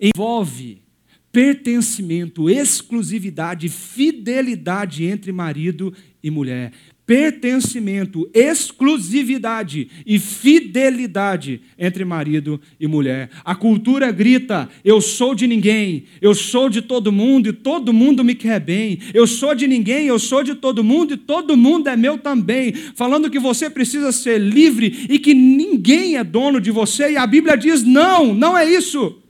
envolve 0.00 0.82
pertencimento, 1.30 2.50
exclusividade, 2.50 3.68
fidelidade 3.68 5.04
entre 5.04 5.30
marido 5.30 5.94
e 6.22 6.30
mulher 6.30 6.72
pertencimento, 7.10 8.30
exclusividade 8.32 9.88
e 10.06 10.16
fidelidade 10.16 11.60
entre 11.76 12.04
marido 12.04 12.60
e 12.78 12.86
mulher. 12.86 13.28
A 13.44 13.52
cultura 13.52 14.12
grita: 14.12 14.68
eu 14.84 15.00
sou 15.00 15.34
de 15.34 15.44
ninguém, 15.48 16.04
eu 16.22 16.36
sou 16.36 16.70
de 16.70 16.80
todo 16.80 17.10
mundo 17.10 17.48
e 17.48 17.52
todo 17.52 17.92
mundo 17.92 18.22
me 18.22 18.36
quer 18.36 18.60
bem. 18.60 19.00
Eu 19.12 19.26
sou 19.26 19.56
de 19.56 19.66
ninguém, 19.66 20.06
eu 20.06 20.20
sou 20.20 20.44
de 20.44 20.54
todo 20.54 20.84
mundo 20.84 21.14
e 21.14 21.16
todo 21.16 21.56
mundo 21.56 21.88
é 21.88 21.96
meu 21.96 22.16
também. 22.16 22.72
Falando 22.94 23.28
que 23.28 23.40
você 23.40 23.68
precisa 23.68 24.12
ser 24.12 24.38
livre 24.38 25.08
e 25.10 25.18
que 25.18 25.34
ninguém 25.34 26.16
é 26.16 26.22
dono 26.22 26.60
de 26.60 26.70
você. 26.70 27.10
E 27.10 27.16
a 27.16 27.26
Bíblia 27.26 27.56
diz: 27.56 27.82
não, 27.82 28.32
não 28.32 28.56
é 28.56 28.64
isso. 28.64 29.20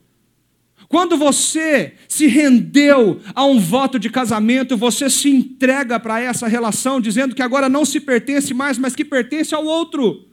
Quando 0.90 1.16
você 1.16 1.94
se 2.08 2.26
rendeu 2.26 3.20
a 3.32 3.44
um 3.44 3.60
voto 3.60 3.96
de 3.96 4.10
casamento, 4.10 4.76
você 4.76 5.08
se 5.08 5.30
entrega 5.30 6.00
para 6.00 6.20
essa 6.20 6.48
relação, 6.48 7.00
dizendo 7.00 7.32
que 7.32 7.42
agora 7.42 7.68
não 7.68 7.84
se 7.84 8.00
pertence 8.00 8.52
mais, 8.52 8.76
mas 8.76 8.96
que 8.96 9.04
pertence 9.04 9.54
ao 9.54 9.64
outro. 9.64 10.26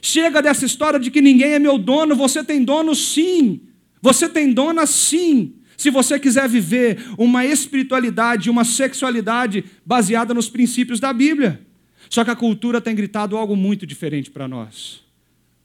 Chega 0.00 0.40
dessa 0.40 0.64
história 0.64 0.98
de 0.98 1.10
que 1.10 1.20
ninguém 1.20 1.52
é 1.52 1.58
meu 1.58 1.76
dono, 1.76 2.16
você 2.16 2.42
tem 2.42 2.64
dono 2.64 2.94
sim. 2.94 3.60
Você 4.00 4.26
tem 4.26 4.54
dona 4.54 4.86
sim. 4.86 5.56
Se 5.76 5.90
você 5.90 6.18
quiser 6.18 6.48
viver 6.48 7.04
uma 7.18 7.44
espiritualidade, 7.44 8.48
uma 8.48 8.64
sexualidade 8.64 9.66
baseada 9.84 10.32
nos 10.32 10.48
princípios 10.48 10.98
da 10.98 11.12
Bíblia. 11.12 11.60
Só 12.08 12.24
que 12.24 12.30
a 12.30 12.36
cultura 12.36 12.80
tem 12.80 12.94
gritado 12.94 13.36
algo 13.36 13.54
muito 13.54 13.86
diferente 13.86 14.30
para 14.30 14.48
nós. 14.48 15.02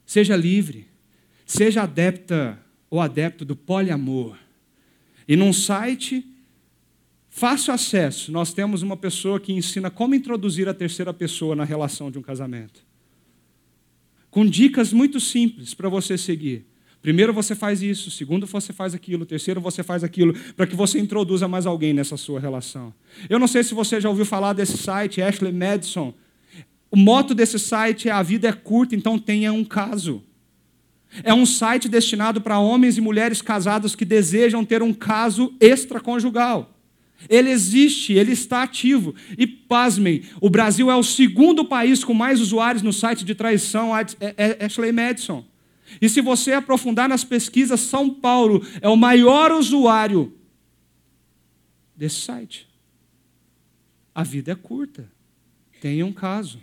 Seja 0.06 0.36
livre, 0.36 0.88
seja 1.46 1.84
adepta 1.84 2.62
ou 2.94 3.02
adepto 3.02 3.44
do 3.44 3.56
poliamor. 3.56 4.38
E 5.28 5.36
num 5.36 5.52
site 5.52 6.24
fácil 7.28 7.74
acesso, 7.74 8.32
nós 8.32 8.54
temos 8.54 8.84
uma 8.84 8.96
pessoa 8.96 9.40
que 9.40 9.52
ensina 9.52 9.90
como 9.90 10.14
introduzir 10.14 10.70
a 10.70 10.76
terceira 10.76 11.12
pessoa 11.12 11.56
na 11.56 11.64
relação 11.64 12.12
de 12.12 12.20
um 12.20 12.22
casamento. 12.22 12.86
Com 14.30 14.46
dicas 14.46 14.94
muito 14.94 15.20
simples 15.20 15.74
para 15.74 15.90
você 15.90 16.20
seguir. 16.20 16.68
Primeiro 17.02 17.34
você 17.34 17.56
faz 17.56 17.82
isso, 17.82 18.12
segundo 18.12 18.46
você 18.46 18.72
faz 18.72 18.94
aquilo, 18.94 19.26
terceiro 19.26 19.60
você 19.60 19.82
faz 19.82 20.04
aquilo, 20.04 20.36
para 20.56 20.68
que 20.68 20.76
você 20.76 21.00
introduza 21.00 21.48
mais 21.48 21.66
alguém 21.66 21.94
nessa 21.94 22.16
sua 22.16 22.40
relação. 22.40 22.94
Eu 23.28 23.40
não 23.40 23.48
sei 23.48 23.64
se 23.64 23.74
você 23.74 24.00
já 24.00 24.08
ouviu 24.08 24.24
falar 24.24 24.54
desse 24.54 24.78
site, 24.78 25.20
Ashley 25.20 25.52
Madison. 25.52 26.14
O 26.92 26.96
moto 26.96 27.34
desse 27.34 27.58
site 27.58 28.08
é 28.08 28.12
a 28.12 28.22
vida 28.22 28.48
é 28.48 28.54
curta, 28.54 28.96
então 28.96 29.18
tenha 29.18 29.52
um 29.52 29.66
caso. 29.66 30.24
É 31.22 31.34
um 31.34 31.46
site 31.46 31.88
destinado 31.88 32.42
para 32.42 32.58
homens 32.58 32.98
e 32.98 33.02
mulheres 33.02 33.42
casados 33.42 33.96
que 33.96 34.06
desejam 34.06 34.66
ter 34.66 34.82
um 34.82 34.94
caso 34.94 35.54
extraconjugal. 35.60 36.74
Ele 37.30 37.50
existe, 37.50 38.14
ele 38.14 38.32
está 38.32 38.64
ativo. 38.64 39.14
E 39.38 39.46
pasmem, 39.46 40.24
o 40.42 40.50
Brasil 40.50 40.90
é 40.90 40.96
o 40.96 41.04
segundo 41.04 41.66
país 41.66 42.04
com 42.04 42.14
mais 42.14 42.42
usuários 42.42 42.82
no 42.82 42.92
site 42.92 43.24
de 43.24 43.36
traição, 43.36 43.96
é, 43.96 44.06
é 44.20 44.66
Ashley 44.66 44.92
Madison. 44.92 45.46
E 46.02 46.10
se 46.10 46.22
você 46.22 46.54
aprofundar 46.54 47.08
nas 47.08 47.24
pesquisas, 47.24 47.80
São 47.82 48.10
Paulo 48.10 48.66
é 48.82 48.90
o 48.90 48.98
maior 48.98 49.52
usuário 49.52 50.34
desse 51.96 52.22
site. 52.22 52.68
A 54.16 54.24
vida 54.24 54.52
é 54.52 54.56
curta. 54.56 55.12
Tenha 55.80 56.06
um 56.06 56.14
caso. 56.14 56.60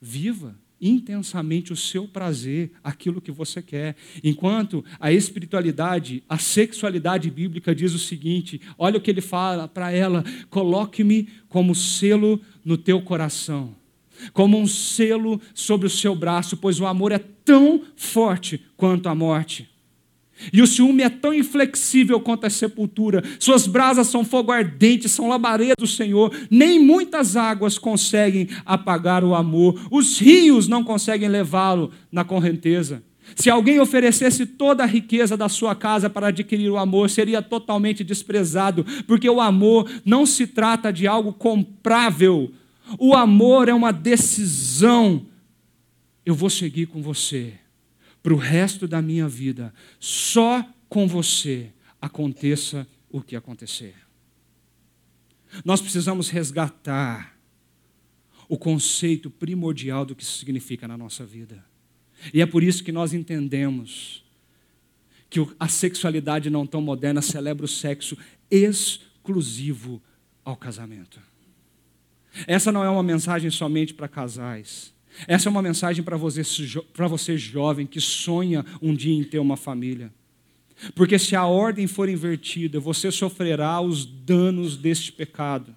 Viva 0.00 0.59
intensamente 0.80 1.72
o 1.72 1.76
seu 1.76 2.08
prazer, 2.08 2.72
aquilo 2.82 3.20
que 3.20 3.30
você 3.30 3.60
quer. 3.60 3.96
Enquanto 4.24 4.84
a 4.98 5.12
espiritualidade, 5.12 6.22
a 6.28 6.38
sexualidade 6.38 7.30
bíblica 7.30 7.74
diz 7.74 7.92
o 7.92 7.98
seguinte: 7.98 8.60
olha 8.78 8.98
o 8.98 9.00
que 9.00 9.10
ele 9.10 9.20
fala 9.20 9.68
para 9.68 9.92
ela: 9.92 10.24
coloque-me 10.48 11.28
como 11.48 11.74
selo 11.74 12.40
no 12.64 12.78
teu 12.78 13.02
coração, 13.02 13.74
como 14.32 14.58
um 14.58 14.66
selo 14.66 15.40
sobre 15.54 15.86
o 15.86 15.90
seu 15.90 16.14
braço, 16.14 16.56
pois 16.56 16.80
o 16.80 16.86
amor 16.86 17.12
é 17.12 17.18
tão 17.18 17.82
forte 17.96 18.60
quanto 18.76 19.08
a 19.08 19.14
morte. 19.14 19.68
E 20.52 20.62
o 20.62 20.66
ciúme 20.66 21.02
é 21.02 21.10
tão 21.10 21.34
inflexível 21.34 22.20
quanto 22.20 22.46
a 22.46 22.50
sepultura. 22.50 23.22
Suas 23.38 23.66
brasas 23.66 24.06
são 24.06 24.24
fogo 24.24 24.50
ardente, 24.50 25.08
são 25.08 25.28
labaredas 25.28 25.76
do 25.78 25.86
Senhor. 25.86 26.34
Nem 26.50 26.78
muitas 26.78 27.36
águas 27.36 27.78
conseguem 27.78 28.48
apagar 28.64 29.22
o 29.24 29.34
amor. 29.34 29.80
Os 29.90 30.18
rios 30.18 30.66
não 30.66 30.82
conseguem 30.82 31.28
levá-lo 31.28 31.90
na 32.10 32.24
correnteza. 32.24 33.02
Se 33.36 33.48
alguém 33.48 33.78
oferecesse 33.78 34.44
toda 34.44 34.82
a 34.82 34.86
riqueza 34.86 35.36
da 35.36 35.48
sua 35.48 35.74
casa 35.74 36.10
para 36.10 36.28
adquirir 36.28 36.68
o 36.68 36.78
amor, 36.78 37.08
seria 37.08 37.40
totalmente 37.40 38.02
desprezado, 38.02 38.84
porque 39.06 39.28
o 39.28 39.40
amor 39.40 39.88
não 40.04 40.26
se 40.26 40.46
trata 40.46 40.92
de 40.92 41.06
algo 41.06 41.32
comprável. 41.32 42.50
O 42.98 43.14
amor 43.14 43.68
é 43.68 43.74
uma 43.74 43.92
decisão. 43.92 45.26
Eu 46.26 46.34
vou 46.34 46.50
seguir 46.50 46.86
com 46.86 47.00
você 47.00 47.54
para 48.22 48.34
o 48.34 48.36
resto 48.36 48.86
da 48.86 49.00
minha 49.00 49.28
vida, 49.28 49.72
só 49.98 50.66
com 50.88 51.06
você 51.06 51.72
aconteça 52.00 52.86
o 53.10 53.20
que 53.20 53.34
acontecer. 53.34 53.94
Nós 55.64 55.80
precisamos 55.80 56.28
resgatar 56.28 57.36
o 58.48 58.58
conceito 58.58 59.30
primordial 59.30 60.04
do 60.04 60.14
que 60.14 60.22
isso 60.22 60.38
significa 60.38 60.86
na 60.86 60.96
nossa 60.96 61.24
vida. 61.24 61.64
E 62.34 62.40
é 62.40 62.46
por 62.46 62.62
isso 62.62 62.84
que 62.84 62.92
nós 62.92 63.12
entendemos 63.12 64.24
que 65.28 65.38
a 65.58 65.68
sexualidade 65.68 66.50
não 66.50 66.66
tão 66.66 66.82
moderna 66.82 67.22
celebra 67.22 67.64
o 67.64 67.68
sexo 67.68 68.18
exclusivo 68.50 70.02
ao 70.44 70.56
casamento. 70.56 71.20
Essa 72.46 72.72
não 72.72 72.84
é 72.84 72.90
uma 72.90 73.02
mensagem 73.02 73.50
somente 73.50 73.94
para 73.94 74.08
casais. 74.08 74.92
Essa 75.26 75.48
é 75.48 75.50
uma 75.50 75.62
mensagem 75.62 76.02
para 76.02 76.16
você, 76.16 76.42
para 76.92 77.06
você 77.06 77.36
jovem 77.36 77.86
que 77.86 78.00
sonha 78.00 78.64
um 78.80 78.94
dia 78.94 79.14
em 79.14 79.24
ter 79.24 79.38
uma 79.38 79.56
família. 79.56 80.12
Porque 80.94 81.18
se 81.18 81.36
a 81.36 81.44
ordem 81.44 81.86
for 81.86 82.08
invertida, 82.08 82.80
você 82.80 83.10
sofrerá 83.10 83.80
os 83.80 84.06
danos 84.06 84.76
deste 84.76 85.12
pecado. 85.12 85.74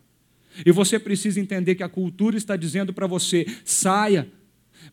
E 0.66 0.72
você 0.72 1.00
precisa 1.00 1.40
entender 1.40 1.76
que 1.76 1.84
a 1.84 1.90
cultura 1.90 2.38
está 2.38 2.56
dizendo 2.56 2.94
para 2.94 3.08
você: 3.08 3.46
saia, 3.66 4.30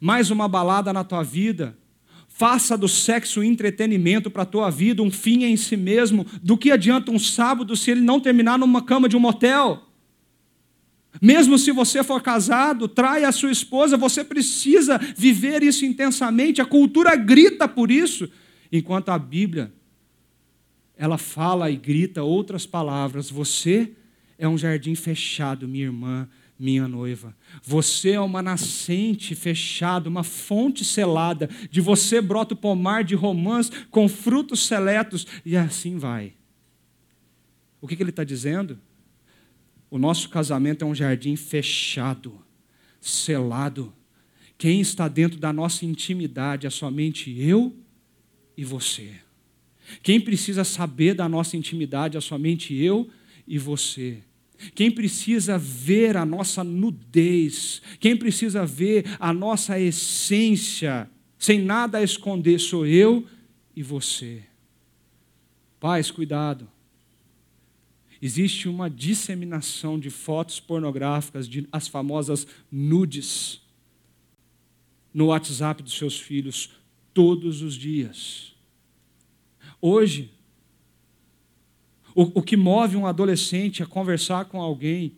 mais 0.01 0.31
uma 0.31 0.49
balada 0.49 0.93
na 0.93 1.05
tua 1.05 1.23
vida, 1.23 1.77
faça 2.29 2.77
do 2.77 2.89
sexo 2.89 3.43
entretenimento 3.43 4.31
para 4.31 4.43
a 4.43 4.47
tua 4.47 4.71
vida, 4.71 5.03
um 5.03 5.11
fim 5.11 5.45
em 5.45 5.57
si 5.57 5.77
mesmo. 5.77 6.27
Do 6.43 6.57
que 6.57 6.71
adianta 6.71 7.11
um 7.11 7.19
sábado 7.19 7.77
se 7.77 7.91
ele 7.91 8.01
não 8.01 8.19
terminar 8.19 8.59
numa 8.59 8.83
cama 8.83 9.09
de 9.09 9.17
um 9.17 9.21
motel? 9.21 9.90
Mesmo 11.21 11.59
se 11.59 11.73
você 11.73 12.05
for 12.05 12.23
casado, 12.23 12.87
trai 12.87 13.25
a 13.25 13.33
sua 13.33 13.51
esposa, 13.51 13.97
você 13.97 14.23
precisa 14.23 14.99
viver 15.17 15.63
isso 15.63 15.85
intensamente. 15.85 16.61
A 16.61 16.67
cultura 16.67 17.17
grita 17.17 17.67
por 17.67 17.91
isso, 17.91 18.29
enquanto 18.71 19.09
a 19.09 19.19
Bíblia 19.19 19.73
ela 21.01 21.17
fala 21.17 21.71
e 21.71 21.77
grita 21.77 22.23
outras 22.23 22.67
palavras. 22.67 23.31
Você 23.31 23.93
é 24.39 24.47
um 24.47 24.59
jardim 24.59 24.95
fechado, 24.95 25.67
minha 25.67 25.87
irmã, 25.87 26.29
minha 26.59 26.87
noiva. 26.87 27.35
Você 27.63 28.11
é 28.11 28.21
uma 28.21 28.43
nascente 28.43 29.35
fechada, 29.35 30.11
uma 30.11 30.23
fonte 30.23 30.85
selada. 30.85 31.49
De 31.71 31.81
você 31.81 32.21
brota 32.21 32.53
o 32.53 32.57
pomar 32.57 33.03
de 33.03 33.15
romãs 33.15 33.71
com 33.91 34.07
frutos 34.07 34.67
seletos, 34.67 35.27
e 35.43 35.57
assim 35.57 35.97
vai. 35.97 36.35
O 37.81 37.89
que, 37.89 37.97
que 37.97 38.03
ele 38.03 38.11
está 38.11 38.23
dizendo? 38.23 38.79
O 39.91 39.99
nosso 39.99 40.29
casamento 40.29 40.85
é 40.85 40.87
um 40.87 40.95
jardim 40.95 41.35
fechado, 41.35 42.41
selado. 43.01 43.93
Quem 44.57 44.81
está 44.81 45.09
dentro 45.09 45.39
da 45.39 45.53
nossa 45.53 45.85
intimidade 45.85 46.67
é 46.67 46.71
somente 46.71 47.37
eu 47.41 47.75
e 48.57 48.65
você. 48.65 49.15
Quem 50.03 50.21
precisa 50.21 50.63
saber 50.63 51.15
da 51.15 51.29
nossa 51.29 51.57
intimidade 51.57 52.17
é 52.17 52.21
somente 52.21 52.75
eu 52.75 53.11
e 53.47 53.59
você. 53.59 54.19
Quem 54.75 54.91
precisa 54.91 55.59
ver 55.59 56.17
a 56.17 56.25
nossa 56.25 56.63
nudez, 56.63 57.81
quem 57.99 58.17
precisa 58.17 58.67
ver 58.67 59.07
a 59.19 59.33
nossa 59.33 59.81
essência, 59.81 61.11
sem 61.39 61.61
nada 61.61 61.99
a 61.99 62.03
esconder, 62.03 62.61
sou 62.61 62.87
eu 62.87 63.27
e 63.75 63.83
você. 63.83 64.43
Pais, 65.81 66.11
cuidado. 66.11 66.69
Existe 68.23 68.69
uma 68.69 68.91
disseminação 68.91 69.99
de 69.99 70.11
fotos 70.11 70.61
pornográficas, 70.61 71.49
de, 71.49 71.67
as 71.73 71.89
famosas 71.89 72.47
nudes, 72.71 73.63
no 75.13 75.27
WhatsApp 75.27 75.83
dos 75.83 75.95
seus 75.95 76.19
filhos, 76.21 76.71
todos 77.15 77.63
os 77.63 77.75
dias. 77.75 78.55
Hoje, 79.81 80.31
o, 82.15 82.41
o 82.41 82.43
que 82.43 82.57
move 82.57 82.97
um 82.97 83.07
adolescente 83.07 83.83
a 83.83 83.87
conversar 83.87 84.45
com 84.45 84.61
alguém 84.61 85.17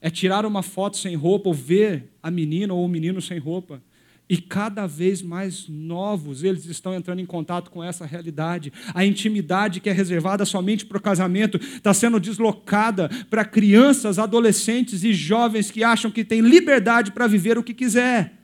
é 0.00 0.10
tirar 0.10 0.44
uma 0.44 0.62
foto 0.62 0.96
sem 0.96 1.14
roupa 1.14 1.48
ou 1.48 1.54
ver 1.54 2.10
a 2.22 2.30
menina 2.30 2.72
ou 2.74 2.84
o 2.84 2.88
menino 2.88 3.20
sem 3.20 3.38
roupa. 3.38 3.82
E 4.30 4.36
cada 4.36 4.86
vez 4.86 5.20
mais 5.20 5.66
novos 5.68 6.44
eles 6.44 6.64
estão 6.66 6.94
entrando 6.94 7.18
em 7.18 7.26
contato 7.26 7.68
com 7.68 7.82
essa 7.82 8.06
realidade. 8.06 8.72
A 8.94 9.04
intimidade 9.04 9.80
que 9.80 9.90
é 9.90 9.92
reservada 9.92 10.44
somente 10.44 10.86
para 10.86 10.98
o 10.98 11.02
casamento 11.02 11.56
está 11.56 11.92
sendo 11.92 12.20
deslocada 12.20 13.10
para 13.28 13.44
crianças, 13.44 14.20
adolescentes 14.20 15.02
e 15.02 15.12
jovens 15.12 15.72
que 15.72 15.82
acham 15.82 16.12
que 16.12 16.24
têm 16.24 16.42
liberdade 16.42 17.10
para 17.10 17.26
viver 17.26 17.58
o 17.58 17.62
que 17.64 17.74
quiser. 17.74 18.39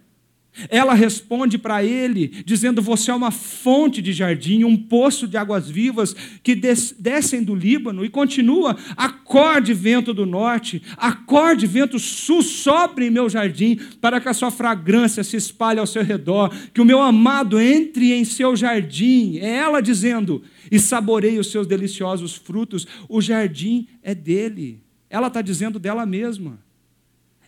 Ela 0.70 0.94
responde 0.94 1.58
para 1.58 1.84
ele, 1.84 2.28
dizendo: 2.44 2.80
Você 2.80 3.10
é 3.10 3.14
uma 3.14 3.30
fonte 3.30 4.00
de 4.00 4.12
jardim, 4.12 4.64
um 4.64 4.76
poço 4.76 5.28
de 5.28 5.36
águas 5.36 5.68
vivas 5.68 6.16
que 6.42 6.54
des 6.54 6.94
descem 6.98 7.42
do 7.42 7.54
Líbano, 7.54 8.04
e 8.04 8.08
continua: 8.08 8.76
Acorde, 8.96 9.74
vento 9.74 10.14
do 10.14 10.24
norte, 10.24 10.82
acorde, 10.96 11.66
vento 11.66 11.98
sul, 11.98 12.42
sobre 12.42 13.10
meu 13.10 13.28
jardim, 13.28 13.76
para 14.00 14.20
que 14.20 14.28
a 14.28 14.34
sua 14.34 14.50
fragrância 14.50 15.22
se 15.22 15.36
espalhe 15.36 15.78
ao 15.78 15.86
seu 15.86 16.02
redor, 16.02 16.54
que 16.72 16.80
o 16.80 16.84
meu 16.84 17.02
amado 17.02 17.60
entre 17.60 18.12
em 18.12 18.24
seu 18.24 18.56
jardim. 18.56 19.38
É 19.38 19.56
ela 19.56 19.82
dizendo: 19.82 20.42
E 20.70 20.78
saboreie 20.78 21.38
os 21.38 21.50
seus 21.50 21.66
deliciosos 21.66 22.34
frutos, 22.34 22.86
o 23.08 23.20
jardim 23.20 23.88
é 24.02 24.14
dele. 24.14 24.80
Ela 25.10 25.26
está 25.26 25.42
dizendo 25.42 25.78
dela 25.78 26.06
mesma. 26.06 26.58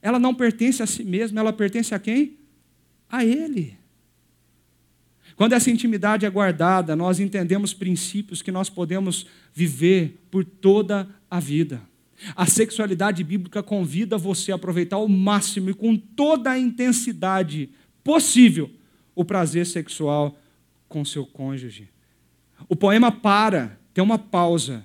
Ela 0.00 0.18
não 0.18 0.34
pertence 0.34 0.82
a 0.82 0.86
si 0.86 1.02
mesma, 1.02 1.40
ela 1.40 1.52
pertence 1.52 1.94
a 1.94 1.98
quem? 1.98 2.37
A 3.10 3.24
Ele. 3.24 3.78
Quando 5.36 5.52
essa 5.52 5.70
intimidade 5.70 6.26
é 6.26 6.30
guardada, 6.30 6.96
nós 6.96 7.20
entendemos 7.20 7.72
princípios 7.72 8.42
que 8.42 8.50
nós 8.50 8.68
podemos 8.68 9.24
viver 9.54 10.18
por 10.30 10.44
toda 10.44 11.08
a 11.30 11.38
vida. 11.38 11.80
A 12.34 12.46
sexualidade 12.46 13.22
bíblica 13.22 13.62
convida 13.62 14.18
você 14.18 14.50
a 14.50 14.56
aproveitar 14.56 14.96
ao 14.96 15.08
máximo 15.08 15.70
e 15.70 15.74
com 15.74 15.96
toda 15.96 16.50
a 16.50 16.58
intensidade 16.58 17.70
possível 18.02 18.68
o 19.14 19.24
prazer 19.24 19.66
sexual 19.66 20.36
com 20.88 21.04
seu 21.04 21.24
cônjuge. 21.24 21.88
O 22.68 22.74
poema 22.74 23.12
para, 23.12 23.78
tem 23.94 24.02
uma 24.02 24.18
pausa. 24.18 24.84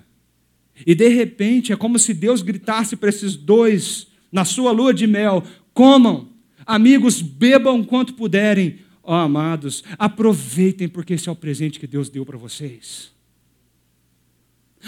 E 0.86 0.94
de 0.94 1.08
repente 1.08 1.72
é 1.72 1.76
como 1.76 1.98
se 1.98 2.14
Deus 2.14 2.42
gritasse 2.42 2.96
para 2.96 3.08
esses 3.08 3.36
dois, 3.36 4.06
na 4.30 4.44
sua 4.44 4.70
lua 4.70 4.94
de 4.94 5.06
mel: 5.06 5.42
comam, 5.72 6.28
Amigos, 6.66 7.20
bebam 7.20 7.82
quanto 7.84 8.14
puderem. 8.14 8.80
Ó 9.02 9.12
oh, 9.12 9.20
amados, 9.20 9.84
aproveitem, 9.98 10.88
porque 10.88 11.14
esse 11.14 11.28
é 11.28 11.32
o 11.32 11.36
presente 11.36 11.78
que 11.78 11.86
Deus 11.86 12.08
deu 12.08 12.24
para 12.24 12.38
vocês. 12.38 13.12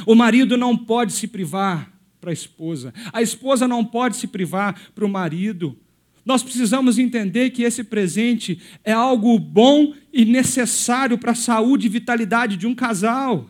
O 0.06 0.14
marido 0.14 0.56
não 0.56 0.76
pode 0.76 1.12
se 1.12 1.28
privar 1.28 1.92
para 2.20 2.30
a 2.30 2.32
esposa, 2.32 2.92
a 3.12 3.22
esposa 3.22 3.68
não 3.68 3.84
pode 3.84 4.16
se 4.16 4.26
privar 4.26 4.90
para 4.94 5.04
o 5.04 5.08
marido. 5.08 5.78
Nós 6.24 6.42
precisamos 6.42 6.98
entender 6.98 7.50
que 7.50 7.62
esse 7.62 7.84
presente 7.84 8.60
é 8.82 8.92
algo 8.92 9.38
bom 9.38 9.94
e 10.12 10.24
necessário 10.24 11.16
para 11.18 11.32
a 11.32 11.36
saúde 11.36 11.86
e 11.86 11.90
vitalidade 11.90 12.56
de 12.56 12.66
um 12.66 12.74
casal. 12.74 13.48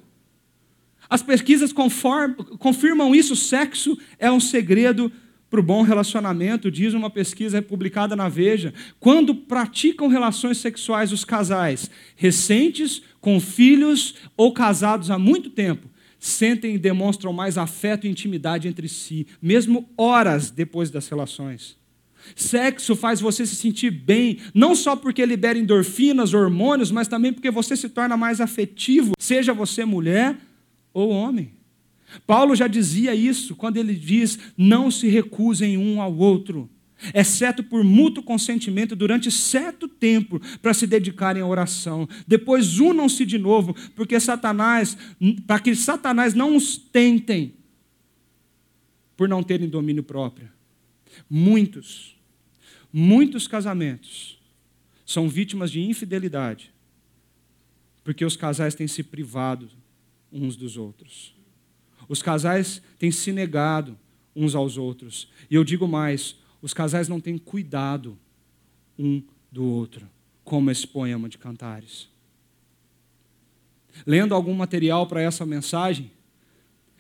As 1.09 1.23
pesquisas 1.23 1.73
confirmam 1.73 3.15
isso: 3.15 3.35
sexo 3.35 3.97
é 4.19 4.31
um 4.31 4.41
segredo 4.41 5.11
para 5.49 5.61
o 5.61 5.63
bom 5.63 5.83
relacionamento, 5.83 6.71
diz 6.71 6.93
uma 6.93 7.09
pesquisa 7.09 7.63
publicada 7.63 8.17
na 8.17 8.29
Veja, 8.29 8.75
quando 8.99 9.35
praticam 9.35 10.09
relações 10.09 10.59
sexuais 10.59 11.13
os 11.13 11.25
casais 11.25 11.91
recentes, 12.17 13.03
com 13.21 13.41
filhos 13.41 14.15
ou 14.37 14.53
casados 14.53 15.11
há 15.11 15.19
muito 15.19 15.51
tempo, 15.51 15.89
sentem 16.19 16.75
e 16.75 16.79
demonstram 16.79 17.33
mais 17.33 17.57
afeto 17.57 18.07
e 18.07 18.11
intimidade 18.11 18.67
entre 18.69 18.89
si, 18.89 19.27
mesmo 19.41 19.89
horas 19.97 20.51
depois 20.51 20.91
das 20.91 21.09
relações. 21.09 21.77
Sexo 22.35 22.97
faz 22.97 23.21
você 23.21 23.47
se 23.47 23.55
sentir 23.55 23.91
bem, 23.91 24.39
não 24.53 24.75
só 24.75 24.97
porque 24.97 25.25
libera 25.25 25.59
endorfinas, 25.59 26.35
hormônios, 26.35 26.91
mas 26.91 27.07
também 27.07 27.33
porque 27.33 27.51
você 27.51 27.77
se 27.77 27.89
torna 27.89 28.17
mais 28.17 28.41
afetivo, 28.41 29.13
seja 29.19 29.55
você 29.55 29.85
mulher 29.85 30.37
ou 30.93 31.11
homem. 31.11 31.56
Paulo 32.27 32.55
já 32.55 32.67
dizia 32.67 33.15
isso 33.15 33.57
quando 33.57 33.77
ele 33.77 33.95
diz: 33.95 34.39
não 34.57 34.91
se 34.91 35.09
recusem 35.09 35.77
um 35.77 36.01
ao 36.01 36.17
outro, 36.17 36.71
exceto 37.15 37.63
por 37.63 37.85
mútuo 37.85 38.23
consentimento 38.23 38.97
durante 38.97 39.31
certo 39.31 39.89
tempo 39.89 40.41
para 40.61 40.75
se 40.75 40.87
dedicarem 40.87 41.43
à 41.43 41.47
oração. 41.47 42.09
Depois 42.27 42.79
unam-se 42.79 43.25
de 43.27 43.39
novo, 43.39 43.75
porque 43.95 44.19
Satanás, 44.19 44.97
para 45.47 45.61
que 45.61 45.75
Satanás 45.75 46.35
não 46.35 46.57
os 46.57 46.77
tentem 46.77 47.55
por 49.17 49.29
não 49.29 49.43
terem 49.43 49.69
domínio 49.69 50.03
próprio. 50.03 50.49
Muitos, 51.29 52.17
muitos 52.93 53.49
casamentos 53.49 54.39
são 55.05 55.29
vítimas 55.29 55.71
de 55.71 55.81
infidelidade, 55.81 56.73
porque 58.05 58.25
os 58.25 58.37
casais 58.37 58.75
têm 58.75 58.87
se 58.87 59.03
privado 59.03 59.71
uns 60.31 60.57
dos 60.57 60.77
outros. 60.77 61.35
Os 62.09 62.23
casais 62.23 62.83
têm 62.99 63.11
se 63.11 63.33
negado 63.33 63.97
uns 64.35 64.55
aos 64.55 64.77
outros. 64.77 65.29
E 65.51 65.55
eu 65.55 65.65
digo 65.65 65.89
mais: 65.89 66.37
os 66.61 66.75
casais 66.75 67.09
não 67.09 67.21
têm 67.21 67.39
cuidado 67.39 68.19
um 68.99 69.23
do 69.51 69.65
outro, 69.65 70.09
como 70.45 70.71
esse 70.71 70.87
poema 70.87 71.29
de 71.29 71.39
Cantares. 71.39 72.09
Lendo 74.07 74.35
algum 74.35 74.55
material 74.55 75.07
para 75.07 75.23
essa 75.23 75.47
mensagem, 75.47 76.11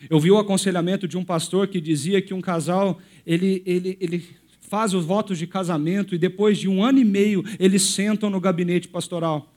eu 0.09 0.21
vi 0.21 0.31
o 0.31 0.39
aconselhamento 0.39 1.09
de 1.09 1.17
um 1.17 1.25
pastor 1.25 1.69
que 1.69 1.81
dizia 1.81 2.23
que 2.23 2.35
um 2.35 2.41
casal 2.41 3.01
ele, 3.27 3.63
ele, 3.67 3.97
ele 4.01 4.37
faz 4.61 4.95
os 4.95 5.05
votos 5.05 5.39
de 5.39 5.47
casamento 5.47 6.15
e 6.15 6.19
depois 6.19 6.59
de 6.59 6.69
um 6.69 6.83
ano 6.83 6.99
e 6.99 7.05
meio 7.05 7.43
eles 7.59 7.83
sentam 7.83 8.29
no 8.29 8.41
gabinete 8.41 8.89
pastoral. 8.89 9.56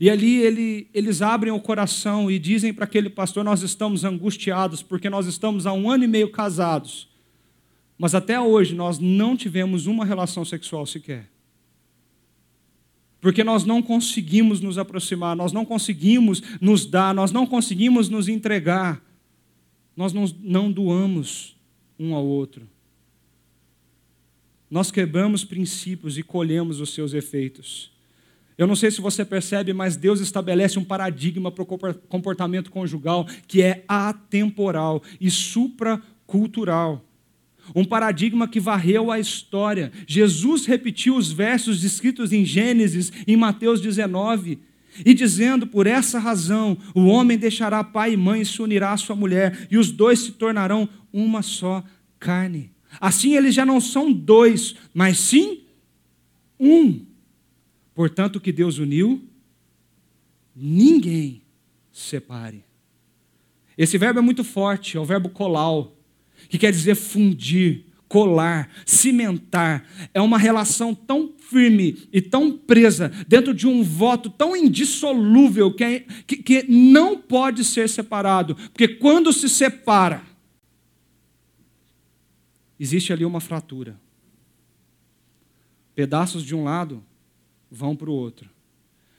E 0.00 0.10
ali 0.10 0.36
ele, 0.36 0.88
eles 0.92 1.22
abrem 1.22 1.52
o 1.52 1.60
coração 1.60 2.30
e 2.30 2.38
dizem 2.38 2.74
para 2.74 2.84
aquele 2.84 3.08
pastor: 3.08 3.44
Nós 3.44 3.62
estamos 3.62 4.04
angustiados 4.04 4.82
porque 4.82 5.08
nós 5.08 5.26
estamos 5.26 5.66
há 5.66 5.72
um 5.72 5.90
ano 5.90 6.04
e 6.04 6.08
meio 6.08 6.30
casados, 6.30 7.08
mas 7.96 8.14
até 8.14 8.40
hoje 8.40 8.74
nós 8.74 8.98
não 8.98 9.36
tivemos 9.36 9.86
uma 9.86 10.04
relação 10.04 10.44
sexual 10.44 10.84
sequer. 10.86 11.30
Porque 13.20 13.42
nós 13.42 13.64
não 13.64 13.82
conseguimos 13.82 14.60
nos 14.60 14.78
aproximar, 14.78 15.34
nós 15.34 15.52
não 15.52 15.64
conseguimos 15.64 16.40
nos 16.60 16.86
dar, 16.86 17.12
nós 17.12 17.32
não 17.32 17.46
conseguimos 17.46 18.08
nos 18.08 18.28
entregar, 18.28 19.02
nós 19.96 20.12
não, 20.12 20.24
não 20.40 20.70
doamos 20.70 21.56
um 21.98 22.14
ao 22.14 22.24
outro. 22.24 22.68
Nós 24.70 24.90
quebramos 24.90 25.44
princípios 25.44 26.18
e 26.18 26.22
colhemos 26.22 26.80
os 26.80 26.90
seus 26.90 27.14
efeitos. 27.14 27.90
Eu 28.58 28.66
não 28.66 28.74
sei 28.74 28.90
se 28.90 29.00
você 29.00 29.24
percebe, 29.24 29.72
mas 29.72 29.96
Deus 29.96 30.18
estabelece 30.20 30.80
um 30.80 30.84
paradigma 30.84 31.52
para 31.52 31.62
o 31.62 31.94
comportamento 32.08 32.72
conjugal 32.72 33.24
que 33.46 33.62
é 33.62 33.84
atemporal 33.86 35.00
e 35.20 35.30
supracultural. 35.30 37.04
Um 37.72 37.84
paradigma 37.84 38.48
que 38.48 38.58
varreu 38.58 39.12
a 39.12 39.20
história. 39.20 39.92
Jesus 40.06 40.66
repetiu 40.66 41.16
os 41.16 41.30
versos 41.30 41.80
descritos 41.80 42.32
em 42.32 42.44
Gênesis, 42.44 43.12
em 43.28 43.36
Mateus 43.36 43.80
19, 43.80 44.58
e 45.04 45.14
dizendo: 45.14 45.64
Por 45.64 45.86
essa 45.86 46.18
razão, 46.18 46.76
o 46.94 47.04
homem 47.04 47.38
deixará 47.38 47.84
pai 47.84 48.14
e 48.14 48.16
mãe 48.16 48.40
e 48.40 48.46
se 48.46 48.60
unirá 48.60 48.92
à 48.92 48.96
sua 48.96 49.14
mulher, 49.14 49.68
e 49.70 49.78
os 49.78 49.92
dois 49.92 50.18
se 50.18 50.32
tornarão 50.32 50.88
uma 51.12 51.42
só 51.42 51.84
carne. 52.18 52.72
Assim 53.00 53.36
eles 53.36 53.54
já 53.54 53.64
não 53.64 53.80
são 53.80 54.12
dois, 54.12 54.74
mas 54.92 55.18
sim 55.20 55.60
um. 56.58 57.06
Portanto, 57.98 58.36
o 58.36 58.40
que 58.40 58.52
Deus 58.52 58.78
uniu, 58.78 59.28
ninguém 60.54 61.42
separe. 61.90 62.64
Esse 63.76 63.98
verbo 63.98 64.20
é 64.20 64.22
muito 64.22 64.44
forte, 64.44 64.96
é 64.96 65.00
o 65.00 65.04
verbo 65.04 65.28
colau, 65.28 65.96
que 66.48 66.56
quer 66.58 66.70
dizer 66.70 66.94
fundir, 66.94 67.86
colar, 68.06 68.70
cimentar. 68.86 69.84
É 70.14 70.20
uma 70.20 70.38
relação 70.38 70.94
tão 70.94 71.34
firme 71.38 72.06
e 72.12 72.22
tão 72.22 72.56
presa 72.56 73.08
dentro 73.26 73.52
de 73.52 73.66
um 73.66 73.82
voto 73.82 74.30
tão 74.30 74.54
indissolúvel 74.54 75.74
que, 75.74 75.82
é, 75.82 76.00
que, 76.24 76.36
que 76.36 76.62
não 76.70 77.18
pode 77.18 77.64
ser 77.64 77.88
separado. 77.88 78.54
Porque 78.54 78.86
quando 78.86 79.32
se 79.32 79.48
separa, 79.48 80.22
existe 82.78 83.12
ali 83.12 83.24
uma 83.24 83.40
fratura. 83.40 84.00
Pedaços 85.96 86.44
de 86.44 86.54
um 86.54 86.62
lado 86.62 87.02
vão 87.70 87.94
para 87.94 88.10
o 88.10 88.14
outro. 88.14 88.48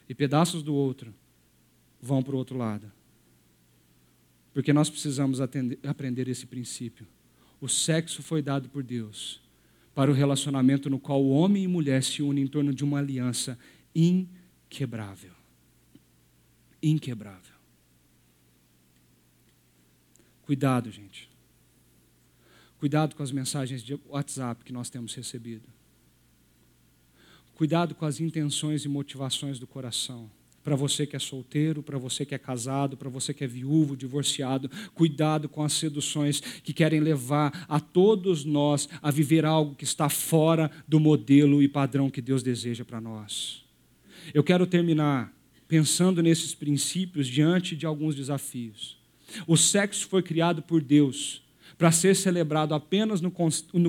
E 0.07 0.15
pedaços 0.15 0.63
do 0.63 0.73
outro 0.73 1.13
vão 2.01 2.23
para 2.23 2.33
o 2.33 2.37
outro 2.37 2.57
lado. 2.57 2.91
Porque 4.53 4.73
nós 4.73 4.89
precisamos 4.89 5.39
atender, 5.39 5.79
aprender 5.83 6.27
esse 6.27 6.45
princípio. 6.45 7.07
O 7.61 7.67
sexo 7.67 8.23
foi 8.23 8.41
dado 8.41 8.69
por 8.69 8.83
Deus 8.83 9.41
para 9.93 10.09
o 10.09 10.13
relacionamento 10.13 10.89
no 10.89 10.99
qual 10.99 11.21
o 11.21 11.29
homem 11.29 11.63
e 11.63 11.67
mulher 11.67 12.03
se 12.03 12.21
unem 12.21 12.45
em 12.45 12.47
torno 12.47 12.73
de 12.73 12.83
uma 12.83 12.99
aliança 12.99 13.59
inquebrável. 13.93 15.33
Inquebrável. 16.81 17.55
Cuidado, 20.43 20.89
gente. 20.89 21.29
Cuidado 22.79 23.13
com 23.13 23.21
as 23.21 23.31
mensagens 23.31 23.83
de 23.83 23.99
WhatsApp 24.07 24.63
que 24.63 24.71
nós 24.71 24.89
temos 24.89 25.13
recebido. 25.13 25.67
Cuidado 27.59 27.93
com 27.93 28.05
as 28.05 28.21
intenções 28.21 28.85
e 28.85 28.87
motivações 28.87 29.59
do 29.59 29.67
coração. 29.67 30.31
Para 30.63 30.77
você 30.77 31.05
que 31.05 31.17
é 31.17 31.19
solteiro, 31.19 31.83
para 31.83 31.97
você 31.97 32.25
que 32.25 32.33
é 32.33 32.37
casado, 32.37 32.95
para 32.95 33.09
você 33.09 33.33
que 33.33 33.43
é 33.43 33.47
viúvo, 33.47 33.97
divorciado, 33.97 34.71
cuidado 34.95 35.49
com 35.49 35.61
as 35.61 35.73
seduções 35.73 36.39
que 36.39 36.71
querem 36.71 37.01
levar 37.01 37.65
a 37.67 37.77
todos 37.77 38.45
nós 38.45 38.87
a 39.01 39.11
viver 39.11 39.43
algo 39.43 39.75
que 39.75 39.83
está 39.83 40.07
fora 40.07 40.71
do 40.87 41.01
modelo 41.01 41.61
e 41.61 41.67
padrão 41.67 42.09
que 42.09 42.21
Deus 42.21 42.41
deseja 42.41 42.85
para 42.85 43.01
nós. 43.01 43.61
Eu 44.33 44.41
quero 44.41 44.65
terminar 44.65 45.29
pensando 45.67 46.23
nesses 46.23 46.55
princípios 46.55 47.27
diante 47.27 47.75
de 47.75 47.85
alguns 47.85 48.15
desafios. 48.15 48.97
O 49.45 49.57
sexo 49.57 50.07
foi 50.07 50.23
criado 50.23 50.61
por 50.61 50.81
Deus 50.81 51.43
para 51.79 51.93
ser 51.93 52.13
celebrado 52.13 52.75
apenas 52.75 53.21
no, 53.21 53.31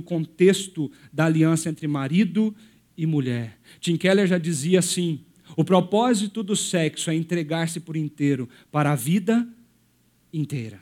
contexto 0.02 0.90
da 1.12 1.24
aliança 1.24 1.68
entre 1.68 1.88
marido 1.88 2.54
e 2.54 2.69
mulher. 3.06 3.58
Tim 3.80 3.96
Keller 3.96 4.26
já 4.26 4.38
dizia 4.38 4.78
assim: 4.78 5.20
o 5.56 5.64
propósito 5.64 6.42
do 6.42 6.54
sexo 6.54 7.10
é 7.10 7.14
entregar-se 7.14 7.80
por 7.80 7.96
inteiro 7.96 8.48
para 8.70 8.92
a 8.92 8.96
vida 8.96 9.46
inteira. 10.32 10.80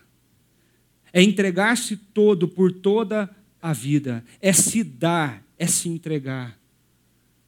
É 1.12 1.22
entregar-se 1.22 1.96
todo 1.96 2.46
por 2.46 2.70
toda 2.72 3.30
a 3.60 3.72
vida. 3.72 4.24
É 4.40 4.52
se 4.52 4.84
dar, 4.84 5.42
é 5.58 5.66
se 5.66 5.88
entregar. 5.88 6.58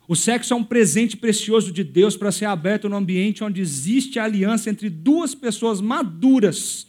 O 0.08 0.16
sexo 0.16 0.52
é 0.52 0.56
um 0.56 0.64
presente 0.64 1.16
precioso 1.16 1.72
de 1.72 1.84
Deus 1.84 2.16
para 2.16 2.32
ser 2.32 2.46
aberto 2.46 2.88
no 2.88 2.96
ambiente 2.96 3.44
onde 3.44 3.60
existe 3.60 4.18
a 4.18 4.24
aliança 4.24 4.68
entre 4.68 4.90
duas 4.90 5.36
pessoas 5.36 5.80
maduras 5.80 6.86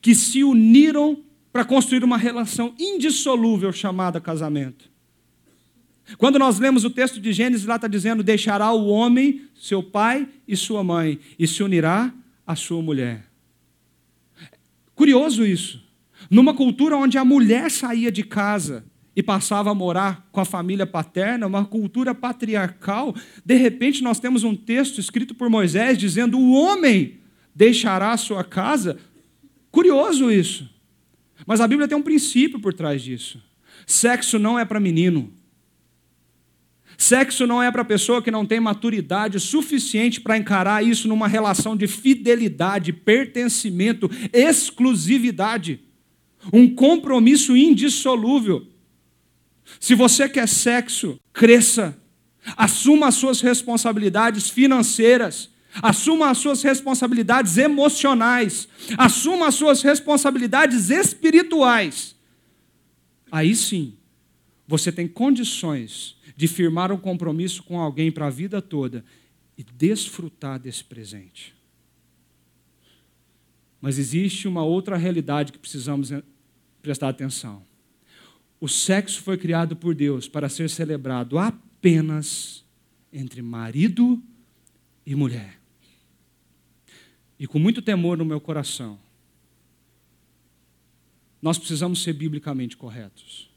que 0.00 0.14
se 0.14 0.44
uniram 0.44 1.24
para 1.52 1.64
construir 1.64 2.04
uma 2.04 2.16
relação 2.16 2.72
indissolúvel 2.78 3.72
chamada 3.72 4.20
casamento. 4.20 4.88
Quando 6.18 6.38
nós 6.38 6.58
lemos 6.58 6.84
o 6.84 6.90
texto 6.90 7.20
de 7.20 7.32
Gênesis, 7.32 7.66
lá 7.66 7.76
está 7.76 7.88
dizendo: 7.88 8.22
deixará 8.22 8.72
o 8.72 8.86
homem, 8.88 9.42
seu 9.54 9.82
pai 9.82 10.28
e 10.46 10.56
sua 10.56 10.82
mãe, 10.82 11.18
e 11.38 11.46
se 11.46 11.62
unirá 11.62 12.12
à 12.46 12.56
sua 12.56 12.82
mulher. 12.82 13.24
Curioso 14.94 15.46
isso. 15.46 15.82
Numa 16.30 16.54
cultura 16.54 16.96
onde 16.96 17.16
a 17.16 17.24
mulher 17.24 17.70
saía 17.70 18.12
de 18.12 18.22
casa 18.22 18.84
e 19.16 19.22
passava 19.22 19.70
a 19.70 19.74
morar 19.74 20.28
com 20.30 20.40
a 20.40 20.44
família 20.44 20.86
paterna, 20.86 21.46
uma 21.46 21.64
cultura 21.64 22.14
patriarcal, 22.14 23.14
de 23.44 23.54
repente 23.54 24.02
nós 24.02 24.20
temos 24.20 24.44
um 24.44 24.54
texto 24.54 24.98
escrito 24.98 25.34
por 25.34 25.48
Moisés 25.48 25.98
dizendo: 25.98 26.38
o 26.38 26.52
homem 26.52 27.18
deixará 27.54 28.12
a 28.12 28.16
sua 28.16 28.44
casa. 28.44 28.98
Curioso 29.70 30.30
isso. 30.30 30.68
Mas 31.46 31.60
a 31.60 31.66
Bíblia 31.66 31.88
tem 31.88 31.96
um 31.96 32.02
princípio 32.02 32.60
por 32.60 32.74
trás 32.74 33.02
disso. 33.02 33.42
Sexo 33.86 34.38
não 34.38 34.58
é 34.58 34.64
para 34.64 34.78
menino. 34.78 35.32
Sexo 37.00 37.46
não 37.46 37.62
é 37.62 37.72
para 37.72 37.82
pessoa 37.82 38.20
que 38.20 38.30
não 38.30 38.44
tem 38.44 38.60
maturidade 38.60 39.40
suficiente 39.40 40.20
para 40.20 40.36
encarar 40.36 40.84
isso 40.84 41.08
numa 41.08 41.26
relação 41.26 41.74
de 41.74 41.86
fidelidade, 41.86 42.92
pertencimento, 42.92 44.10
exclusividade, 44.34 45.80
um 46.52 46.68
compromisso 46.74 47.56
indissolúvel. 47.56 48.66
Se 49.80 49.94
você 49.94 50.28
quer 50.28 50.46
sexo, 50.46 51.18
cresça, 51.32 51.98
assuma 52.54 53.08
as 53.08 53.14
suas 53.14 53.40
responsabilidades 53.40 54.50
financeiras, 54.50 55.48
assuma 55.80 56.28
as 56.28 56.36
suas 56.36 56.60
responsabilidades 56.62 57.56
emocionais, 57.56 58.68
assuma 58.98 59.48
as 59.48 59.54
suas 59.54 59.80
responsabilidades 59.80 60.90
espirituais. 60.90 62.14
Aí 63.32 63.56
sim, 63.56 63.94
você 64.68 64.92
tem 64.92 65.08
condições 65.08 66.19
de 66.40 66.48
firmar 66.48 66.90
um 66.90 66.96
compromisso 66.96 67.62
com 67.62 67.78
alguém 67.78 68.10
para 68.10 68.28
a 68.28 68.30
vida 68.30 68.62
toda 68.62 69.04
e 69.58 69.62
desfrutar 69.62 70.58
desse 70.58 70.82
presente. 70.82 71.54
Mas 73.78 73.98
existe 73.98 74.48
uma 74.48 74.64
outra 74.64 74.96
realidade 74.96 75.52
que 75.52 75.58
precisamos 75.58 76.10
prestar 76.80 77.10
atenção. 77.10 77.62
O 78.58 78.66
sexo 78.66 79.20
foi 79.20 79.36
criado 79.36 79.76
por 79.76 79.94
Deus 79.94 80.28
para 80.28 80.48
ser 80.48 80.70
celebrado 80.70 81.38
apenas 81.38 82.64
entre 83.12 83.42
marido 83.42 84.18
e 85.04 85.14
mulher. 85.14 85.60
E 87.38 87.46
com 87.46 87.58
muito 87.58 87.82
temor 87.82 88.16
no 88.16 88.24
meu 88.24 88.40
coração, 88.40 88.98
nós 91.42 91.58
precisamos 91.58 92.02
ser 92.02 92.14
biblicamente 92.14 92.78
corretos. 92.78 93.49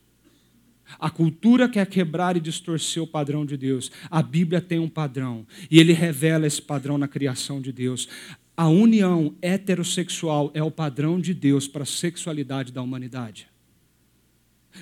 A 0.99 1.09
cultura 1.09 1.67
quer 1.67 1.85
quebrar 1.87 2.37
e 2.37 2.39
distorcer 2.39 3.01
o 3.01 3.07
padrão 3.07 3.45
de 3.45 3.57
Deus. 3.57 3.91
A 4.09 4.21
Bíblia 4.21 4.61
tem 4.61 4.79
um 4.79 4.89
padrão 4.89 5.45
e 5.69 5.79
ele 5.79 5.93
revela 5.93 6.47
esse 6.47 6.61
padrão 6.61 6.97
na 6.97 7.07
criação 7.07 7.61
de 7.61 7.71
Deus. 7.71 8.07
A 8.55 8.67
união 8.67 9.35
heterossexual 9.41 10.51
é 10.53 10.61
o 10.61 10.69
padrão 10.71 11.19
de 11.19 11.33
Deus 11.33 11.67
para 11.67 11.83
a 11.83 11.87
sexualidade 11.87 12.71
da 12.71 12.81
humanidade. 12.81 13.47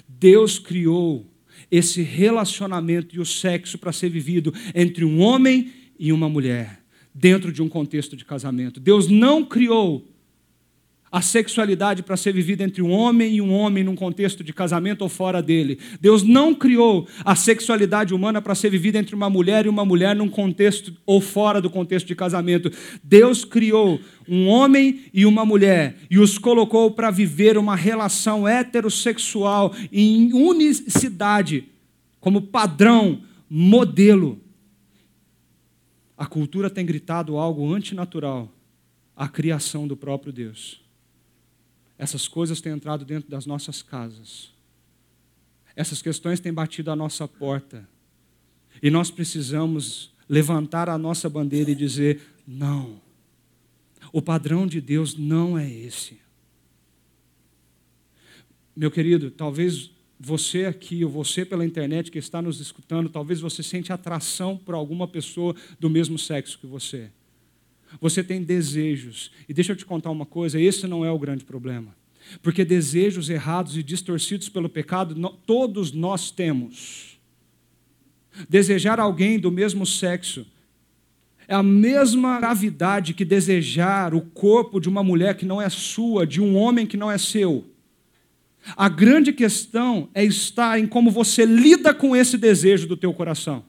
Deus 0.07 0.59
criou 0.59 1.25
esse 1.69 2.01
relacionamento 2.01 3.15
e 3.15 3.19
o 3.19 3.25
sexo 3.25 3.77
para 3.77 3.91
ser 3.91 4.09
vivido 4.09 4.53
entre 4.73 5.05
um 5.05 5.21
homem 5.21 5.71
e 5.97 6.11
uma 6.11 6.27
mulher, 6.27 6.81
dentro 7.13 7.51
de 7.51 7.61
um 7.61 7.69
contexto 7.69 8.15
de 8.15 8.25
casamento. 8.25 8.79
Deus 8.79 9.07
não 9.07 9.45
criou 9.45 10.07
a 11.11 11.21
sexualidade 11.21 12.01
para 12.01 12.15
ser 12.15 12.31
vivida 12.31 12.63
entre 12.63 12.81
um 12.81 12.89
homem 12.89 13.35
e 13.35 13.41
um 13.41 13.53
homem 13.53 13.83
num 13.83 13.95
contexto 13.95 14.43
de 14.43 14.53
casamento 14.53 15.01
ou 15.01 15.09
fora 15.09 15.41
dele. 15.41 15.77
Deus 15.99 16.23
não 16.23 16.55
criou 16.55 17.05
a 17.25 17.35
sexualidade 17.35 18.13
humana 18.13 18.41
para 18.41 18.55
ser 18.55 18.69
vivida 18.69 18.97
entre 18.97 19.13
uma 19.13 19.29
mulher 19.29 19.65
e 19.65 19.69
uma 19.69 19.83
mulher 19.83 20.15
num 20.15 20.29
contexto 20.29 20.95
ou 21.05 21.19
fora 21.19 21.59
do 21.59 21.69
contexto 21.69 22.07
de 22.07 22.15
casamento. 22.15 22.71
Deus 23.03 23.43
criou 23.43 23.99
um 24.25 24.47
homem 24.47 25.01
e 25.13 25.25
uma 25.25 25.45
mulher 25.45 25.97
e 26.09 26.17
os 26.17 26.37
colocou 26.37 26.91
para 26.91 27.11
viver 27.11 27.57
uma 27.57 27.75
relação 27.75 28.47
heterossexual 28.47 29.75
em 29.91 30.31
unicidade, 30.33 31.65
como 32.21 32.41
padrão, 32.43 33.21
modelo. 33.49 34.39
A 36.17 36.25
cultura 36.25 36.69
tem 36.69 36.85
gritado 36.85 37.35
algo 37.35 37.73
antinatural 37.73 38.49
à 39.13 39.27
criação 39.27 39.85
do 39.85 39.97
próprio 39.97 40.31
Deus 40.31 40.80
essas 42.01 42.27
coisas 42.27 42.59
têm 42.59 42.71
entrado 42.71 43.05
dentro 43.05 43.29
das 43.29 43.45
nossas 43.45 43.83
casas. 43.83 44.51
Essas 45.75 46.01
questões 46.01 46.39
têm 46.39 46.51
batido 46.51 46.89
à 46.89 46.95
nossa 46.95 47.27
porta. 47.27 47.87
E 48.81 48.89
nós 48.89 49.11
precisamos 49.11 50.11
levantar 50.27 50.89
a 50.89 50.97
nossa 50.97 51.29
bandeira 51.29 51.69
e 51.69 51.75
dizer: 51.75 52.19
não, 52.47 52.99
o 54.11 54.19
padrão 54.19 54.65
de 54.65 54.81
Deus 54.81 55.15
não 55.15 55.55
é 55.55 55.69
esse. 55.69 56.17
Meu 58.75 58.89
querido, 58.89 59.29
talvez 59.29 59.91
você 60.19 60.65
aqui, 60.65 61.05
ou 61.05 61.11
você 61.11 61.45
pela 61.45 61.63
internet 61.63 62.09
que 62.09 62.17
está 62.17 62.41
nos 62.41 62.59
escutando, 62.59 63.11
talvez 63.11 63.39
você 63.41 63.61
sente 63.61 63.93
atração 63.93 64.57
por 64.57 64.73
alguma 64.73 65.07
pessoa 65.07 65.55
do 65.79 65.87
mesmo 65.87 66.17
sexo 66.17 66.57
que 66.57 66.65
você. 66.65 67.11
Você 67.99 68.23
tem 68.23 68.41
desejos. 68.41 69.31
E 69.49 69.53
deixa 69.53 69.71
eu 69.71 69.75
te 69.75 69.85
contar 69.85 70.11
uma 70.11 70.25
coisa: 70.25 70.59
esse 70.59 70.87
não 70.87 71.03
é 71.03 71.11
o 71.11 71.19
grande 71.19 71.43
problema. 71.43 71.95
Porque 72.41 72.63
desejos 72.63 73.29
errados 73.29 73.75
e 73.75 73.83
distorcidos 73.83 74.47
pelo 74.47 74.69
pecado, 74.69 75.15
todos 75.45 75.91
nós 75.91 76.31
temos. 76.31 77.19
Desejar 78.47 78.99
alguém 78.99 79.37
do 79.37 79.51
mesmo 79.51 79.85
sexo 79.85 80.45
é 81.47 81.53
a 81.53 81.63
mesma 81.63 82.39
gravidade 82.39 83.13
que 83.13 83.25
desejar 83.25 84.13
o 84.13 84.21
corpo 84.21 84.79
de 84.79 84.87
uma 84.87 85.03
mulher 85.03 85.35
que 85.35 85.45
não 85.45 85.61
é 85.61 85.67
sua, 85.67 86.25
de 86.25 86.39
um 86.39 86.55
homem 86.55 86.87
que 86.87 86.95
não 86.95 87.11
é 87.11 87.17
seu. 87.17 87.65
A 88.77 88.87
grande 88.87 89.33
questão 89.33 90.07
é 90.13 90.23
estar 90.23 90.79
em 90.79 90.87
como 90.87 91.11
você 91.11 91.45
lida 91.45 91.93
com 91.93 92.15
esse 92.15 92.37
desejo 92.37 92.87
do 92.87 92.95
teu 92.95 93.13
coração. 93.13 93.65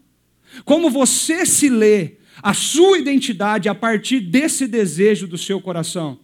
Como 0.65 0.91
você 0.91 1.47
se 1.47 1.69
lê, 1.69 2.19
a 2.41 2.55
sua 2.55 2.99
identidade 2.99 3.69
a 3.69 3.75
partir 3.75 4.21
desse 4.21 4.67
desejo 4.67 5.27
do 5.27 5.37
seu 5.37 5.61
coração. 5.61 6.21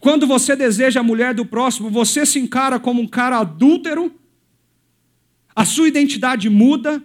Quando 0.00 0.26
você 0.26 0.56
deseja 0.56 1.00
a 1.00 1.02
mulher 1.02 1.34
do 1.34 1.44
próximo, 1.44 1.90
você 1.90 2.24
se 2.24 2.38
encara 2.38 2.78
como 2.78 3.02
um 3.02 3.06
cara 3.06 3.38
adúltero, 3.38 4.14
a 5.54 5.64
sua 5.64 5.88
identidade 5.88 6.48
muda. 6.48 7.02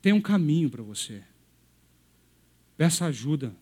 Tem 0.00 0.12
um 0.12 0.20
caminho 0.20 0.70
para 0.70 0.82
você. 0.82 1.22
Peça 2.76 3.06
ajuda. 3.06 3.54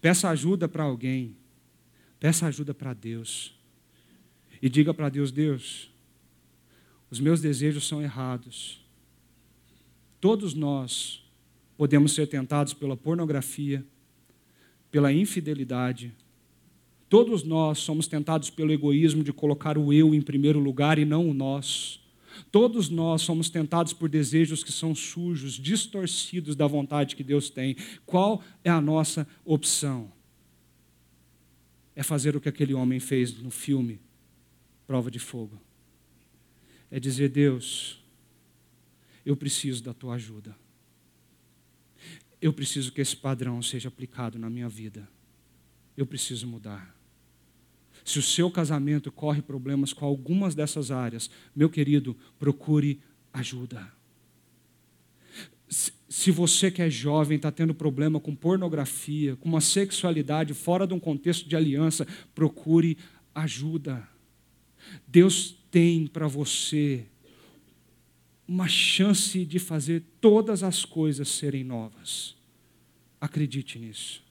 Peça 0.00 0.28
ajuda 0.28 0.68
para 0.68 0.84
alguém. 0.84 1.36
Peça 2.20 2.46
ajuda 2.46 2.72
para 2.72 2.94
Deus. 2.94 3.54
E 4.62 4.68
diga 4.68 4.94
para 4.94 5.08
Deus: 5.08 5.30
Deus, 5.30 5.90
os 7.10 7.20
meus 7.20 7.40
desejos 7.40 7.86
são 7.86 8.00
errados. 8.00 8.83
Todos 10.24 10.54
nós 10.54 11.22
podemos 11.76 12.14
ser 12.14 12.26
tentados 12.26 12.72
pela 12.72 12.96
pornografia, 12.96 13.84
pela 14.90 15.12
infidelidade. 15.12 16.14
Todos 17.10 17.42
nós 17.42 17.80
somos 17.80 18.06
tentados 18.06 18.48
pelo 18.48 18.72
egoísmo 18.72 19.22
de 19.22 19.34
colocar 19.34 19.76
o 19.76 19.92
eu 19.92 20.14
em 20.14 20.22
primeiro 20.22 20.58
lugar 20.58 20.98
e 20.98 21.04
não 21.04 21.28
o 21.28 21.34
nós. 21.34 22.00
Todos 22.50 22.88
nós 22.88 23.20
somos 23.20 23.50
tentados 23.50 23.92
por 23.92 24.08
desejos 24.08 24.64
que 24.64 24.72
são 24.72 24.94
sujos, 24.94 25.60
distorcidos 25.60 26.56
da 26.56 26.66
vontade 26.66 27.16
que 27.16 27.22
Deus 27.22 27.50
tem. 27.50 27.76
Qual 28.06 28.42
é 28.64 28.70
a 28.70 28.80
nossa 28.80 29.28
opção? 29.44 30.10
É 31.94 32.02
fazer 32.02 32.34
o 32.34 32.40
que 32.40 32.48
aquele 32.48 32.72
homem 32.72 32.98
fez 32.98 33.36
no 33.42 33.50
filme 33.50 34.00
Prova 34.86 35.10
de 35.10 35.18
Fogo. 35.18 35.60
É 36.90 36.98
dizer: 36.98 37.28
Deus, 37.28 38.02
eu 39.24 39.36
preciso 39.36 39.82
da 39.82 39.94
tua 39.94 40.14
ajuda. 40.14 40.56
Eu 42.40 42.52
preciso 42.52 42.92
que 42.92 43.00
esse 43.00 43.16
padrão 43.16 43.62
seja 43.62 43.88
aplicado 43.88 44.38
na 44.38 44.50
minha 44.50 44.68
vida. 44.68 45.08
Eu 45.96 46.04
preciso 46.04 46.46
mudar. 46.46 46.94
Se 48.04 48.18
o 48.18 48.22
seu 48.22 48.50
casamento 48.50 49.10
corre 49.10 49.40
problemas 49.40 49.92
com 49.92 50.04
algumas 50.04 50.54
dessas 50.54 50.90
áreas, 50.90 51.30
meu 51.56 51.70
querido, 51.70 52.14
procure 52.38 53.00
ajuda. 53.32 53.90
Se 56.08 56.30
você 56.30 56.70
que 56.70 56.82
é 56.82 56.90
jovem 56.90 57.36
está 57.36 57.50
tendo 57.50 57.74
problema 57.74 58.20
com 58.20 58.34
pornografia, 58.34 59.36
com 59.36 59.48
uma 59.48 59.60
sexualidade 59.60 60.52
fora 60.52 60.86
de 60.86 60.92
um 60.92 61.00
contexto 61.00 61.48
de 61.48 61.56
aliança, 61.56 62.06
procure 62.34 62.98
ajuda. 63.34 64.06
Deus 65.08 65.56
tem 65.70 66.06
para 66.06 66.28
você 66.28 67.06
uma 68.46 68.68
chance 68.68 69.44
de 69.44 69.58
fazer 69.58 70.02
todas 70.20 70.62
as 70.62 70.84
coisas 70.84 71.28
serem 71.28 71.64
novas. 71.64 72.36
Acredite 73.20 73.78
nisso. 73.78 74.22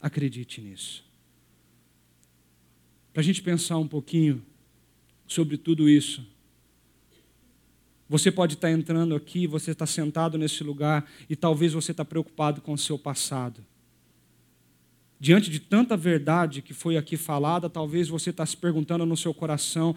Acredite 0.00 0.60
nisso. 0.60 1.04
Para 3.12 3.20
a 3.20 3.24
gente 3.24 3.42
pensar 3.42 3.78
um 3.78 3.86
pouquinho 3.86 4.42
sobre 5.26 5.56
tudo 5.56 5.88
isso. 5.88 6.26
Você 8.08 8.30
pode 8.30 8.54
estar 8.54 8.70
entrando 8.70 9.14
aqui, 9.14 9.46
você 9.46 9.70
está 9.70 9.86
sentado 9.86 10.36
nesse 10.36 10.62
lugar 10.62 11.10
e 11.30 11.36
talvez 11.36 11.72
você 11.72 11.92
está 11.92 12.04
preocupado 12.04 12.60
com 12.60 12.72
o 12.72 12.78
seu 12.78 12.98
passado. 12.98 13.64
Diante 15.18 15.48
de 15.48 15.60
tanta 15.60 15.96
verdade 15.96 16.60
que 16.60 16.74
foi 16.74 16.96
aqui 16.96 17.16
falada, 17.16 17.70
talvez 17.70 18.08
você 18.08 18.30
está 18.30 18.44
se 18.44 18.56
perguntando 18.56 19.06
no 19.06 19.16
seu 19.16 19.32
coração: 19.32 19.94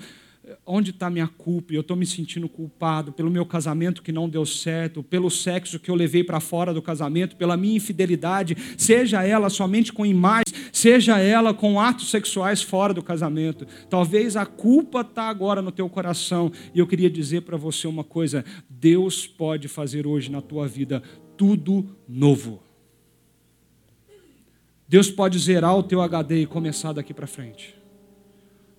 onde 0.66 0.92
está 0.92 1.10
minha 1.10 1.28
culpa? 1.28 1.74
Eu 1.74 1.82
estou 1.82 1.96
me 1.96 2.06
sentindo 2.06 2.48
culpado 2.48 3.12
pelo 3.12 3.32
meu 3.32 3.46
casamento 3.46 4.02
que 4.02 4.12
não 4.12 4.30
deu 4.30 4.46
certo, 4.46 5.04
pelo 5.04 5.30
sexo 5.30 5.80
que 5.80 5.90
eu 5.90 5.96
levei 5.96 6.24
para 6.24 6.40
fora 6.40 6.74
do 6.74 6.82
casamento, 6.82 7.36
pela 7.36 7.58
minha 7.58 7.78
infidelidade, 7.78 8.56
seja 8.78 9.24
ela 9.24 9.50
somente 9.50 9.92
com 9.92 10.06
imagens, 10.06 10.54
seja 10.72 11.20
ela 11.20 11.54
com 11.54 11.80
atos 11.80 12.10
sexuais 12.10 12.62
fora 12.62 12.94
do 12.94 13.04
casamento. 13.04 13.66
Talvez 13.90 14.36
a 14.36 14.46
culpa 14.46 15.02
está 15.02 15.24
agora 15.24 15.62
no 15.62 15.72
teu 15.72 15.90
coração 15.90 16.52
e 16.74 16.80
eu 16.80 16.88
queria 16.88 17.10
dizer 17.10 17.42
para 17.42 17.58
você 17.58 17.88
uma 17.88 18.04
coisa: 18.04 18.44
Deus 18.70 19.26
pode 19.26 19.68
fazer 19.68 20.06
hoje 20.06 20.30
na 20.30 20.42
tua 20.42 20.68
vida 20.68 21.02
tudo 21.38 21.96
novo. 22.08 22.64
Deus 24.88 25.10
pode 25.10 25.40
zerar 25.40 25.76
o 25.76 25.84
teu 25.84 26.00
HD 26.00 26.44
e 26.44 26.46
começar 26.46 26.94
daqui 26.94 27.14
para 27.14 27.26
frente. 27.26 27.76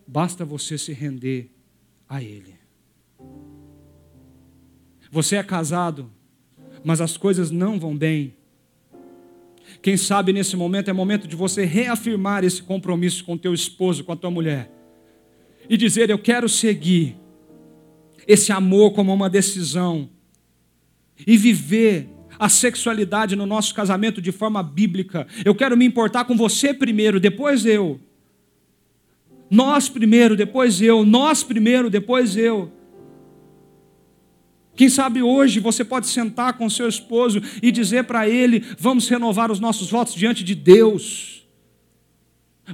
Basta 0.07 0.45
você 0.45 0.79
se 0.79 0.93
render 0.93 1.56
a 2.09 2.23
Ele. 2.23 2.55
Você 5.11 5.37
é 5.37 5.43
casado, 5.43 6.11
mas 6.85 7.01
as 7.01 7.17
coisas 7.17 7.51
não 7.51 7.79
vão 7.79 7.97
bem. 7.97 8.35
Quem 9.83 9.97
sabe 9.97 10.33
nesse 10.33 10.57
momento 10.57 10.89
é 10.89 10.93
momento 10.93 11.29
de 11.29 11.37
você 11.37 11.65
reafirmar 11.65 12.45
esse 12.45 12.63
compromisso 12.63 13.25
com 13.25 13.37
teu 13.37 13.53
esposo, 13.55 14.05
com 14.05 14.13
a 14.13 14.17
tua 14.17 14.31
mulher. 14.31 14.71
E 15.69 15.77
dizer: 15.77 16.11
Eu 16.11 16.19
quero 16.19 16.49
seguir 16.49 17.17
esse 18.27 18.53
amor 18.53 18.93
como 18.93 19.13
uma 19.13 19.31
decisão. 19.31 20.09
E 21.27 21.37
viver 21.37 22.09
a 22.39 22.49
sexualidade 22.49 23.35
no 23.35 23.47
nosso 23.47 23.75
casamento 23.75 24.21
de 24.21 24.31
forma 24.31 24.63
bíblica. 24.63 25.27
Eu 25.45 25.55
quero 25.55 25.77
me 25.77 25.85
importar 25.85 26.25
com 26.25 26.37
você 26.37 26.75
primeiro, 26.75 27.19
depois 27.19 27.65
eu. 27.65 28.01
Nós 29.51 29.89
primeiro, 29.89 30.37
depois 30.37 30.81
eu. 30.81 31.05
Nós 31.05 31.43
primeiro, 31.43 31.89
depois 31.89 32.37
eu. 32.37 32.73
Quem 34.77 34.91
sabe 34.91 35.23
hoje 35.23 35.59
você 35.59 35.83
pode 35.83 36.07
sentar 36.07 36.53
com 36.53 36.69
seu 36.69 36.87
esposo 36.89 37.41
e 37.63 37.73
dizer 37.73 38.05
para 38.05 38.29
ele: 38.29 38.63
vamos 38.79 39.09
renovar 39.09 39.51
os 39.51 39.59
nossos 39.59 39.91
votos 39.91 40.15
diante 40.15 40.45
de 40.45 40.55
Deus. 40.55 41.37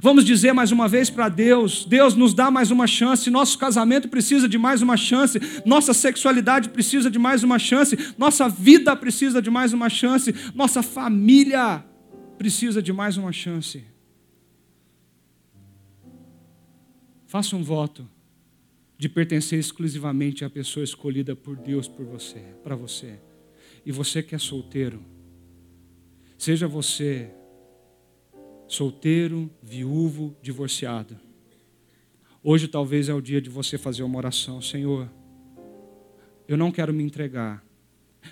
Vamos 0.01 0.25
dizer 0.25 0.53
mais 0.53 0.71
uma 0.71 0.87
vez 0.87 1.09
para 1.09 1.29
Deus: 1.29 1.85
Deus 1.85 2.15
nos 2.15 2.33
dá 2.33 2.51
mais 2.51 2.71
uma 2.71 2.87
chance, 2.87 3.29
nosso 3.29 3.57
casamento 3.57 4.09
precisa 4.09 4.49
de 4.49 4.57
mais 4.57 4.81
uma 4.81 4.97
chance, 4.97 5.39
nossa 5.65 5.93
sexualidade 5.93 6.69
precisa 6.69 7.09
de 7.09 7.19
mais 7.19 7.43
uma 7.43 7.57
chance, 7.57 7.97
nossa 8.17 8.49
vida 8.49 8.95
precisa 8.95 9.41
de 9.41 9.49
mais 9.49 9.71
uma 9.71 9.89
chance, 9.89 10.33
nossa 10.53 10.83
família 10.83 11.85
precisa 12.37 12.81
de 12.81 12.91
mais 12.91 13.15
uma 13.17 13.31
chance. 13.31 13.92
Faça 17.33 17.55
um 17.55 17.63
voto 17.63 18.07
de 18.95 19.09
pertencer 19.09 19.57
exclusivamente 19.57 20.45
à 20.45 20.51
pessoa 20.51 20.83
escolhida 20.83 21.35
por 21.35 21.55
Deus 21.57 21.87
por 21.87 22.05
você, 22.05 22.37
para 22.63 22.75
você. 22.75 23.19
E 23.83 23.91
você 23.91 24.21
que 24.21 24.35
é 24.35 24.37
solteiro, 24.37 25.03
seja 26.37 26.67
você 26.67 27.33
solteiro, 28.67 29.49
viúvo, 29.63 30.37
divorciado. 30.43 31.19
Hoje 32.43 32.67
talvez 32.67 33.09
é 33.09 33.15
o 33.15 33.19
dia 33.19 33.41
de 33.41 33.49
você 33.49 33.79
fazer 33.79 34.03
uma 34.03 34.19
oração, 34.19 34.61
Senhor. 34.61 35.11
Eu 36.47 36.55
não 36.55 36.71
quero 36.71 36.93
me 36.93 37.01
entregar 37.01 37.65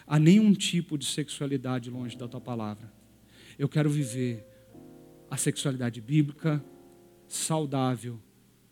a 0.05 0.19
nenhum 0.19 0.53
tipo 0.53 0.95
de 0.95 1.07
sexualidade 1.07 1.89
longe 1.89 2.15
da 2.15 2.27
tua 2.27 2.39
palavra. 2.39 2.93
Eu 3.57 3.67
quero 3.67 3.89
viver 3.89 4.45
a 5.27 5.37
sexualidade 5.37 5.99
bíblica, 5.99 6.63
saudável, 7.27 8.21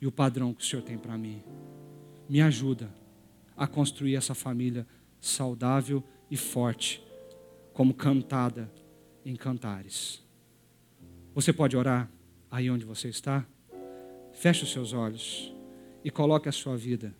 e 0.02 0.08
o 0.08 0.12
padrão 0.12 0.54
que 0.54 0.62
o 0.62 0.66
Senhor 0.66 0.82
tem 0.82 0.98
para 0.98 1.18
mim. 1.18 1.44
Me 2.28 2.42
ajuda 2.42 2.90
a 3.56 3.68
construir 3.68 4.16
essa 4.16 4.34
família 4.34 4.88
saudável 5.20 6.04
e 6.32 6.38
forte, 6.38 7.04
como 7.74 7.94
cantada 7.94 8.72
em 9.26 9.36
cantares. 9.36 10.24
Você 11.34 11.52
pode 11.52 11.76
orar 11.76 12.10
aí 12.50 12.70
onde 12.70 12.86
você 12.86 13.10
está? 13.10 13.46
Feche 14.34 14.64
os 14.64 14.72
seus 14.72 14.94
olhos 14.94 15.54
e 16.04 16.10
coloque 16.10 16.48
a 16.48 16.52
sua 16.52 16.78
vida 16.78 17.14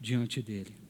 diante 0.00 0.40
dele. 0.40 0.83